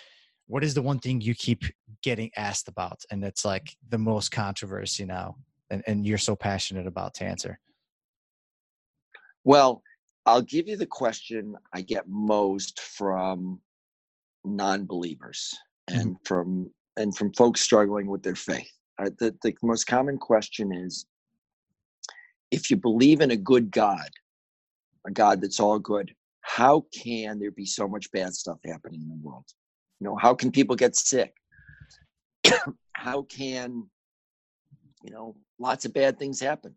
What 0.48 0.64
is 0.64 0.74
the 0.74 0.82
one 0.82 0.98
thing 0.98 1.20
you 1.20 1.36
keep 1.36 1.62
getting 2.02 2.32
asked 2.36 2.66
about, 2.66 2.98
and 3.12 3.22
it's 3.22 3.44
like 3.44 3.76
the 3.88 3.98
most 3.98 4.32
controversy 4.32 5.04
now, 5.04 5.36
and 5.70 5.84
and 5.86 6.04
you're 6.04 6.18
so 6.18 6.34
passionate 6.34 6.88
about 6.88 7.14
to 7.14 7.24
answer? 7.24 7.60
Well, 9.44 9.82
I'll 10.26 10.42
give 10.42 10.68
you 10.68 10.76
the 10.76 10.86
question 10.86 11.56
I 11.72 11.80
get 11.82 12.04
most 12.08 12.80
from 12.80 13.60
non-believers 14.44 15.54
and 15.88 16.16
from 16.24 16.70
and 16.96 17.16
from 17.16 17.32
folks 17.32 17.60
struggling 17.60 18.06
with 18.06 18.22
their 18.22 18.34
faith. 18.34 18.70
Uh, 18.98 19.10
the, 19.18 19.34
the 19.42 19.54
most 19.62 19.84
common 19.86 20.18
question 20.18 20.72
is 20.72 21.06
if 22.50 22.70
you 22.70 22.76
believe 22.76 23.20
in 23.20 23.30
a 23.30 23.36
good 23.36 23.70
God, 23.70 24.08
a 25.06 25.10
God 25.10 25.40
that's 25.40 25.60
all 25.60 25.78
good, 25.78 26.14
how 26.42 26.84
can 26.92 27.38
there 27.38 27.50
be 27.50 27.64
so 27.64 27.88
much 27.88 28.10
bad 28.12 28.34
stuff 28.34 28.58
happening 28.64 29.02
in 29.02 29.08
the 29.08 29.18
world? 29.22 29.44
You 30.00 30.06
know, 30.06 30.16
how 30.16 30.34
can 30.34 30.50
people 30.50 30.76
get 30.76 30.96
sick? 30.96 31.32
how 32.92 33.22
can, 33.22 33.88
you 35.02 35.12
know, 35.12 35.36
lots 35.58 35.84
of 35.84 35.94
bad 35.94 36.18
things 36.18 36.40
happen? 36.40 36.74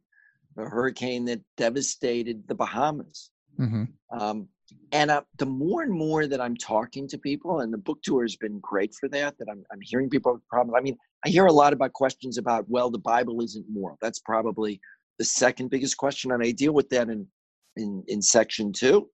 A 0.57 0.65
hurricane 0.65 1.25
that 1.25 1.41
devastated 1.57 2.47
the 2.47 2.55
Bahamas. 2.55 3.31
Mm-hmm. 3.59 3.83
Um, 4.17 4.47
and 4.91 5.11
uh, 5.11 5.21
the 5.37 5.45
more 5.45 5.83
and 5.83 5.91
more 5.91 6.27
that 6.27 6.41
I'm 6.41 6.55
talking 6.55 7.07
to 7.09 7.17
people, 7.17 7.59
and 7.61 7.71
the 7.71 7.77
book 7.77 7.99
tour 8.03 8.23
has 8.23 8.35
been 8.35 8.59
great 8.59 8.93
for 8.99 9.09
that, 9.09 9.37
that 9.37 9.47
I'm, 9.49 9.63
I'm 9.71 9.81
hearing 9.81 10.09
people 10.09 10.33
have 10.33 10.47
problems. 10.47 10.75
I 10.77 10.81
mean, 10.81 10.97
I 11.25 11.29
hear 11.29 11.45
a 11.45 11.51
lot 11.51 11.73
about 11.73 11.93
questions 11.93 12.37
about, 12.37 12.69
well, 12.69 12.89
the 12.89 12.99
Bible 12.99 13.41
isn't 13.41 13.65
moral. 13.69 13.97
That's 14.01 14.19
probably 14.19 14.79
the 15.19 15.25
second 15.25 15.69
biggest 15.69 15.97
question, 15.97 16.31
and 16.31 16.43
I 16.43 16.51
deal 16.51 16.73
with 16.73 16.89
that 16.89 17.09
in 17.09 17.27
in, 17.75 18.03
in 18.07 18.21
section 18.21 18.73
two. 18.73 19.09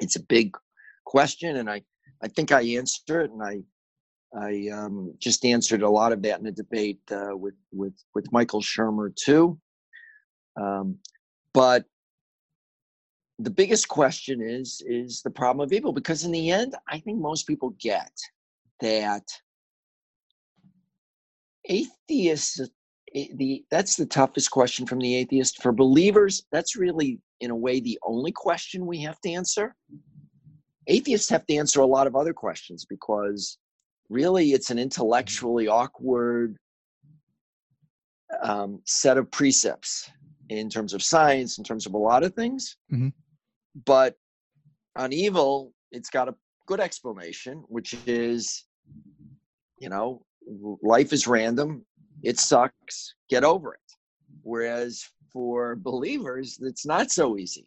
It's 0.00 0.16
a 0.16 0.22
big 0.22 0.56
question, 1.04 1.56
and 1.56 1.70
I 1.70 1.82
I 2.22 2.28
think 2.28 2.52
I 2.52 2.62
answer 2.62 3.20
it, 3.20 3.30
and 3.30 3.42
I 3.42 3.62
I 4.36 4.68
um, 4.72 5.14
just 5.18 5.44
answered 5.44 5.82
a 5.82 5.88
lot 5.88 6.12
of 6.12 6.22
that 6.22 6.40
in 6.40 6.46
a 6.46 6.52
debate 6.52 7.00
uh, 7.10 7.36
with 7.36 7.54
with 7.72 7.94
with 8.14 8.32
Michael 8.32 8.60
Shermer 8.60 9.14
too. 9.14 9.58
Um, 10.60 10.98
but 11.54 11.84
the 13.38 13.50
biggest 13.50 13.88
question 13.88 14.40
is 14.42 14.82
is 14.86 15.22
the 15.22 15.30
problem 15.30 15.64
of 15.64 15.72
evil 15.72 15.92
because 15.92 16.24
in 16.24 16.32
the 16.32 16.50
end 16.50 16.74
i 16.88 16.98
think 16.98 17.20
most 17.20 17.46
people 17.46 17.70
get 17.78 18.10
that 18.80 19.22
atheists 21.68 22.60
eh, 23.14 23.28
the 23.34 23.64
that's 23.70 23.96
the 23.96 24.06
toughest 24.06 24.50
question 24.50 24.86
from 24.86 24.98
the 24.98 25.14
atheist. 25.14 25.62
For 25.62 25.72
believers 25.72 26.44
that's 26.52 26.76
really 26.76 27.20
in 27.40 27.50
a 27.50 27.56
way 27.56 27.80
the 27.80 27.98
only 28.02 28.32
question 28.32 28.86
we 28.86 29.00
have 29.02 29.20
to 29.20 29.30
answer. 29.30 29.74
Atheists 30.86 31.28
have 31.28 31.46
to 31.46 31.54
answer 31.54 31.80
a 31.80 31.86
lot 31.86 32.06
of 32.06 32.16
other 32.16 32.32
questions 32.32 32.86
because 32.88 33.58
really 34.08 34.52
it's 34.52 34.70
an 34.70 34.78
intellectually 34.78 35.68
awkward 35.68 36.56
um, 38.42 38.80
set 38.86 39.18
of 39.18 39.30
precepts 39.30 40.10
in 40.48 40.68
terms 40.68 40.94
of 40.94 41.02
science 41.02 41.58
in 41.58 41.64
terms 41.64 41.86
of 41.86 41.94
a 41.94 41.98
lot 41.98 42.22
of 42.22 42.34
things 42.34 42.76
Mhm. 42.92 43.12
but 43.86 44.16
on 44.96 45.12
evil 45.12 45.72
it's 45.92 46.10
got 46.10 46.28
a 46.28 46.34
good 46.66 46.80
explanation 46.80 47.64
which 47.68 47.94
is 48.06 48.64
you 49.78 49.88
know 49.88 50.22
life 50.82 51.12
is 51.12 51.26
random 51.26 51.84
it 52.22 52.38
sucks 52.38 53.14
get 53.28 53.44
over 53.44 53.74
it 53.74 53.80
whereas 54.42 55.04
for 55.32 55.76
believers 55.76 56.58
it's 56.62 56.86
not 56.86 57.10
so 57.10 57.36
easy 57.36 57.66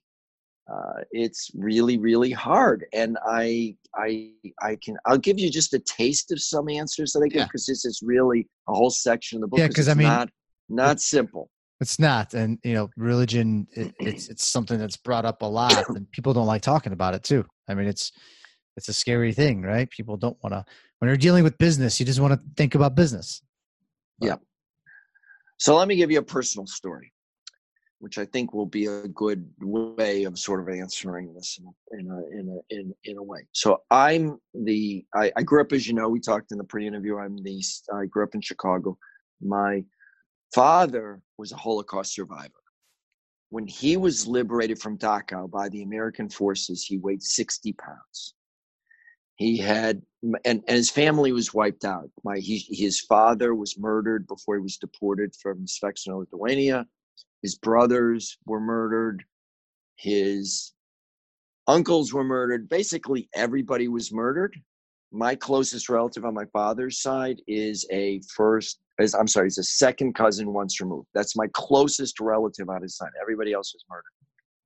uh, 0.71 1.01
it's 1.11 1.51
really 1.55 1.97
really 1.97 2.31
hard 2.31 2.85
and 2.93 3.17
i 3.25 3.75
i 3.95 4.31
i 4.61 4.75
can 4.83 4.95
i'll 5.05 5.17
give 5.17 5.39
you 5.39 5.49
just 5.49 5.73
a 5.73 5.79
taste 5.79 6.31
of 6.31 6.41
some 6.41 6.69
answers 6.69 7.11
that 7.13 7.21
i 7.23 7.27
give 7.27 7.39
Yeah. 7.41 7.45
because 7.45 7.65
this 7.65 7.85
is 7.85 8.01
really 8.03 8.47
a 8.67 8.73
whole 8.73 8.89
section 8.89 9.37
of 9.37 9.41
the 9.41 9.47
book 9.47 9.59
Yeah, 9.59 9.67
because 9.67 9.87
I 9.89 9.93
mean, 9.93 10.07
not 10.07 10.29
not 10.69 10.99
simple 10.99 11.49
It's 11.81 11.99
not, 11.99 12.33
and 12.35 12.59
you 12.63 12.73
know, 12.73 12.89
religion. 12.95 13.67
It, 13.73 13.93
it's 13.99 14.29
it's 14.29 14.45
something 14.45 14.79
that's 14.79 14.97
brought 14.97 15.25
up 15.25 15.41
a 15.41 15.45
lot, 15.45 15.89
and 15.89 16.09
people 16.11 16.31
don't 16.31 16.47
like 16.47 16.61
talking 16.61 16.93
about 16.93 17.15
it 17.15 17.23
too. 17.23 17.43
I 17.67 17.73
mean, 17.73 17.87
it's 17.87 18.11
it's 18.77 18.87
a 18.87 18.93
scary 18.93 19.33
thing, 19.33 19.63
right? 19.63 19.89
People 19.89 20.15
don't 20.15 20.37
want 20.43 20.53
to. 20.53 20.63
When 20.99 21.09
you're 21.09 21.17
dealing 21.17 21.43
with 21.43 21.57
business, 21.57 21.99
you 21.99 22.05
just 22.05 22.19
want 22.19 22.33
to 22.33 22.39
think 22.55 22.75
about 22.75 22.95
business. 22.95 23.41
Yeah. 24.21 24.35
So 25.57 25.75
let 25.75 25.87
me 25.87 25.95
give 25.95 26.11
you 26.11 26.19
a 26.19 26.23
personal 26.23 26.67
story. 26.67 27.11
which 28.01 28.17
I 28.17 28.25
think 28.25 28.51
will 28.53 28.65
be 28.65 28.87
a 28.87 29.07
good 29.07 29.47
way 29.61 30.23
of 30.23 30.37
sort 30.37 30.59
of 30.59 30.75
answering 30.75 31.33
this 31.35 31.59
in 31.91 32.09
a, 32.09 32.39
in 32.39 32.49
a, 32.49 32.75
in 32.75 32.93
in 33.03 33.17
a 33.17 33.23
way. 33.23 33.41
So 33.51 33.83
I'm 33.91 34.39
the, 34.55 35.05
I, 35.15 35.31
I 35.37 35.43
grew 35.43 35.61
up, 35.61 35.71
as 35.71 35.87
you 35.87 35.93
know, 35.93 36.09
we 36.09 36.19
talked 36.19 36.51
in 36.51 36.57
the 36.57 36.63
pre-interview, 36.63 37.17
I'm 37.17 37.37
the, 37.37 37.63
I 37.93 38.05
grew 38.07 38.23
up 38.23 38.33
in 38.33 38.41
Chicago. 38.41 38.97
My 39.39 39.83
father 40.53 41.21
was 41.37 41.51
a 41.51 41.57
Holocaust 41.57 42.13
survivor. 42.13 42.53
When 43.49 43.67
he 43.67 43.97
was 43.97 44.27
liberated 44.27 44.79
from 44.79 44.97
Dachau 44.97 45.49
by 45.49 45.69
the 45.69 45.83
American 45.83 46.29
forces, 46.29 46.83
he 46.83 46.97
weighed 46.97 47.23
60 47.23 47.73
pounds. 47.73 48.33
He 49.35 49.57
had, 49.57 50.01
and, 50.45 50.63
and 50.67 50.77
his 50.77 50.89
family 50.89 51.31
was 51.31 51.53
wiped 51.53 51.83
out. 51.83 52.09
My, 52.23 52.37
he, 52.37 52.59
his 52.69 52.99
father 53.01 53.53
was 53.55 53.77
murdered 53.77 54.27
before 54.27 54.55
he 54.55 54.61
was 54.61 54.77
deported 54.77 55.35
from 55.41 55.65
Sveksna, 55.65 56.17
Lithuania 56.19 56.87
his 57.41 57.55
brothers 57.55 58.37
were 58.45 58.59
murdered. 58.59 59.23
His 59.95 60.73
uncles 61.67 62.13
were 62.13 62.23
murdered. 62.23 62.69
Basically, 62.69 63.29
everybody 63.33 63.87
was 63.87 64.11
murdered. 64.11 64.55
My 65.11 65.35
closest 65.35 65.89
relative 65.89 66.23
on 66.23 66.33
my 66.33 66.45
father's 66.45 67.01
side 67.01 67.41
is 67.47 67.85
a 67.91 68.21
first, 68.33 68.79
is, 69.01 69.13
I'm 69.13 69.27
sorry, 69.27 69.47
he's 69.47 69.57
a 69.57 69.63
second 69.63 70.13
cousin 70.13 70.53
once 70.53 70.79
removed. 70.79 71.07
That's 71.13 71.35
my 71.35 71.47
closest 71.53 72.19
relative 72.19 72.69
on 72.69 72.81
his 72.81 72.97
side. 72.97 73.09
Everybody 73.21 73.53
else 73.53 73.73
was 73.73 73.83
murdered. 73.89 74.03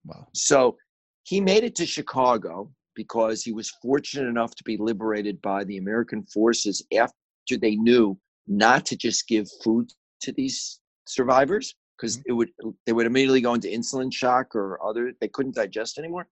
Wow. 0.05 0.27
So 0.33 0.77
he 1.23 1.41
made 1.41 1.63
it 1.63 1.75
to 1.75 1.85
Chicago 1.85 2.71
because 2.95 3.43
he 3.43 3.51
was 3.51 3.69
fortunate 3.81 4.29
enough 4.29 4.55
to 4.55 4.63
be 4.63 4.77
liberated 4.77 5.41
by 5.41 5.63
the 5.65 5.77
American 5.77 6.23
forces 6.23 6.85
after 6.97 7.57
they 7.59 7.75
knew 7.75 8.17
not 8.47 8.85
to 8.85 8.95
just 8.95 9.27
give 9.27 9.47
food 9.63 9.89
to 10.21 10.31
these 10.31 10.79
survivors, 11.07 11.75
because 11.97 12.17
mm-hmm. 12.17 12.29
it 12.29 12.33
would 12.33 12.49
they 12.85 12.93
would 12.93 13.05
immediately 13.05 13.41
go 13.41 13.53
into 13.53 13.67
insulin 13.67 14.13
shock 14.13 14.55
or 14.55 14.79
other 14.85 15.13
they 15.19 15.27
couldn't 15.27 15.55
digest 15.55 15.97
anymore. 15.97 16.27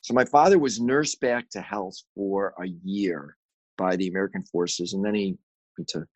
So 0.00 0.14
my 0.14 0.24
father 0.24 0.58
was 0.58 0.80
nursed 0.80 1.20
back 1.20 1.48
to 1.50 1.60
health 1.60 1.96
for 2.14 2.54
a 2.60 2.66
year 2.82 3.36
by 3.78 3.96
the 3.96 4.08
American 4.08 4.42
forces, 4.44 4.94
and 4.94 5.04
then 5.04 5.14
he 5.14 5.36
went 5.78 5.88
to 5.88 6.06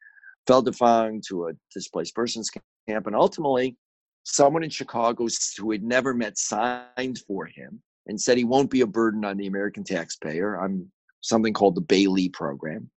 Feldafing 0.48 1.22
to 1.28 1.48
a 1.48 1.52
displaced 1.72 2.14
persons 2.14 2.50
camp, 2.88 3.06
and 3.06 3.14
ultimately, 3.14 3.76
someone 4.24 4.64
in 4.64 4.70
Chicago 4.70 5.26
who 5.58 5.70
had 5.70 5.82
never 5.82 6.14
met 6.14 6.38
signed 6.38 7.18
for 7.26 7.46
him 7.46 7.82
and 8.06 8.20
said 8.20 8.38
he 8.38 8.44
won't 8.44 8.70
be 8.70 8.80
a 8.80 8.87
burden 8.87 9.24
on 9.24 9.37
the 9.37 9.46
American 9.46 9.84
taxpayer. 9.84 10.56
I'm 10.56 10.90
something 11.20 11.52
called 11.52 11.74
the 11.74 11.82
Bailey 11.82 12.28
program. 12.28 12.90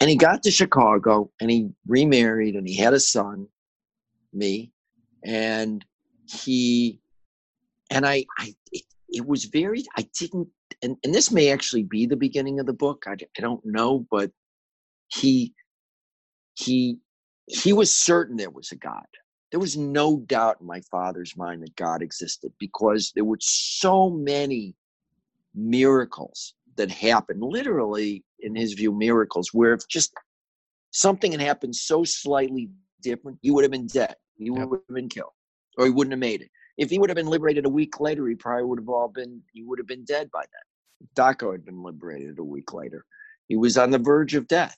And 0.00 0.10
he 0.10 0.16
got 0.16 0.42
to 0.42 0.50
Chicago 0.50 1.30
and 1.40 1.50
he 1.50 1.70
remarried 1.86 2.56
and 2.56 2.66
he 2.66 2.74
had 2.76 2.94
a 2.94 3.00
son 3.00 3.46
me 4.34 4.70
and 5.24 5.84
he 6.26 7.00
and 7.90 8.04
i 8.04 8.24
i 8.38 8.54
it, 8.72 8.82
it 9.08 9.26
was 9.26 9.44
very 9.44 9.84
i 9.96 10.06
didn't 10.18 10.48
and, 10.82 10.96
and 11.04 11.14
this 11.14 11.30
may 11.30 11.50
actually 11.50 11.84
be 11.84 12.04
the 12.04 12.16
beginning 12.16 12.58
of 12.58 12.66
the 12.66 12.72
book 12.72 13.04
I, 13.06 13.12
I 13.12 13.40
don't 13.40 13.64
know 13.64 14.06
but 14.10 14.30
he 15.14 15.52
he 16.54 16.98
he 17.46 17.72
was 17.72 17.94
certain 17.94 18.36
there 18.36 18.50
was 18.50 18.72
a 18.72 18.76
god 18.76 19.06
there 19.50 19.60
was 19.60 19.76
no 19.76 20.18
doubt 20.26 20.56
in 20.60 20.66
my 20.66 20.80
father's 20.90 21.36
mind 21.36 21.62
that 21.62 21.76
god 21.76 22.02
existed 22.02 22.52
because 22.58 23.12
there 23.14 23.24
were 23.24 23.38
so 23.40 24.10
many 24.10 24.74
miracles 25.54 26.54
that 26.76 26.90
happened 26.90 27.42
literally 27.42 28.24
in 28.40 28.54
his 28.54 28.72
view 28.72 28.92
miracles 28.92 29.50
where 29.52 29.74
if 29.74 29.86
just 29.88 30.12
something 30.90 31.32
had 31.32 31.40
happened 31.40 31.74
so 31.74 32.04
slightly 32.04 32.70
different 33.02 33.38
he 33.42 33.50
would 33.50 33.64
have 33.64 33.70
been 33.70 33.86
dead 33.86 34.16
he 34.36 34.50
would 34.50 34.60
have 34.60 34.94
been 34.94 35.08
killed, 35.08 35.32
or 35.78 35.86
he 35.86 35.90
wouldn't 35.90 36.12
have 36.12 36.20
made 36.20 36.42
it. 36.42 36.50
If 36.76 36.90
he 36.90 36.98
would 36.98 37.10
have 37.10 37.16
been 37.16 37.26
liberated 37.26 37.66
a 37.66 37.70
week 37.70 38.00
later, 38.00 38.26
he 38.26 38.34
probably 38.34 38.64
would 38.64 38.80
have 38.80 38.88
all 38.88 39.08
been. 39.08 39.42
He 39.52 39.62
would 39.62 39.78
have 39.78 39.86
been 39.86 40.04
dead 40.04 40.30
by 40.30 40.42
then. 40.42 41.08
Dachau 41.14 41.52
had 41.52 41.64
been 41.64 41.82
liberated 41.82 42.38
a 42.38 42.44
week 42.44 42.72
later. 42.72 43.04
He 43.48 43.56
was 43.56 43.78
on 43.78 43.90
the 43.90 43.98
verge 43.98 44.34
of 44.34 44.48
death. 44.48 44.76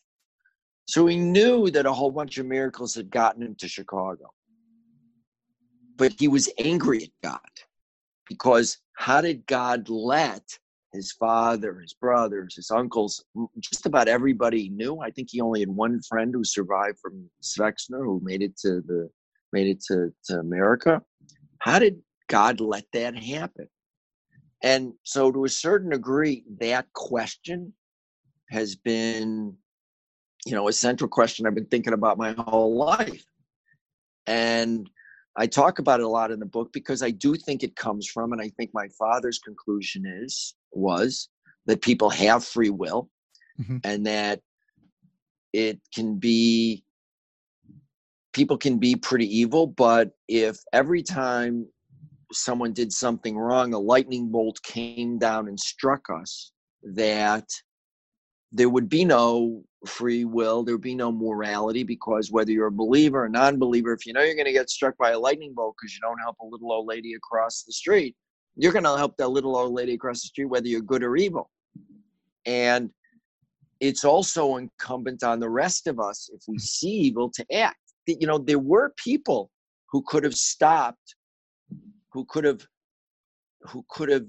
So 0.87 1.07
he 1.07 1.16
knew 1.16 1.70
that 1.70 1.87
a 1.87 1.92
whole 1.92 2.11
bunch 2.11 2.38
of 2.38 2.46
miracles 2.46 2.94
had 2.94 3.11
gotten 3.11 3.42
him 3.42 3.55
to 3.57 3.68
Chicago. 3.68 4.31
But 5.96 6.12
he 6.18 6.29
was 6.29 6.49
angry 6.59 7.05
at 7.05 7.11
God 7.22 7.40
because 8.29 8.79
how 8.96 9.20
did 9.20 9.46
God 9.46 9.88
let 9.88 10.44
his 10.92 11.12
father, 11.12 11.81
his 11.81 11.94
brothers, 11.94 12.55
his 12.57 12.70
uncles, 12.70 13.25
just 13.61 13.87
about 13.87 14.09
everybody 14.09 14.62
he 14.62 14.68
knew? 14.68 15.01
I 15.01 15.11
think 15.11 15.29
he 15.31 15.40
only 15.40 15.61
had 15.61 15.68
one 15.68 16.01
friend 16.03 16.33
who 16.35 16.44
survived 16.44 16.99
from 17.01 17.29
Sveksna 17.42 17.99
who 17.99 18.20
made 18.22 18.42
it 18.42 18.57
to 18.59 18.81
the 18.83 19.11
made 19.53 19.68
it 19.68 19.83
to, 19.85 20.12
to 20.27 20.38
America. 20.38 21.03
How 21.59 21.79
did 21.79 22.01
God 22.29 22.61
let 22.61 22.85
that 22.92 23.16
happen? 23.16 23.68
And 24.62 24.94
so, 25.03 25.31
to 25.31 25.44
a 25.44 25.49
certain 25.49 25.90
degree, 25.90 26.44
that 26.61 26.92
question 26.92 27.72
has 28.51 28.77
been, 28.77 29.57
you 30.46 30.52
know, 30.52 30.68
a 30.68 30.72
central 30.72 31.09
question 31.09 31.44
I've 31.44 31.56
been 31.56 31.66
thinking 31.66 31.92
about 31.92 32.18
my 32.18 32.32
whole 32.38 32.76
life. 32.76 33.26
And 34.28 34.88
I 35.37 35.46
talk 35.48 35.80
about 35.80 35.98
it 35.98 36.06
a 36.06 36.09
lot 36.09 36.30
in 36.30 36.38
the 36.38 36.46
book 36.46 36.72
because 36.72 37.02
I 37.02 37.11
do 37.11 37.35
think 37.35 37.62
it 37.62 37.74
comes 37.74 38.06
from, 38.06 38.32
and 38.32 38.40
I 38.40 38.50
think 38.56 38.70
my 38.72 38.87
father's 38.96 39.40
conclusion 39.40 40.04
is, 40.06 40.54
was 40.70 41.28
that 41.66 41.82
people 41.82 42.09
have 42.11 42.44
free 42.44 42.70
will 42.70 43.11
mm-hmm. 43.61 43.78
and 43.82 44.06
that 44.06 44.40
it 45.52 45.80
can 45.92 46.16
be 46.16 46.85
people 48.32 48.56
can 48.56 48.78
be 48.78 48.94
pretty 48.94 49.26
evil, 49.26 49.66
but 49.66 50.11
if 50.28 50.59
every 50.72 51.02
time 51.02 51.66
someone 52.32 52.72
did 52.72 52.92
something 52.92 53.37
wrong, 53.37 53.72
a 53.72 53.78
lightning 53.78 54.30
bolt 54.30 54.62
came 54.62 55.18
down 55.18 55.48
and 55.48 55.59
struck 55.59 56.06
us, 56.11 56.52
that 56.82 57.48
there 58.57 58.69
would 58.69 58.88
be 58.88 59.05
no 59.05 59.62
free 59.87 60.25
will, 60.25 60.62
there 60.62 60.75
would 60.75 60.83
be 60.83 60.95
no 60.95 61.12
morality, 61.12 61.85
because 61.85 62.31
whether 62.31 62.51
you're 62.51 62.69
a 62.69 62.73
believer 62.73 63.25
or 63.25 63.29
non 63.29 63.59
believer, 63.59 63.92
if 63.92 64.07
you 64.07 64.12
know 64.12 64.23
you're 64.23 64.35
going 64.35 64.47
to 64.47 64.53
get 64.53 64.71
struck 64.71 64.97
by 64.99 65.11
a 65.11 65.19
lightning 65.19 65.55
bolt 65.55 65.77
because 65.81 65.95
you 65.95 66.01
don't 66.01 66.19
help 66.19 66.37
a 66.40 66.47
little 66.47 66.73
old 66.73 66.87
lady 66.87 67.14
across 67.14 67.62
the 67.62 67.73
street, 67.73 68.16
you're 68.57 68.73
going 68.73 68.85
to 68.85 68.97
help 68.97 69.16
that 69.16 69.29
little 69.29 69.57
old 69.57 69.73
lady 69.73 69.95
across 69.95 70.23
the 70.23 70.29
street, 70.29 70.47
whether 70.47 70.66
you're 70.66 70.81
good 70.81 71.03
or 71.03 71.16
evil. 71.16 71.51
And 72.47 72.90
it's 73.81 74.05
also 74.05 74.57
incumbent 74.57 75.23
on 75.23 75.38
the 75.38 75.51
rest 75.51 75.87
of 75.87 76.01
us, 76.01 76.31
if 76.33 76.42
we 76.49 76.59
see 76.59 76.88
evil, 76.88 77.31
to 77.35 77.45
act 77.55 77.77
you 78.07 78.27
know 78.27 78.38
there 78.38 78.59
were 78.59 78.92
people 78.97 79.51
who 79.90 80.03
could 80.07 80.25
have 80.25 80.35
stopped 80.35 81.16
who 82.12 82.25
could 82.27 82.45
have 82.45 82.66
who 83.62 83.85
could 83.90 84.09
have 84.09 84.29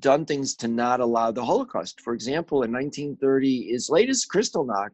done 0.00 0.24
things 0.24 0.54
to 0.54 0.68
not 0.68 1.00
allow 1.00 1.30
the 1.30 1.44
holocaust 1.44 2.00
for 2.00 2.14
example 2.14 2.62
in 2.62 2.72
1930 2.72 3.72
as 3.74 3.90
late 3.90 4.08
as 4.08 4.26
kristallnacht 4.26 4.90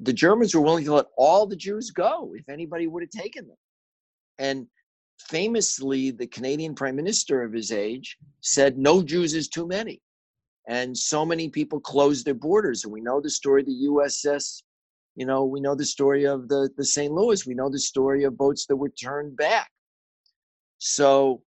the 0.00 0.12
germans 0.12 0.54
were 0.54 0.60
willing 0.60 0.84
to 0.84 0.94
let 0.94 1.06
all 1.16 1.46
the 1.46 1.56
jews 1.56 1.90
go 1.90 2.32
if 2.36 2.48
anybody 2.48 2.86
would 2.86 3.02
have 3.02 3.10
taken 3.10 3.46
them 3.46 3.56
and 4.38 4.66
famously 5.18 6.10
the 6.10 6.26
canadian 6.26 6.74
prime 6.74 6.96
minister 6.96 7.42
of 7.42 7.52
his 7.52 7.70
age 7.70 8.16
said 8.40 8.78
no 8.78 9.02
jews 9.02 9.34
is 9.34 9.48
too 9.48 9.66
many 9.66 10.00
and 10.68 10.96
so 10.96 11.24
many 11.24 11.48
people 11.48 11.80
closed 11.80 12.24
their 12.24 12.34
borders 12.34 12.84
and 12.84 12.92
we 12.92 13.00
know 13.00 13.20
the 13.20 13.30
story 13.30 13.60
of 13.60 13.66
the 13.66 13.88
uss 13.88 14.62
you 15.14 15.26
know, 15.26 15.44
we 15.44 15.60
know 15.60 15.74
the 15.74 15.84
story 15.84 16.24
of 16.24 16.48
the, 16.48 16.70
the 16.76 16.84
St. 16.84 17.12
Louis. 17.12 17.46
We 17.46 17.54
know 17.54 17.68
the 17.68 17.78
story 17.78 18.24
of 18.24 18.36
boats 18.36 18.66
that 18.66 18.76
were 18.76 18.88
turned 18.88 19.36
back. 19.36 19.70
So 20.78 21.42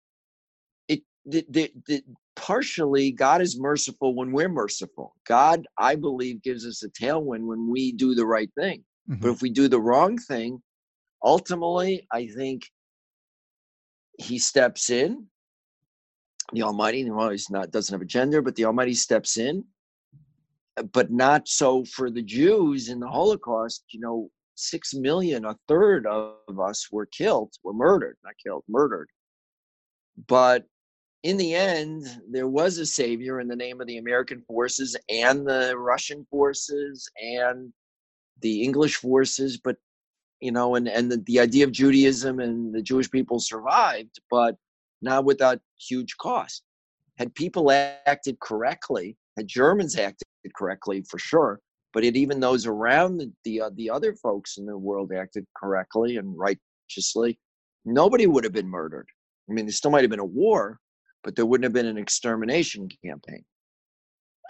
it 0.87 1.01
the, 1.25 1.45
the, 1.49 1.71
the, 1.87 2.03
partially 2.35 3.11
God 3.11 3.41
is 3.41 3.59
merciful 3.59 4.15
when 4.15 4.31
we're 4.31 4.49
merciful. 4.49 5.15
God, 5.27 5.65
I 5.77 5.95
believe, 5.95 6.41
gives 6.41 6.65
us 6.65 6.83
a 6.83 6.89
tailwind 6.89 7.45
when 7.45 7.69
we 7.69 7.91
do 7.91 8.15
the 8.15 8.25
right 8.25 8.49
thing. 8.57 8.83
Mm-hmm. 9.09 9.21
But 9.21 9.31
if 9.31 9.41
we 9.41 9.49
do 9.49 9.67
the 9.67 9.81
wrong 9.81 10.17
thing, 10.17 10.61
ultimately, 11.23 12.07
I 12.11 12.27
think 12.27 12.69
he 14.17 14.39
steps 14.39 14.89
in. 14.89 15.25
The 16.53 16.61
Almighty, 16.61 17.09
well, 17.09 17.29
he's 17.29 17.49
not 17.49 17.71
doesn't 17.71 17.93
have 17.93 18.01
a 18.01 18.05
gender, 18.05 18.41
but 18.41 18.55
the 18.55 18.65
Almighty 18.65 18.93
steps 18.93 19.37
in 19.37 19.63
but 20.91 21.11
not 21.11 21.47
so 21.47 21.85
for 21.85 22.09
the 22.09 22.21
Jews 22.21 22.89
in 22.89 22.99
the 22.99 23.07
Holocaust. 23.07 23.83
You 23.89 24.01
know, 24.01 24.29
six 24.55 24.93
million, 24.93 25.45
a 25.45 25.57
third 25.67 26.05
of 26.05 26.59
us 26.59 26.89
were 26.91 27.05
killed, 27.05 27.53
were 27.63 27.73
murdered, 27.73 28.17
not 28.23 28.33
killed, 28.43 28.63
murdered. 28.67 29.09
But 30.27 30.65
in 31.25 31.37
the 31.37 31.55
end, 31.55 32.05
there 32.29 32.47
was 32.47 32.77
a 32.77 32.85
savior 32.85 33.39
in 33.39 33.47
the 33.47 33.55
name 33.55 33.81
of 33.81 33.87
the 33.87 33.97
American 33.97 34.43
forces 34.43 34.95
and 35.09 35.43
the 35.47 35.75
Russian 35.75 36.23
forces 36.29 37.09
and 37.19 37.73
the 38.41 38.61
English 38.61 38.97
forces. 38.97 39.57
But 39.57 39.77
you 40.39 40.51
know, 40.51 40.75
and 40.75 40.87
and 40.87 41.11
the, 41.11 41.17
the 41.25 41.39
idea 41.39 41.63
of 41.63 41.71
Judaism 41.71 42.39
and 42.39 42.71
the 42.75 42.81
Jewish 42.83 43.09
people 43.09 43.39
survived, 43.39 44.19
but 44.29 44.55
not 45.01 45.25
without 45.25 45.59
huge 45.89 46.15
cost. 46.17 46.61
Had 47.17 47.33
people 47.33 47.71
acted 47.71 48.39
correctly, 48.39 49.17
had 49.35 49.47
Germans 49.47 49.97
acted 49.97 50.27
correctly 50.55 51.03
for 51.09 51.17
sure, 51.17 51.59
but 51.91 52.03
it 52.03 52.15
even 52.15 52.39
those 52.39 52.67
around 52.67 53.17
the 53.17 53.31
the, 53.45 53.61
uh, 53.61 53.71
the 53.73 53.89
other 53.89 54.13
folks 54.13 54.57
in 54.57 54.67
the 54.67 54.77
world 54.77 55.11
acted 55.11 55.47
correctly 55.57 56.17
and 56.17 56.37
righteously, 56.37 57.39
nobody 57.83 58.27
would 58.27 58.43
have 58.43 58.53
been 58.53 58.69
murdered. 58.69 59.07
I 59.49 59.53
mean, 59.53 59.65
there 59.65 59.73
still 59.73 59.89
might 59.89 60.03
have 60.03 60.11
been 60.11 60.19
a 60.19 60.25
war, 60.25 60.79
but 61.25 61.35
there 61.35 61.45
wouldn't 61.45 61.65
have 61.65 61.73
been 61.73 61.87
an 61.87 61.97
extermination 61.97 62.87
campaign. 63.03 63.43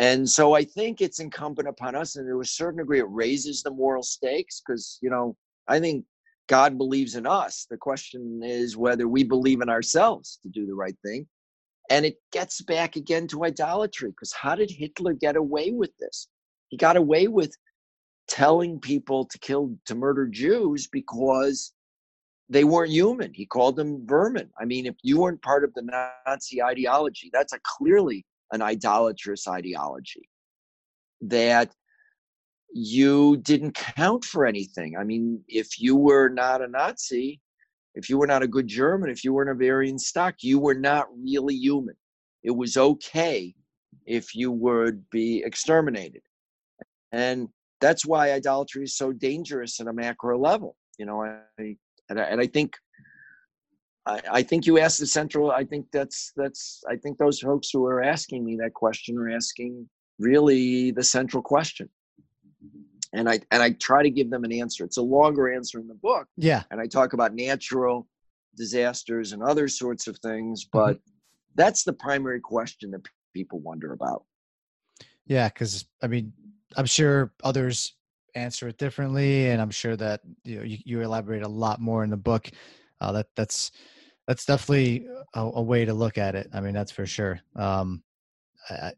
And 0.02 0.30
so 0.30 0.54
I 0.54 0.66
think 0.66 1.00
it's 1.00 1.22
incumbent 1.22 1.70
upon 1.70 1.96
us, 1.96 2.18
and 2.18 2.28
to 2.28 2.42
a 2.42 2.46
certain 2.46 2.80
degree, 2.80 3.00
it 3.00 3.08
raises 3.10 3.64
the 3.64 3.72
moral 3.72 4.04
stakes 4.04 4.62
because, 4.62 5.00
you 5.02 5.10
know, 5.10 5.38
I 5.70 5.80
think 5.80 6.04
God 6.48 6.78
believes 6.78 7.16
in 7.16 7.26
us. 7.26 7.66
The 7.70 7.78
question 7.78 8.42
is 8.44 8.76
whether 8.76 9.08
we 9.08 9.24
believe 9.24 9.62
in 9.62 9.70
ourselves 9.70 10.38
to 10.44 10.50
do 10.50 10.68
the 10.68 10.76
right 10.76 10.98
thing. 11.04 11.26
And 11.90 12.06
it 12.06 12.18
gets 12.34 12.62
back 12.62 12.98
again 12.98 13.26
to 13.28 13.46
idolatry 13.46 14.10
because 14.10 14.34
how 14.34 14.56
did 14.56 14.70
Hitler 14.70 15.14
get 15.14 15.38
away 15.38 15.72
with 15.72 15.92
this? 15.98 16.28
He 16.68 16.78
got 16.78 16.98
away 16.98 17.30
with 17.30 17.56
telling 18.28 18.80
people 18.80 19.24
to 19.26 19.40
kill, 19.40 19.78
to 19.86 19.96
murder 19.96 20.28
Jews 20.28 20.88
because 20.88 21.72
they 22.50 22.64
weren't 22.64 22.92
human. 22.92 23.34
He 23.34 23.46
called 23.46 23.76
them 23.76 24.06
vermin. 24.06 24.50
I 24.60 24.66
mean, 24.66 24.86
if 24.86 24.96
you 25.02 25.20
weren't 25.20 25.42
part 25.42 25.64
of 25.64 25.74
the 25.74 25.82
Nazi 26.28 26.62
ideology, 26.62 27.30
that's 27.34 27.54
a 27.54 27.60
clearly 27.64 28.26
an 28.52 28.62
idolatrous 28.62 29.48
ideology 29.48 30.30
that 31.22 31.72
you 32.72 33.38
didn't 33.38 33.74
count 33.74 34.24
for 34.24 34.46
anything. 34.46 34.96
I 34.98 35.04
mean, 35.04 35.42
if 35.48 35.80
you 35.80 35.96
were 35.96 36.30
not 36.30 36.62
a 36.62 36.68
Nazi, 36.68 37.40
if 37.96 38.10
you 38.10 38.18
were 38.18 38.28
not 38.28 38.44
a 38.44 38.48
good 38.48 38.68
German, 38.68 39.10
if 39.10 39.24
you 39.24 39.34
were 39.34 39.44
an 39.44 39.58
Bavarian 39.58 39.98
stock, 39.98 40.36
you 40.42 40.60
were 40.60 40.76
not 40.76 41.08
really 41.18 41.56
human. 41.56 41.96
It 42.44 42.52
was 42.52 42.78
okay 42.78 43.56
if 44.06 44.36
you 44.36 44.52
would 44.52 45.10
be 45.10 45.42
exterminated. 45.44 46.22
And 47.12 47.48
that's 47.82 48.06
why 48.06 48.34
idolatry 48.34 48.84
is 48.84 48.98
so 48.98 49.14
dangerous 49.14 49.80
at 49.80 49.88
a 49.88 49.94
macro 49.94 50.38
level. 50.38 50.76
You 51.00 51.06
know, 51.06 51.24
I, 51.24 51.78
and 52.10 52.20
I, 52.20 52.24
and 52.24 52.42
I 52.42 52.48
think 52.48 52.76
I, 54.06 54.22
I 54.32 54.44
think 54.44 54.66
you 54.66 54.80
asked 54.80 55.00
the 55.00 55.08
central. 55.08 55.52
I 55.52 55.64
think 55.64 55.88
that's 55.92 56.32
that's. 56.36 56.84
I 56.90 56.96
think 56.96 57.18
those 57.18 57.40
folks 57.40 57.70
who 57.72 57.86
are 57.86 58.02
asking 58.04 58.46
me 58.46 58.56
that 58.58 58.74
question 58.74 59.18
are 59.18 59.30
asking 59.30 59.90
really 60.20 60.92
the 60.92 61.04
central 61.04 61.42
question. 61.44 61.90
And 63.14 63.30
I 63.30 63.40
and 63.52 63.64
I 63.64 63.72
try 63.72 64.04
to 64.04 64.10
give 64.10 64.30
them 64.30 64.44
an 64.44 64.52
answer. 64.52 64.84
It's 64.84 64.98
a 64.98 65.02
longer 65.02 65.54
answer 65.54 65.80
in 65.80 65.88
the 65.88 65.96
book. 65.96 66.28
Yeah. 66.38 66.64
And 66.72 66.82
I 66.82 66.88
talk 66.88 67.14
about 67.14 67.34
natural 67.34 68.08
disasters 68.56 69.32
and 69.32 69.42
other 69.44 69.68
sorts 69.68 70.08
of 70.08 70.18
things, 70.20 70.66
Mm-hmm. 70.66 70.78
but 70.78 71.00
that's 71.56 71.84
the 71.84 71.94
primary 71.94 72.42
question 72.42 72.92
that 72.92 73.02
people 73.34 73.60
wonder 73.60 73.94
about. 73.94 74.26
Yeah, 75.26 75.48
because 75.48 75.86
I 76.02 76.08
mean, 76.08 76.34
I'm 76.76 76.86
sure 76.86 77.32
others 77.44 77.94
answer 78.36 78.68
it 78.68 78.78
differently, 78.78 79.50
and 79.50 79.62
I'm 79.62 79.72
sure 79.72 79.96
that 79.96 80.22
you 80.44 80.58
know, 80.58 80.64
you, 80.64 80.78
you 80.86 81.02
elaborate 81.02 81.44
a 81.44 81.48
lot 81.48 81.80
more 81.80 82.04
in 82.04 82.10
the 82.10 82.18
book. 82.18 82.50
Uh, 83.02 83.12
that 83.12 83.28
that's 83.36 83.72
that's 84.28 84.46
definitely 84.46 85.08
a, 85.34 85.42
a, 85.42 85.62
way 85.62 85.86
to 85.86 85.94
look 85.94 86.18
at 86.18 86.36
it. 86.36 86.50
I 86.54 86.60
mean, 86.62 86.74
that's 86.74 86.92
for 86.92 87.06
sure. 87.06 87.40
Um, 87.56 88.04
I, 88.70 88.92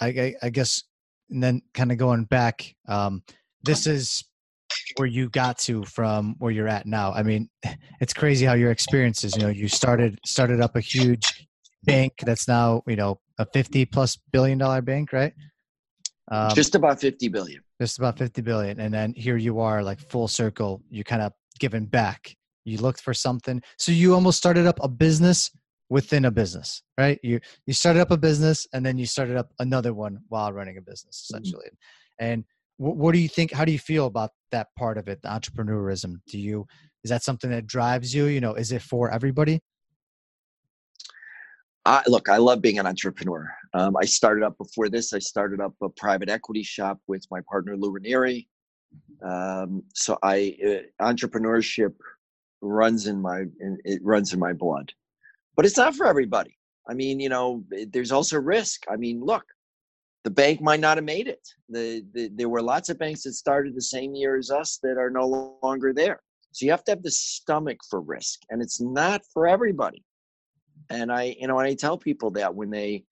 I, 0.00 0.34
I 0.42 0.50
guess, 0.50 0.84
and 1.30 1.42
then 1.42 1.62
kind 1.74 1.90
of 1.90 1.98
going 1.98 2.24
back, 2.24 2.74
um, 2.86 3.22
this 3.62 3.86
is 3.86 4.24
where 4.96 5.08
you 5.08 5.28
got 5.28 5.58
to 5.58 5.84
from 5.84 6.36
where 6.38 6.52
you're 6.52 6.68
at 6.68 6.86
now. 6.86 7.12
I 7.12 7.22
mean, 7.22 7.48
it's 8.00 8.14
crazy 8.14 8.46
how 8.46 8.54
your 8.54 8.70
experiences. 8.70 9.36
You 9.36 9.42
know, 9.42 9.48
you 9.48 9.68
started 9.68 10.18
started 10.24 10.60
up 10.60 10.76
a 10.76 10.80
huge 10.80 11.48
bank 11.84 12.12
that's 12.24 12.46
now 12.46 12.82
you 12.86 12.96
know 12.96 13.18
a 13.38 13.46
50 13.46 13.86
plus 13.86 14.18
billion 14.32 14.58
dollar 14.58 14.82
bank, 14.82 15.12
right? 15.12 15.32
Um, 16.30 16.54
just 16.54 16.74
about 16.74 17.00
50 17.00 17.28
billion. 17.28 17.62
Just 17.80 17.98
about 17.98 18.18
50 18.18 18.42
billion. 18.42 18.80
And 18.80 18.94
then 18.94 19.12
here 19.14 19.36
you 19.36 19.60
are, 19.60 19.82
like 19.82 19.98
full 19.98 20.28
circle, 20.28 20.82
you're 20.88 21.04
kind 21.04 21.22
of 21.22 21.32
giving 21.58 21.86
back. 21.86 22.36
You 22.64 22.78
looked 22.78 23.00
for 23.00 23.14
something. 23.14 23.62
So 23.78 23.90
you 23.90 24.14
almost 24.14 24.38
started 24.38 24.66
up 24.66 24.78
a 24.82 24.88
business 24.88 25.50
within 25.88 26.24
a 26.24 26.30
business, 26.30 26.82
right? 26.96 27.18
You 27.22 27.40
you 27.66 27.74
started 27.74 28.00
up 28.00 28.12
a 28.12 28.16
business 28.16 28.66
and 28.72 28.86
then 28.86 28.96
you 28.96 29.06
started 29.06 29.36
up 29.36 29.50
another 29.58 29.92
one 29.92 30.20
while 30.28 30.52
running 30.52 30.76
a 30.76 30.82
business, 30.82 31.28
essentially. 31.28 31.66
Mm-hmm. 31.66 32.24
And 32.24 32.44
what, 32.76 32.96
what 32.96 33.12
do 33.12 33.18
you 33.18 33.28
think? 33.28 33.52
How 33.52 33.64
do 33.64 33.72
you 33.72 33.78
feel 33.78 34.06
about 34.06 34.30
that 34.52 34.68
part 34.78 34.98
of 34.98 35.08
it, 35.08 35.20
the 35.22 35.28
entrepreneurism? 35.28 36.20
Do 36.28 36.38
you 36.38 36.66
is 37.02 37.10
that 37.10 37.22
something 37.24 37.50
that 37.50 37.66
drives 37.66 38.14
you? 38.14 38.26
You 38.26 38.40
know, 38.40 38.54
is 38.54 38.72
it 38.72 38.82
for 38.82 39.10
everybody? 39.10 39.60
I, 41.86 42.02
look, 42.06 42.28
I 42.28 42.36
love 42.36 42.60
being 42.60 42.78
an 42.78 42.86
entrepreneur. 42.86 43.50
Um, 43.72 43.96
I 43.96 44.04
started 44.04 44.44
up 44.44 44.58
before 44.58 44.88
this. 44.88 45.12
I 45.12 45.18
started 45.18 45.60
up 45.60 45.74
a 45.82 45.88
private 45.88 46.28
equity 46.28 46.62
shop 46.62 46.98
with 47.06 47.24
my 47.30 47.40
partner 47.48 47.76
Lew 47.76 47.92
Ranieri. 47.92 48.48
Um, 49.24 49.82
so 49.94 50.18
I 50.22 50.56
uh, 50.64 51.04
entrepreneurship 51.04 51.94
runs 52.60 53.06
in 53.06 53.20
my 53.20 53.40
in, 53.60 53.78
it 53.84 54.00
runs 54.04 54.32
in 54.34 54.40
my 54.40 54.52
blood, 54.52 54.92
but 55.56 55.64
it's 55.64 55.76
not 55.76 55.94
for 55.94 56.06
everybody. 56.06 56.56
I 56.88 56.94
mean, 56.94 57.20
you 57.20 57.28
know, 57.28 57.64
there's 57.88 58.12
also 58.12 58.38
risk. 58.38 58.84
I 58.90 58.96
mean, 58.96 59.20
look, 59.20 59.44
the 60.24 60.30
bank 60.30 60.60
might 60.60 60.80
not 60.80 60.98
have 60.98 61.04
made 61.04 61.28
it. 61.28 61.46
The, 61.68 62.04
the 62.12 62.30
there 62.34 62.48
were 62.48 62.62
lots 62.62 62.88
of 62.88 62.98
banks 62.98 63.22
that 63.22 63.34
started 63.34 63.74
the 63.74 63.82
same 63.82 64.14
year 64.14 64.36
as 64.36 64.50
us 64.50 64.78
that 64.82 64.98
are 64.98 65.10
no 65.10 65.58
longer 65.62 65.92
there. 65.92 66.20
So 66.52 66.64
you 66.66 66.72
have 66.72 66.84
to 66.84 66.92
have 66.92 67.02
the 67.02 67.10
stomach 67.10 67.78
for 67.88 68.00
risk, 68.00 68.40
and 68.50 68.60
it's 68.60 68.80
not 68.80 69.22
for 69.32 69.46
everybody 69.46 70.04
and 70.90 71.10
i 71.12 71.34
you 71.38 71.46
know 71.46 71.58
and 71.58 71.68
i 71.68 71.74
tell 71.74 71.96
people 71.96 72.30
that 72.30 72.54
when 72.54 72.70
they 72.70 73.04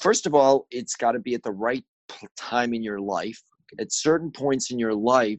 first 0.00 0.26
of 0.26 0.34
all 0.34 0.66
it's 0.70 0.96
got 0.96 1.12
to 1.12 1.18
be 1.18 1.34
at 1.34 1.42
the 1.42 1.52
right 1.52 1.84
time 2.36 2.74
in 2.74 2.82
your 2.82 3.00
life. 3.00 3.40
At 3.78 3.92
certain 3.92 4.30
points 4.30 4.70
in 4.70 4.78
your 4.78 4.94
life 4.94 5.38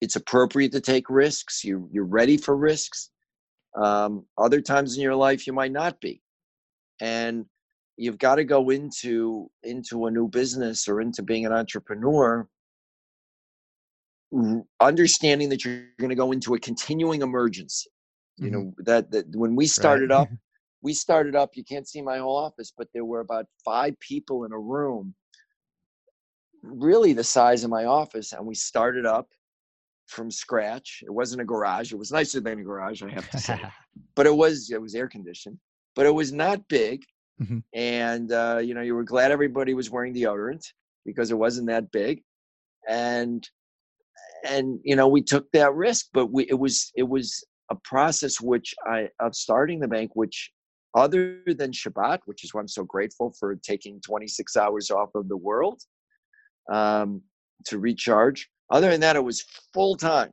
it's 0.00 0.16
appropriate 0.16 0.72
to 0.72 0.80
take 0.80 1.10
risks. 1.10 1.64
You 1.64 1.88
you're 1.92 2.04
ready 2.04 2.36
for 2.36 2.56
risks. 2.56 3.10
Um, 3.80 4.26
other 4.38 4.60
times 4.60 4.96
in 4.96 5.02
your 5.02 5.14
life 5.14 5.46
you 5.46 5.52
might 5.52 5.72
not 5.72 6.00
be. 6.00 6.22
And 7.00 7.46
you've 7.96 8.18
got 8.18 8.36
to 8.36 8.44
go 8.44 8.70
into 8.70 9.50
into 9.62 10.06
a 10.06 10.10
new 10.10 10.28
business 10.28 10.88
or 10.88 11.00
into 11.00 11.22
being 11.22 11.46
an 11.46 11.52
entrepreneur 11.52 12.48
understanding 14.80 15.48
that 15.48 15.64
you're 15.64 15.82
going 15.98 16.10
to 16.10 16.14
go 16.14 16.30
into 16.30 16.54
a 16.54 16.60
continuing 16.60 17.20
emergency 17.20 17.90
you 18.40 18.50
know 18.50 18.60
mm-hmm. 18.60 18.82
that, 18.84 19.10
that 19.10 19.24
when 19.36 19.54
we 19.54 19.66
started 19.66 20.10
right. 20.10 20.20
up 20.20 20.28
we 20.82 20.92
started 20.94 21.36
up 21.36 21.50
you 21.54 21.64
can't 21.64 21.88
see 21.88 22.00
my 22.00 22.18
whole 22.18 22.36
office 22.36 22.72
but 22.76 22.88
there 22.94 23.04
were 23.04 23.20
about 23.20 23.46
five 23.64 23.98
people 24.00 24.44
in 24.44 24.52
a 24.52 24.58
room 24.58 25.14
really 26.62 27.12
the 27.12 27.24
size 27.24 27.64
of 27.64 27.70
my 27.70 27.84
office 27.84 28.32
and 28.32 28.46
we 28.46 28.54
started 28.54 29.06
up 29.06 29.28
from 30.06 30.30
scratch 30.30 31.02
it 31.06 31.12
wasn't 31.12 31.40
a 31.40 31.44
garage 31.44 31.92
it 31.92 31.96
was 31.96 32.10
nicer 32.10 32.40
than 32.40 32.58
a 32.58 32.62
garage 32.62 33.02
i 33.02 33.08
have 33.08 33.30
to 33.30 33.38
say 33.38 33.60
but 34.16 34.26
it 34.26 34.34
was 34.34 34.70
it 34.70 34.80
was 34.80 34.94
air 34.94 35.08
conditioned 35.08 35.58
but 35.94 36.06
it 36.06 36.14
was 36.14 36.32
not 36.32 36.66
big 36.68 37.04
mm-hmm. 37.40 37.58
and 37.74 38.32
uh, 38.32 38.58
you 38.62 38.74
know 38.74 38.80
you 38.80 38.94
were 38.94 39.04
glad 39.04 39.30
everybody 39.30 39.74
was 39.74 39.90
wearing 39.90 40.14
deodorant 40.14 40.64
because 41.04 41.30
it 41.30 41.38
wasn't 41.38 41.66
that 41.66 41.90
big 41.92 42.22
and 42.88 43.48
and 44.44 44.80
you 44.84 44.96
know 44.96 45.08
we 45.08 45.22
took 45.22 45.50
that 45.52 45.74
risk 45.74 46.06
but 46.12 46.26
we 46.26 46.44
it 46.44 46.58
was 46.58 46.90
it 46.96 47.08
was 47.08 47.44
a 47.70 47.76
process 47.84 48.40
which 48.40 48.74
I 48.86 49.08
of 49.20 49.34
starting 49.34 49.80
the 49.80 49.88
bank, 49.88 50.12
which 50.14 50.50
other 50.94 51.42
than 51.46 51.70
Shabbat, 51.70 52.20
which 52.26 52.44
is 52.44 52.52
why 52.52 52.60
I'm 52.60 52.68
so 52.68 52.84
grateful 52.84 53.32
for 53.38 53.54
taking 53.54 54.00
26 54.00 54.56
hours 54.56 54.90
off 54.90 55.10
of 55.14 55.28
the 55.28 55.36
world 55.36 55.80
um, 56.70 57.22
to 57.66 57.78
recharge. 57.78 58.48
Other 58.70 58.90
than 58.90 59.00
that, 59.00 59.16
it 59.16 59.24
was 59.24 59.44
full 59.72 59.96
time. 59.96 60.30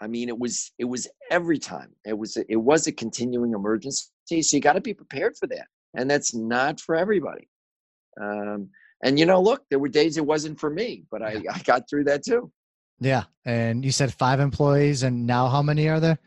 I 0.00 0.06
mean, 0.06 0.28
it 0.28 0.38
was 0.38 0.72
it 0.78 0.84
was 0.86 1.08
every 1.30 1.58
time. 1.58 1.90
It 2.06 2.16
was 2.16 2.36
it 2.36 2.56
was 2.56 2.86
a 2.86 2.92
continuing 2.92 3.52
emergency, 3.52 4.08
so 4.42 4.56
you 4.56 4.60
got 4.60 4.74
to 4.74 4.80
be 4.80 4.94
prepared 4.94 5.36
for 5.38 5.46
that, 5.48 5.66
and 5.94 6.10
that's 6.10 6.34
not 6.34 6.80
for 6.80 6.94
everybody. 6.94 7.48
Um, 8.20 8.70
and 9.02 9.18
you 9.18 9.26
know, 9.26 9.40
look, 9.40 9.64
there 9.68 9.78
were 9.78 9.88
days 9.88 10.16
it 10.16 10.24
wasn't 10.24 10.58
for 10.58 10.70
me, 10.70 11.04
but 11.10 11.22
I, 11.22 11.42
I 11.52 11.58
got 11.64 11.88
through 11.88 12.04
that 12.04 12.24
too. 12.24 12.50
Yeah, 12.98 13.24
and 13.44 13.84
you 13.84 13.92
said 13.92 14.12
five 14.12 14.40
employees, 14.40 15.02
and 15.02 15.26
now 15.26 15.48
how 15.48 15.62
many 15.62 15.88
are 15.88 16.00
there? 16.00 16.18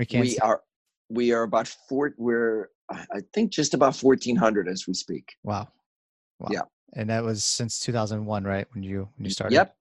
We 0.00 0.06
can't. 0.06 0.22
We 0.22 0.30
see. 0.30 0.38
are. 0.38 0.62
We 1.10 1.32
are 1.32 1.42
about 1.42 1.68
four. 1.68 2.14
We're 2.16 2.70
I 2.90 3.20
think 3.34 3.52
just 3.52 3.74
about 3.74 3.94
fourteen 3.94 4.34
hundred 4.34 4.66
as 4.66 4.86
we 4.88 4.94
speak. 4.94 5.36
Wow. 5.44 5.68
wow. 6.38 6.48
Yeah. 6.50 6.62
And 6.94 7.10
that 7.10 7.22
was 7.22 7.44
since 7.44 7.78
two 7.78 7.92
thousand 7.92 8.24
one, 8.24 8.42
right? 8.44 8.66
When 8.72 8.82
you 8.82 9.10
when 9.18 9.26
you 9.26 9.30
started. 9.30 9.54
Yep. 9.54 9.76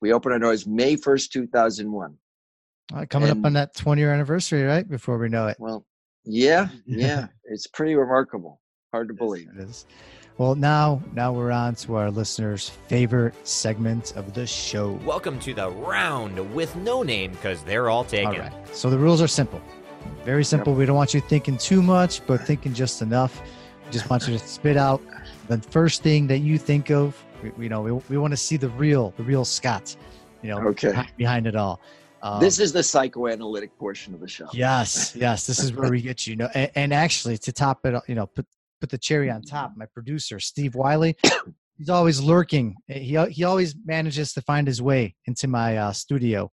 We 0.00 0.14
opened 0.14 0.32
our 0.32 0.38
doors 0.38 0.66
May 0.66 0.96
first, 0.96 1.32
two 1.32 1.46
thousand 1.46 1.92
one. 1.92 2.16
All 2.92 3.00
right, 3.00 3.10
coming 3.10 3.28
and, 3.28 3.40
up 3.40 3.46
on 3.46 3.52
that 3.52 3.76
twenty 3.76 4.00
year 4.00 4.10
anniversary, 4.10 4.62
right? 4.62 4.88
Before 4.88 5.18
we 5.18 5.28
know 5.28 5.48
it. 5.48 5.58
Well, 5.60 5.84
yeah, 6.24 6.68
yeah, 6.86 7.26
it's 7.44 7.66
pretty 7.66 7.94
remarkable. 7.94 8.62
Hard 8.90 9.08
to 9.08 9.14
believe. 9.14 9.48
It 9.54 9.64
is. 9.64 9.84
Well, 10.38 10.54
now 10.54 11.02
now 11.14 11.32
we're 11.32 11.50
on 11.50 11.74
to 11.74 11.96
our 11.96 12.12
listeners' 12.12 12.68
favorite 12.86 13.34
segment 13.44 14.12
of 14.14 14.34
the 14.34 14.46
show. 14.46 14.92
Welcome 15.04 15.40
to 15.40 15.52
the 15.52 15.68
round 15.68 16.54
with 16.54 16.76
no 16.76 17.02
name 17.02 17.32
because 17.32 17.64
they're 17.64 17.90
all 17.90 18.04
taken. 18.04 18.28
All 18.28 18.38
right. 18.38 18.52
So 18.72 18.88
the 18.88 18.98
rules 18.98 19.20
are 19.20 19.26
simple, 19.26 19.60
very 20.24 20.44
simple. 20.44 20.74
Yep. 20.74 20.78
We 20.78 20.86
don't 20.86 20.94
want 20.94 21.12
you 21.12 21.20
thinking 21.20 21.58
too 21.58 21.82
much, 21.82 22.24
but 22.24 22.40
thinking 22.42 22.72
just 22.72 23.02
enough. 23.02 23.42
We 23.84 23.90
just 23.90 24.08
want 24.08 24.28
you 24.28 24.38
to 24.38 24.46
spit 24.46 24.76
out 24.76 25.02
the 25.48 25.58
first 25.58 26.04
thing 26.04 26.28
that 26.28 26.38
you 26.38 26.56
think 26.56 26.92
of. 26.92 27.20
We, 27.42 27.64
you 27.64 27.68
know, 27.68 27.82
we, 27.82 27.90
we 28.08 28.16
want 28.16 28.30
to 28.30 28.36
see 28.36 28.56
the 28.56 28.68
real, 28.68 29.12
the 29.16 29.24
real 29.24 29.44
Scott. 29.44 29.96
You 30.42 30.50
know, 30.50 30.58
okay. 30.68 31.04
behind 31.16 31.48
it 31.48 31.56
all. 31.56 31.80
Um, 32.22 32.38
this 32.38 32.60
is 32.60 32.72
the 32.72 32.84
psychoanalytic 32.84 33.76
portion 33.76 34.14
of 34.14 34.20
the 34.20 34.28
show. 34.28 34.46
yes, 34.52 35.16
yes. 35.16 35.48
This 35.48 35.58
is 35.58 35.72
where 35.72 35.90
we 35.90 36.00
get 36.00 36.28
you. 36.28 36.32
you 36.32 36.36
know, 36.36 36.48
and, 36.54 36.70
and 36.76 36.94
actually 36.94 37.38
to 37.38 37.50
top 37.50 37.84
it, 37.86 38.00
you 38.06 38.14
know, 38.14 38.26
put 38.26 38.46
put 38.80 38.90
the 38.90 38.98
cherry 38.98 39.30
on 39.30 39.42
top. 39.42 39.72
My 39.76 39.86
producer 39.86 40.40
Steve 40.40 40.74
Wiley, 40.74 41.16
he's 41.78 41.88
always 41.88 42.20
lurking. 42.20 42.76
He 42.86 43.16
he 43.30 43.44
always 43.44 43.74
manages 43.84 44.32
to 44.34 44.42
find 44.42 44.66
his 44.66 44.82
way 44.82 45.14
into 45.26 45.48
my 45.48 45.76
uh, 45.76 45.92
studio 45.92 46.50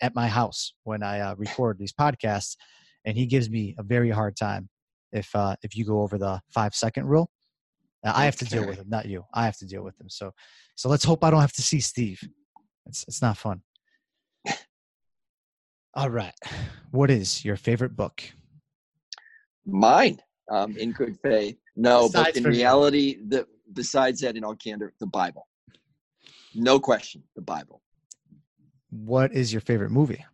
at 0.00 0.14
my 0.14 0.28
house 0.28 0.74
when 0.84 1.02
I 1.02 1.20
uh, 1.20 1.34
record 1.36 1.78
these 1.78 1.92
podcasts, 1.92 2.56
and 3.04 3.16
he 3.16 3.26
gives 3.26 3.48
me 3.48 3.74
a 3.78 3.82
very 3.82 4.10
hard 4.10 4.36
time 4.36 4.68
if 5.12 5.34
uh, 5.34 5.56
if 5.62 5.76
you 5.76 5.84
go 5.84 6.02
over 6.02 6.18
the 6.18 6.40
five 6.52 6.74
second 6.74 7.06
rule. 7.06 7.30
I 8.06 8.26
have 8.26 8.36
to 8.36 8.44
deal 8.44 8.66
with 8.66 8.76
him, 8.76 8.90
not 8.90 9.06
you. 9.06 9.24
I 9.32 9.46
have 9.46 9.56
to 9.58 9.66
deal 9.66 9.82
with 9.82 9.98
him. 9.98 10.10
So 10.10 10.32
so 10.76 10.90
let's 10.90 11.04
hope 11.04 11.24
I 11.24 11.30
don't 11.30 11.40
have 11.40 11.54
to 11.54 11.62
see 11.62 11.80
Steve. 11.80 12.20
It's 12.86 13.04
it's 13.08 13.22
not 13.22 13.38
fun. 13.38 13.62
All 15.96 16.10
right. 16.10 16.34
What 16.90 17.08
is 17.08 17.44
your 17.44 17.56
favorite 17.56 17.94
book? 17.94 18.20
Mine, 19.64 20.18
um, 20.50 20.76
in 20.76 20.90
good 20.90 21.16
faith. 21.22 21.56
No, 21.76 22.08
Besides 22.08 22.28
but 22.28 22.36
in 22.36 22.42
from 22.42 22.52
you. 22.52 22.58
reality, 22.58 23.18
the 23.26 23.46
besides 23.72 24.20
that, 24.20 24.36
in 24.36 24.44
all 24.44 24.54
candor, 24.54 24.92
the 25.00 25.06
Bible. 25.06 25.48
No 26.54 26.78
question, 26.78 27.22
the 27.34 27.42
Bible. 27.42 27.82
What 28.90 29.32
is 29.32 29.52
your 29.52 29.60
favorite 29.60 29.90
movie? 29.90 30.24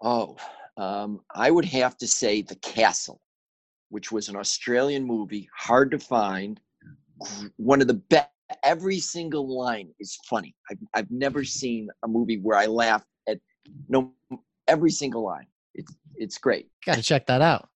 Oh, 0.00 0.36
um, 0.76 1.20
I 1.34 1.50
would 1.50 1.64
have 1.64 1.96
to 1.98 2.06
say 2.06 2.42
The 2.42 2.54
Castle, 2.56 3.20
which 3.88 4.12
was 4.12 4.28
an 4.28 4.36
Australian 4.36 5.04
movie, 5.04 5.48
hard 5.56 5.90
to 5.90 5.98
find. 5.98 6.60
One 7.56 7.80
of 7.80 7.88
the 7.88 7.94
best. 7.94 8.28
Every 8.62 8.98
single 8.98 9.58
line 9.58 9.90
is 10.00 10.16
funny. 10.24 10.54
I've, 10.70 10.78
I've 10.94 11.10
never 11.10 11.44
seen 11.44 11.88
a 12.02 12.08
movie 12.08 12.38
where 12.38 12.56
I 12.56 12.64
laughed 12.64 13.06
at 13.28 13.38
no 13.90 14.14
every 14.68 14.90
single 14.90 15.22
line. 15.22 15.46
It's 15.74 15.94
it's 16.14 16.38
great. 16.38 16.68
Got 16.86 16.94
to 16.94 17.02
check 17.02 17.26
that 17.26 17.42
out. 17.42 17.68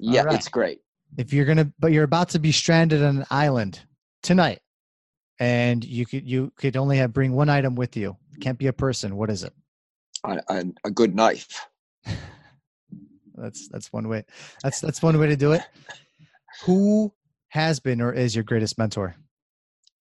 Yeah, 0.00 0.22
right. 0.22 0.34
it's 0.34 0.48
great. 0.48 0.80
If 1.16 1.32
you're 1.32 1.44
gonna, 1.44 1.70
but 1.78 1.92
you're 1.92 2.04
about 2.04 2.30
to 2.30 2.38
be 2.38 2.52
stranded 2.52 3.02
on 3.02 3.18
an 3.18 3.26
island 3.30 3.80
tonight, 4.22 4.60
and 5.38 5.84
you 5.84 6.06
could 6.06 6.28
you 6.28 6.52
could 6.56 6.76
only 6.76 6.98
have 6.98 7.12
bring 7.12 7.32
one 7.32 7.48
item 7.48 7.74
with 7.74 7.96
you. 7.96 8.16
Can't 8.40 8.58
be 8.58 8.68
a 8.68 8.72
person. 8.72 9.16
What 9.16 9.30
is 9.30 9.44
it? 9.44 9.52
A, 10.24 10.40
a, 10.48 10.64
a 10.84 10.90
good 10.90 11.14
knife. 11.14 11.66
That's 13.34 13.68
that's 13.68 13.92
one 13.92 14.08
way. 14.08 14.24
That's 14.62 14.80
that's 14.80 15.02
one 15.02 15.18
way 15.18 15.28
to 15.28 15.36
do 15.36 15.52
it. 15.52 15.62
Who 16.64 17.12
has 17.48 17.80
been 17.80 18.00
or 18.00 18.12
is 18.12 18.34
your 18.34 18.44
greatest 18.44 18.76
mentor? 18.76 19.14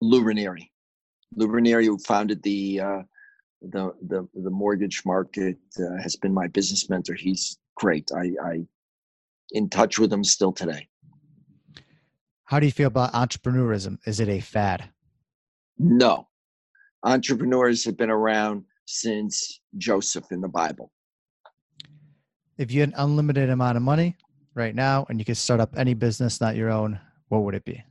Lew 0.00 0.22
Ranieri. 0.22 0.72
Lew 1.36 1.46
Ranieri, 1.46 1.86
who 1.86 1.98
founded 1.98 2.42
the 2.42 2.80
uh, 2.80 3.02
the 3.62 3.92
the 4.08 4.28
the 4.34 4.50
mortgage 4.50 5.02
market, 5.04 5.56
uh, 5.78 6.02
has 6.02 6.16
been 6.16 6.34
my 6.34 6.48
business 6.48 6.88
mentor. 6.90 7.14
He's 7.14 7.58
great. 7.76 8.10
I, 8.14 8.32
I 8.44 8.66
in 9.52 9.68
touch 9.68 9.98
with 9.98 10.12
him 10.12 10.24
still 10.24 10.52
today. 10.52 10.88
How 12.48 12.58
do 12.58 12.64
you 12.64 12.72
feel 12.72 12.86
about 12.86 13.12
entrepreneurism? 13.12 13.98
Is 14.06 14.20
it 14.20 14.28
a 14.30 14.40
fad? 14.40 14.88
No, 15.78 16.28
entrepreneurs 17.02 17.84
have 17.84 17.98
been 17.98 18.08
around 18.08 18.64
since 18.86 19.60
Joseph 19.76 20.32
in 20.32 20.40
the 20.40 20.48
Bible. 20.48 20.90
If 22.56 22.72
you 22.72 22.80
had 22.80 22.88
an 22.88 22.94
unlimited 22.96 23.50
amount 23.50 23.76
of 23.76 23.82
money 23.82 24.16
right 24.54 24.74
now 24.74 25.04
and 25.10 25.18
you 25.18 25.26
could 25.26 25.36
start 25.36 25.60
up 25.60 25.76
any 25.76 25.92
business 25.92 26.40
not 26.40 26.56
your 26.56 26.70
own, 26.70 26.98
what 27.28 27.42
would 27.42 27.54
it 27.54 27.66
be? 27.66 27.84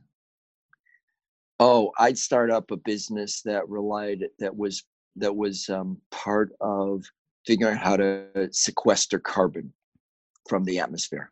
Oh, 1.60 1.92
I'd 1.96 2.18
start 2.18 2.50
up 2.50 2.72
a 2.72 2.76
business 2.78 3.42
that 3.42 3.68
relied 3.68 4.24
that 4.40 4.56
was 4.56 4.82
that 5.14 5.36
was 5.36 5.68
um, 5.68 5.98
part 6.10 6.50
of 6.60 7.04
figuring 7.46 7.74
out 7.76 7.80
how 7.80 7.96
to 7.96 8.48
sequester 8.50 9.20
carbon 9.20 9.72
from 10.48 10.64
the 10.64 10.80
atmosphere. 10.80 11.30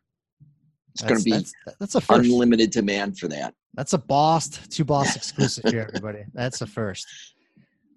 It's 0.97 1.03
going 1.07 1.19
to 1.19 1.23
be 1.23 1.31
that's, 1.31 1.53
that's 1.79 1.93
a 1.95 2.01
first. 2.01 2.27
unlimited 2.27 2.71
demand 2.71 3.19
for 3.19 3.27
that. 3.27 3.53
That's 3.75 3.93
a 3.93 3.99
boss, 3.99 4.49
to 4.49 4.83
boss 4.83 5.15
exclusive 5.21 5.65
here, 5.65 5.85
everybody. 5.87 6.23
That's 6.33 6.61
a 6.61 6.65
first. 6.67 7.05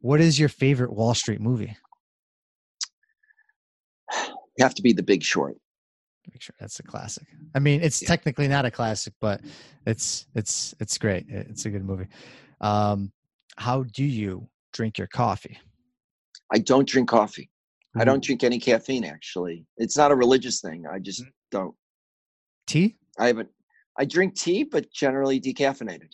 What 0.03 0.20
is 0.20 0.38
your 0.38 0.51
favorite 0.51 0.92
Wall 0.92 1.14
Street 1.14 1.40
movie? 1.40 1.76
You 4.59 4.64
have 4.64 4.74
to 4.74 4.82
be 4.82 4.92
the 4.92 5.03
Big 5.03 5.22
Short. 5.22 5.57
Make 6.30 6.42
sure 6.42 6.55
that's 6.61 6.78
a 6.80 6.82
classic. 6.82 7.26
I 7.55 7.61
mean, 7.61 7.80
it's 7.80 8.03
Yeah. 8.03 8.09
technically 8.09 8.46
not 8.46 8.66
a 8.66 8.70
classic, 8.70 9.14
but 9.18 9.40
it's 9.86 10.26
it's 10.34 10.74
it's 10.80 10.98
great. 10.98 11.24
It's 11.28 11.64
a 11.64 11.70
good 11.70 11.84
movie. 11.84 12.09
Um, 12.61 13.11
how 13.57 13.84
do 13.84 14.05
you 14.05 14.48
drink 14.74 14.98
your 14.98 15.07
coffee? 15.07 15.57
I 16.53 16.59
don't 16.59 16.86
drink 16.86 17.09
coffee. 17.09 17.48
I 17.96 18.05
don't 18.05 18.22
drink 18.22 18.44
any 18.44 18.59
caffeine. 18.59 19.05
Actually, 19.05 19.64
it's 19.78 19.96
not 19.96 20.11
a 20.12 20.14
religious 20.14 20.61
thing. 20.61 20.84
I 20.86 20.98
just 20.98 21.22
Mm. 21.22 21.32
don't. 21.53 21.74
Tea. 22.71 22.97
I 23.18 23.27
haven't. 23.27 23.49
I 23.99 24.05
drink 24.05 24.35
tea, 24.35 24.64
but 24.64 24.91
generally 24.93 25.41
decaffeinated. 25.41 26.12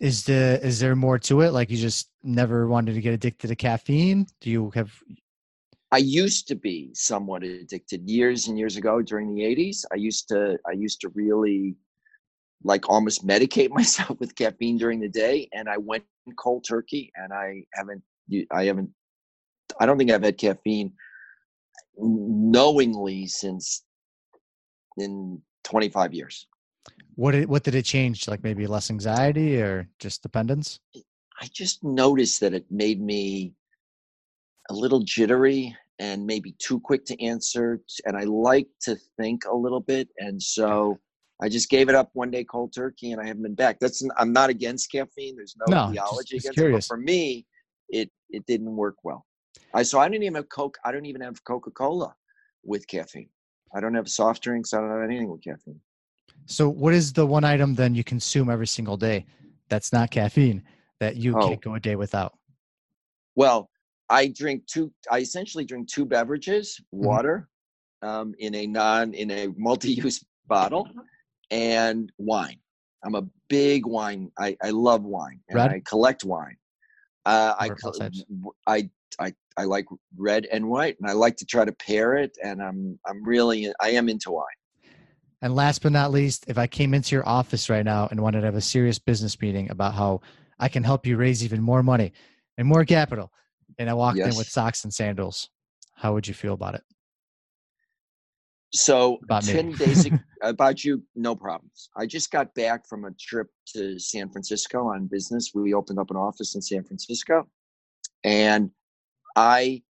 Is 0.00 0.24
the 0.24 0.60
is 0.62 0.78
there 0.78 0.94
more 0.94 1.18
to 1.20 1.40
it? 1.40 1.52
Like 1.52 1.70
you 1.70 1.78
just 1.78 2.10
never 2.22 2.68
wanted 2.68 2.94
to 2.94 3.00
get 3.00 3.14
addicted 3.14 3.48
to 3.48 3.56
caffeine? 3.56 4.26
Do 4.40 4.50
you 4.50 4.70
have 4.70 4.92
I 5.92 5.98
used 5.98 6.48
to 6.48 6.54
be 6.54 6.90
somewhat 6.94 7.42
addicted 7.42 8.08
years 8.08 8.48
and 8.48 8.58
years 8.58 8.76
ago 8.76 9.00
during 9.00 9.34
the 9.34 9.42
80s. 9.42 9.84
I 9.92 9.96
used 9.96 10.28
to 10.28 10.58
I 10.68 10.72
used 10.72 11.00
to 11.00 11.08
really 11.14 11.76
like 12.62 12.88
almost 12.90 13.26
medicate 13.26 13.70
myself 13.80 14.20
with 14.20 14.34
caffeine 14.34 14.76
during 14.76 15.00
the 15.00 15.08
day 15.08 15.48
and 15.54 15.68
I 15.68 15.78
went 15.78 16.04
cold 16.36 16.64
turkey 16.68 17.10
and 17.16 17.32
I 17.32 17.64
haven't 17.72 18.02
I 18.50 18.64
haven't 18.64 18.90
I 19.80 19.86
don't 19.86 19.96
think 19.96 20.10
I've 20.10 20.24
had 20.24 20.36
caffeine 20.36 20.92
knowingly 21.96 23.26
since 23.26 23.84
in 24.98 25.40
25 25.64 26.14
years. 26.14 26.46
what 27.16 27.32
did 27.32 27.48
what 27.48 27.62
did 27.64 27.74
it 27.74 27.84
change? 27.84 28.28
Like 28.28 28.42
maybe 28.42 28.66
less 28.66 28.90
anxiety 28.90 29.60
or 29.60 29.88
just 29.98 30.22
dependence? 30.22 30.80
I 31.40 31.46
just 31.52 31.82
noticed 31.84 32.40
that 32.40 32.54
it 32.54 32.64
made 32.70 33.00
me 33.00 33.52
a 34.70 34.74
little 34.74 35.00
jittery 35.00 35.76
and 35.98 36.26
maybe 36.26 36.54
too 36.58 36.78
quick 36.80 37.04
to 37.06 37.22
answer. 37.22 37.80
And 38.04 38.16
I 38.16 38.24
like 38.24 38.68
to 38.82 38.96
think 39.18 39.44
a 39.44 39.54
little 39.54 39.80
bit. 39.80 40.08
And 40.18 40.42
so 40.42 40.98
I 41.42 41.48
just 41.48 41.68
gave 41.70 41.88
it 41.88 41.94
up 41.94 42.10
one 42.14 42.30
day 42.30 42.44
cold 42.44 42.72
turkey 42.74 43.12
and 43.12 43.20
I 43.20 43.26
haven't 43.26 43.42
been 43.42 43.54
back. 43.54 43.78
That's 43.80 44.02
I'm 44.18 44.32
not 44.32 44.50
against 44.50 44.90
caffeine. 44.90 45.36
There's 45.36 45.56
no, 45.58 45.66
No, 45.68 45.76
just- 45.82 45.92
theology 45.92 46.36
just 46.36 46.46
against 46.46 46.58
it. 46.60 46.72
But 46.72 46.84
for 46.84 46.96
me, 46.96 47.46
it 47.88 48.10
it 48.30 48.44
didn't 48.46 48.74
work 48.74 48.96
well. 49.04 49.26
I 49.74 49.82
so 49.82 49.98
I 49.98 50.08
didn't 50.08 50.24
even 50.24 50.36
have 50.36 50.48
Coke. 50.48 50.78
I 50.84 50.92
don't 50.92 51.06
even 51.06 51.20
have 51.20 51.42
Coca-Cola 51.44 52.14
with 52.64 52.86
caffeine. 52.88 53.28
I 53.74 53.80
don't 53.80 53.94
have 53.94 54.08
soft 54.08 54.42
drinks. 54.42 54.72
I 54.72 54.80
don't 54.80 54.90
have 54.90 55.02
anything 55.02 55.30
with 55.30 55.42
caffeine. 55.42 55.80
So 56.46 56.68
what 56.68 56.94
is 56.94 57.12
the 57.12 57.26
one 57.26 57.44
item 57.44 57.74
then 57.74 57.94
you 57.94 58.04
consume 58.04 58.48
every 58.50 58.66
single 58.66 58.96
day 58.96 59.26
that's 59.68 59.92
not 59.92 60.10
caffeine 60.10 60.62
that 61.00 61.16
you 61.16 61.36
Oh. 61.36 61.48
can't 61.48 61.60
go 61.60 61.74
a 61.74 61.80
day 61.80 61.96
without? 61.96 62.38
Well, 63.34 63.68
I 64.08 64.28
drink 64.28 64.66
two. 64.66 64.92
I 65.10 65.18
essentially 65.18 65.64
drink 65.64 65.88
two 65.88 66.04
beverages: 66.04 66.80
Mm-hmm. 66.94 67.04
water, 67.06 67.48
um, 68.02 68.34
in 68.38 68.54
a 68.54 68.66
non 68.66 69.12
in 69.14 69.30
a 69.30 69.48
multi-use 69.56 70.24
bottle, 70.46 70.88
and 71.50 72.12
wine. 72.18 72.58
I'm 73.04 73.14
a 73.14 73.22
big 73.48 73.84
wine. 73.86 74.30
I, 74.38 74.56
I 74.62 74.70
love 74.70 75.02
wine, 75.04 75.40
and 75.48 75.56
Red? 75.56 75.70
I 75.72 75.80
collect 75.84 76.24
wine. 76.24 76.56
Uh, 77.26 77.54
I, 77.58 77.66
Or 77.66 77.72
all 77.72 77.76
col- 77.76 77.92
types? 77.92 78.24
w- 78.28 78.52
I 78.66 78.88
I 79.18 79.34
I 79.56 79.64
like 79.64 79.86
red 80.16 80.46
and 80.46 80.68
white, 80.68 80.96
and 81.00 81.10
I 81.10 81.12
like 81.12 81.36
to 81.38 81.44
try 81.44 81.64
to 81.64 81.72
pair 81.72 82.14
it. 82.14 82.38
And 82.42 82.62
I'm 82.62 82.98
I'm 83.06 83.24
really 83.24 83.72
I 83.80 83.90
am 83.90 84.08
into 84.08 84.30
wine. 84.30 84.44
And 85.42 85.54
last 85.54 85.82
but 85.82 85.92
not 85.92 86.12
least, 86.12 86.46
if 86.48 86.56
I 86.56 86.66
came 86.66 86.94
into 86.94 87.14
your 87.14 87.28
office 87.28 87.68
right 87.68 87.84
now 87.84 88.08
and 88.10 88.20
wanted 88.22 88.40
to 88.40 88.46
have 88.46 88.54
a 88.54 88.60
serious 88.60 88.98
business 88.98 89.38
meeting 89.40 89.70
about 89.70 89.94
how 89.94 90.20
I 90.58 90.68
can 90.68 90.82
help 90.82 91.04
you 91.06 91.16
raise 91.18 91.44
even 91.44 91.60
more 91.60 91.82
money 91.82 92.12
and 92.56 92.66
more 92.66 92.84
capital, 92.84 93.30
and 93.78 93.90
I 93.90 93.94
walked 93.94 94.18
in 94.18 94.34
with 94.36 94.48
socks 94.48 94.84
and 94.84 94.94
sandals, 94.94 95.50
how 95.94 96.14
would 96.14 96.26
you 96.26 96.32
feel 96.32 96.54
about 96.54 96.74
it? 96.74 96.82
So 98.72 99.18
About 99.22 99.46
me. 99.46 99.52
ten 99.52 99.70
days 99.72 100.06
ag- 100.06 100.20
about 100.42 100.84
you, 100.84 101.02
no 101.14 101.34
problems. 101.34 101.88
I 101.96 102.06
just 102.06 102.30
got 102.30 102.54
back 102.54 102.86
from 102.86 103.04
a 103.04 103.10
trip 103.12 103.48
to 103.74 103.98
San 103.98 104.30
Francisco 104.30 104.88
on 104.88 105.06
business. 105.06 105.52
We 105.54 105.74
opened 105.74 105.98
up 105.98 106.10
an 106.10 106.16
office 106.16 106.54
in 106.54 106.62
San 106.62 106.84
Francisco, 106.84 107.48
and 108.24 108.70
I 109.36 109.82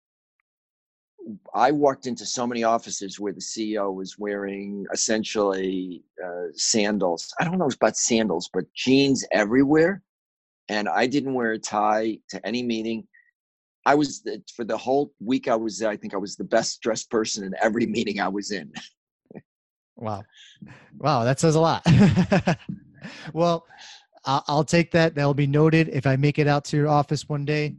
I 1.55 1.72
walked 1.72 2.07
into 2.07 2.24
so 2.24 2.47
many 2.47 2.62
offices 2.62 3.18
where 3.18 3.33
the 3.33 3.41
CEO 3.41 3.93
was 3.93 4.18
wearing 4.18 4.87
essentially 4.93 6.05
uh, 6.24 6.47
sandals. 6.53 7.35
I 7.41 7.45
don't 7.45 7.59
know 7.59 7.68
about 7.74 7.97
sandals, 7.97 8.49
but 8.53 8.72
jeans 8.74 9.24
everywhere, 9.33 10.03
and 10.68 10.89
I 10.89 11.07
didn't 11.07 11.35
wear 11.35 11.53
a 11.53 11.59
tie 11.59 12.18
to 12.31 12.47
any 12.47 12.62
meeting. 12.62 13.09
I 13.87 13.95
was 13.95 14.20
the, 14.20 14.43
for 14.55 14.64
the 14.64 14.76
whole 14.76 15.12
week 15.20 15.49
I 15.49 15.57
was 15.57 15.78
there. 15.78 15.89
I 15.89 15.97
think 15.97 16.12
I 16.12 16.18
was 16.18 16.37
the 16.37 16.45
best 16.45 16.82
dressed 16.82 17.11
person 17.11 17.45
in 17.45 17.55
every 17.62 17.87
meeting 17.97 18.20
I 18.20 18.28
was 18.28 18.51
in. 18.51 18.70
Wow. 19.97 20.24
Wow, 20.99 21.24
that 21.24 21.41
says 21.41 21.55
a 21.55 21.61
lot. 21.61 21.82
well, 23.32 23.66
I'll, 24.26 24.45
I'll 24.47 24.64
take 24.64 24.91
that. 24.91 25.14
That'll 25.14 25.32
be 25.32 25.47
noted. 25.47 25.89
If 25.89 26.07
I 26.07 26.16
make 26.16 26.39
it 26.39 26.47
out 26.47 26.66
to 26.66 26.76
your 26.76 26.89
office 26.89 27.28
one 27.28 27.47
day, 27.47 27.76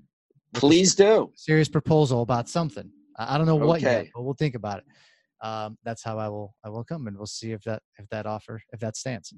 Please 0.53 0.95
do. 0.95 1.31
Serious 1.35 1.69
proposal 1.69 2.21
about 2.21 2.49
something. 2.49 2.89
I, 3.17 3.35
I 3.35 3.37
don't 3.37 3.47
know 3.47 3.55
what 3.55 3.81
yet, 3.81 4.07
but 4.13 4.23
we'll 4.23 4.33
think 4.33 4.55
about 4.55 4.79
it. 4.79 4.85
Um, 5.45 5.77
that's 5.83 6.03
how 6.03 6.17
I 6.17 6.29
will 6.29 6.55
I 6.65 6.69
will 6.69 6.83
come 6.83 7.05
and 7.05 7.15
we'll 7.15 7.27
see 7.27 7.51
if 7.51 7.61
that 7.63 7.83
if 7.99 8.09
that 8.09 8.25
offer 8.25 8.59
if 8.73 8.79
that 8.79 8.97
stands. 8.97 9.33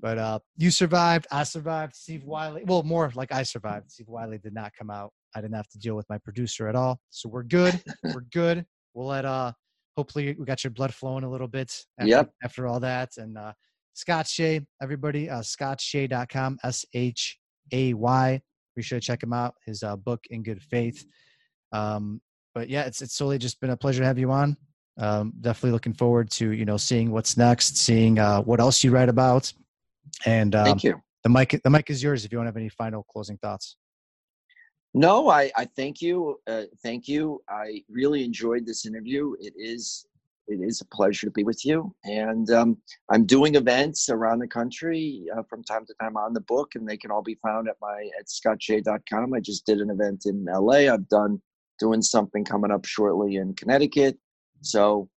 But 0.00 0.18
uh, 0.18 0.38
you 0.56 0.70
survived. 0.70 1.26
I 1.30 1.42
survived. 1.44 1.94
Steve 1.94 2.24
Wiley. 2.24 2.62
Well, 2.66 2.82
more 2.82 3.10
like 3.14 3.32
I 3.32 3.42
survived. 3.42 3.90
Steve 3.90 4.08
Wiley 4.08 4.38
did 4.38 4.52
not 4.52 4.72
come 4.78 4.90
out. 4.90 5.10
I 5.34 5.40
didn't 5.40 5.56
have 5.56 5.68
to 5.68 5.78
deal 5.78 5.96
with 5.96 6.06
my 6.10 6.18
producer 6.18 6.68
at 6.68 6.76
all. 6.76 7.00
So 7.10 7.28
we're 7.28 7.42
good. 7.44 7.82
we're 8.04 8.20
good. 8.32 8.66
We'll 8.94 9.06
let 9.08 9.24
uh 9.24 9.52
hopefully 9.96 10.36
we 10.38 10.44
got 10.44 10.62
your 10.64 10.70
blood 10.72 10.92
flowing 10.92 11.24
a 11.24 11.30
little 11.30 11.48
bit 11.48 11.72
after, 11.98 12.08
Yep. 12.10 12.30
after 12.44 12.66
all 12.66 12.80
that. 12.80 13.10
And 13.16 13.38
uh 13.38 13.52
Scott 13.94 14.26
Shay, 14.26 14.60
everybody, 14.82 15.30
uh 15.30 15.40
scottshay.com, 15.40 16.58
S 16.62 16.84
H 16.94 17.38
A 17.72 17.94
Y. 17.94 18.40
Be 18.74 18.82
sure 18.82 19.00
to 19.00 19.06
check 19.06 19.22
him 19.22 19.32
out, 19.32 19.54
his 19.64 19.82
uh, 19.82 19.96
book 19.96 20.22
in 20.28 20.42
good 20.42 20.62
faith. 20.62 21.06
Um, 21.72 22.20
but 22.54 22.68
yeah, 22.68 22.82
it's 22.84 23.00
it's 23.00 23.14
solely 23.14 23.38
just 23.38 23.58
been 23.60 23.70
a 23.70 23.76
pleasure 23.76 24.00
to 24.00 24.06
have 24.06 24.18
you 24.18 24.30
on. 24.30 24.56
Um, 24.98 25.32
definitely 25.40 25.72
looking 25.72 25.94
forward 25.94 26.30
to 26.32 26.50
you 26.52 26.64
know 26.66 26.76
seeing 26.76 27.10
what's 27.10 27.36
next, 27.38 27.76
seeing 27.78 28.18
uh, 28.18 28.42
what 28.42 28.60
else 28.60 28.84
you 28.84 28.90
write 28.90 29.08
about, 29.08 29.50
and 30.24 30.54
um, 30.54 30.64
Thank 30.64 30.84
you. 30.84 31.00
the 31.24 31.30
mic 31.30 31.60
the 31.62 31.70
mic 31.70 31.90
is 31.90 32.02
yours 32.02 32.24
if 32.24 32.32
you 32.32 32.38
want 32.38 32.46
to 32.46 32.50
have 32.50 32.56
any 32.56 32.68
final 32.68 33.04
closing 33.04 33.38
thoughts. 33.38 33.76
No, 34.94 35.28
I, 35.28 35.50
I 35.56 35.66
thank 35.76 36.00
you. 36.00 36.40
Uh, 36.46 36.62
thank 36.82 37.06
you. 37.06 37.42
I 37.50 37.82
really 37.90 38.24
enjoyed 38.24 38.64
this 38.64 38.86
interview. 38.86 39.34
It 39.38 39.52
is 39.56 40.06
it 40.48 40.60
is 40.60 40.80
a 40.80 40.86
pleasure 40.86 41.26
to 41.26 41.30
be 41.32 41.42
with 41.42 41.64
you. 41.64 41.94
And 42.04 42.50
um, 42.50 42.78
I'm 43.10 43.26
doing 43.26 43.56
events 43.56 44.08
around 44.08 44.38
the 44.38 44.46
country 44.46 45.26
uh, 45.36 45.42
from 45.50 45.64
time 45.64 45.84
to 45.86 45.94
time 46.00 46.16
on 46.16 46.32
the 46.32 46.40
book, 46.40 46.76
and 46.76 46.88
they 46.88 46.96
can 46.96 47.10
all 47.10 47.22
be 47.22 47.38
found 47.42 47.68
at 47.68 47.76
my 47.80 48.08
at 48.18 48.26
scottshay.com. 48.26 49.34
I 49.34 49.40
just 49.40 49.66
did 49.66 49.80
an 49.80 49.90
event 49.90 50.24
in 50.26 50.44
LA. 50.44 50.92
I've 50.92 51.08
done 51.08 51.40
doing 51.78 52.00
something 52.00 52.44
coming 52.44 52.70
up 52.70 52.84
shortly 52.84 53.36
in 53.36 53.54
Connecticut. 53.54 54.18
So 54.62 55.08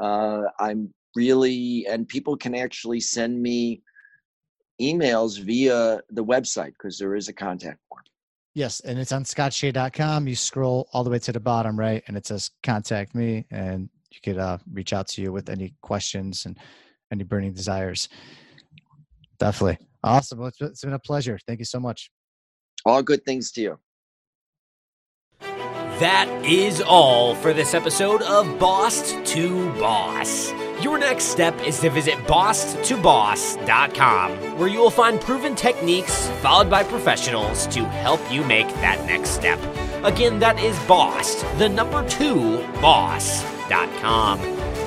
uh, 0.00 0.42
I'm 0.60 0.92
really 1.14 1.86
and 1.88 2.06
people 2.06 2.36
can 2.36 2.54
actually 2.54 3.00
send 3.00 3.40
me 3.40 3.82
emails 4.80 5.40
via 5.40 6.00
the 6.10 6.24
website 6.24 6.72
because 6.72 6.98
there 6.98 7.14
is 7.14 7.28
a 7.28 7.32
contact 7.32 7.78
form. 7.88 8.02
Yes, 8.54 8.80
and 8.80 8.98
it's 8.98 9.12
on 9.12 9.24
scottshay.com. 9.24 10.26
You 10.26 10.34
scroll 10.34 10.88
all 10.92 11.04
the 11.04 11.10
way 11.10 11.18
to 11.20 11.32
the 11.32 11.40
bottom 11.40 11.78
right, 11.78 12.02
and 12.08 12.16
it 12.16 12.26
says 12.26 12.50
contact 12.62 13.14
me, 13.14 13.44
and 13.50 13.88
you 14.10 14.18
could 14.22 14.38
uh, 14.38 14.58
reach 14.72 14.92
out 14.92 15.08
to 15.08 15.22
you 15.22 15.30
with 15.32 15.50
any 15.50 15.74
questions 15.82 16.46
and 16.46 16.58
any 17.12 17.22
burning 17.22 17.52
desires. 17.52 18.08
Definitely. 19.38 19.78
Awesome. 20.02 20.38
Well, 20.38 20.48
it's 20.48 20.58
been- 20.58 20.68
it's 20.68 20.84
been 20.84 20.92
a 20.94 20.98
pleasure. 20.98 21.38
Thank 21.46 21.58
you 21.58 21.64
so 21.66 21.80
much. 21.80 22.10
All 22.86 23.02
good 23.02 23.24
things 23.24 23.50
to 23.52 23.60
you. 23.60 23.78
That 25.40 26.28
is 26.44 26.80
all 26.82 27.34
for 27.34 27.52
this 27.52 27.74
episode 27.74 28.22
of 28.22 28.58
Boss 28.58 29.12
to 29.32 29.70
Boss. 29.78 30.52
Your 30.86 30.98
next 30.98 31.24
step 31.24 31.60
is 31.66 31.80
to 31.80 31.90
visit 31.90 32.14
bosstoboss.com, 32.28 34.56
where 34.56 34.68
you 34.68 34.78
will 34.78 34.88
find 34.88 35.20
proven 35.20 35.56
techniques 35.56 36.28
followed 36.40 36.70
by 36.70 36.84
professionals 36.84 37.66
to 37.74 37.84
help 37.86 38.20
you 38.30 38.44
make 38.44 38.68
that 38.74 39.04
next 39.04 39.30
step. 39.30 39.58
Again, 40.04 40.38
that 40.38 40.60
is 40.60 40.78
boss, 40.86 41.42
the 41.58 41.68
number 41.68 42.08
two, 42.08 42.58
boss.com. 42.80 44.38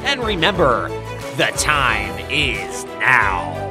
And 0.05 0.23
remember, 0.23 0.87
the 1.35 1.51
time 1.57 2.17
is 2.31 2.85
now. 2.85 3.68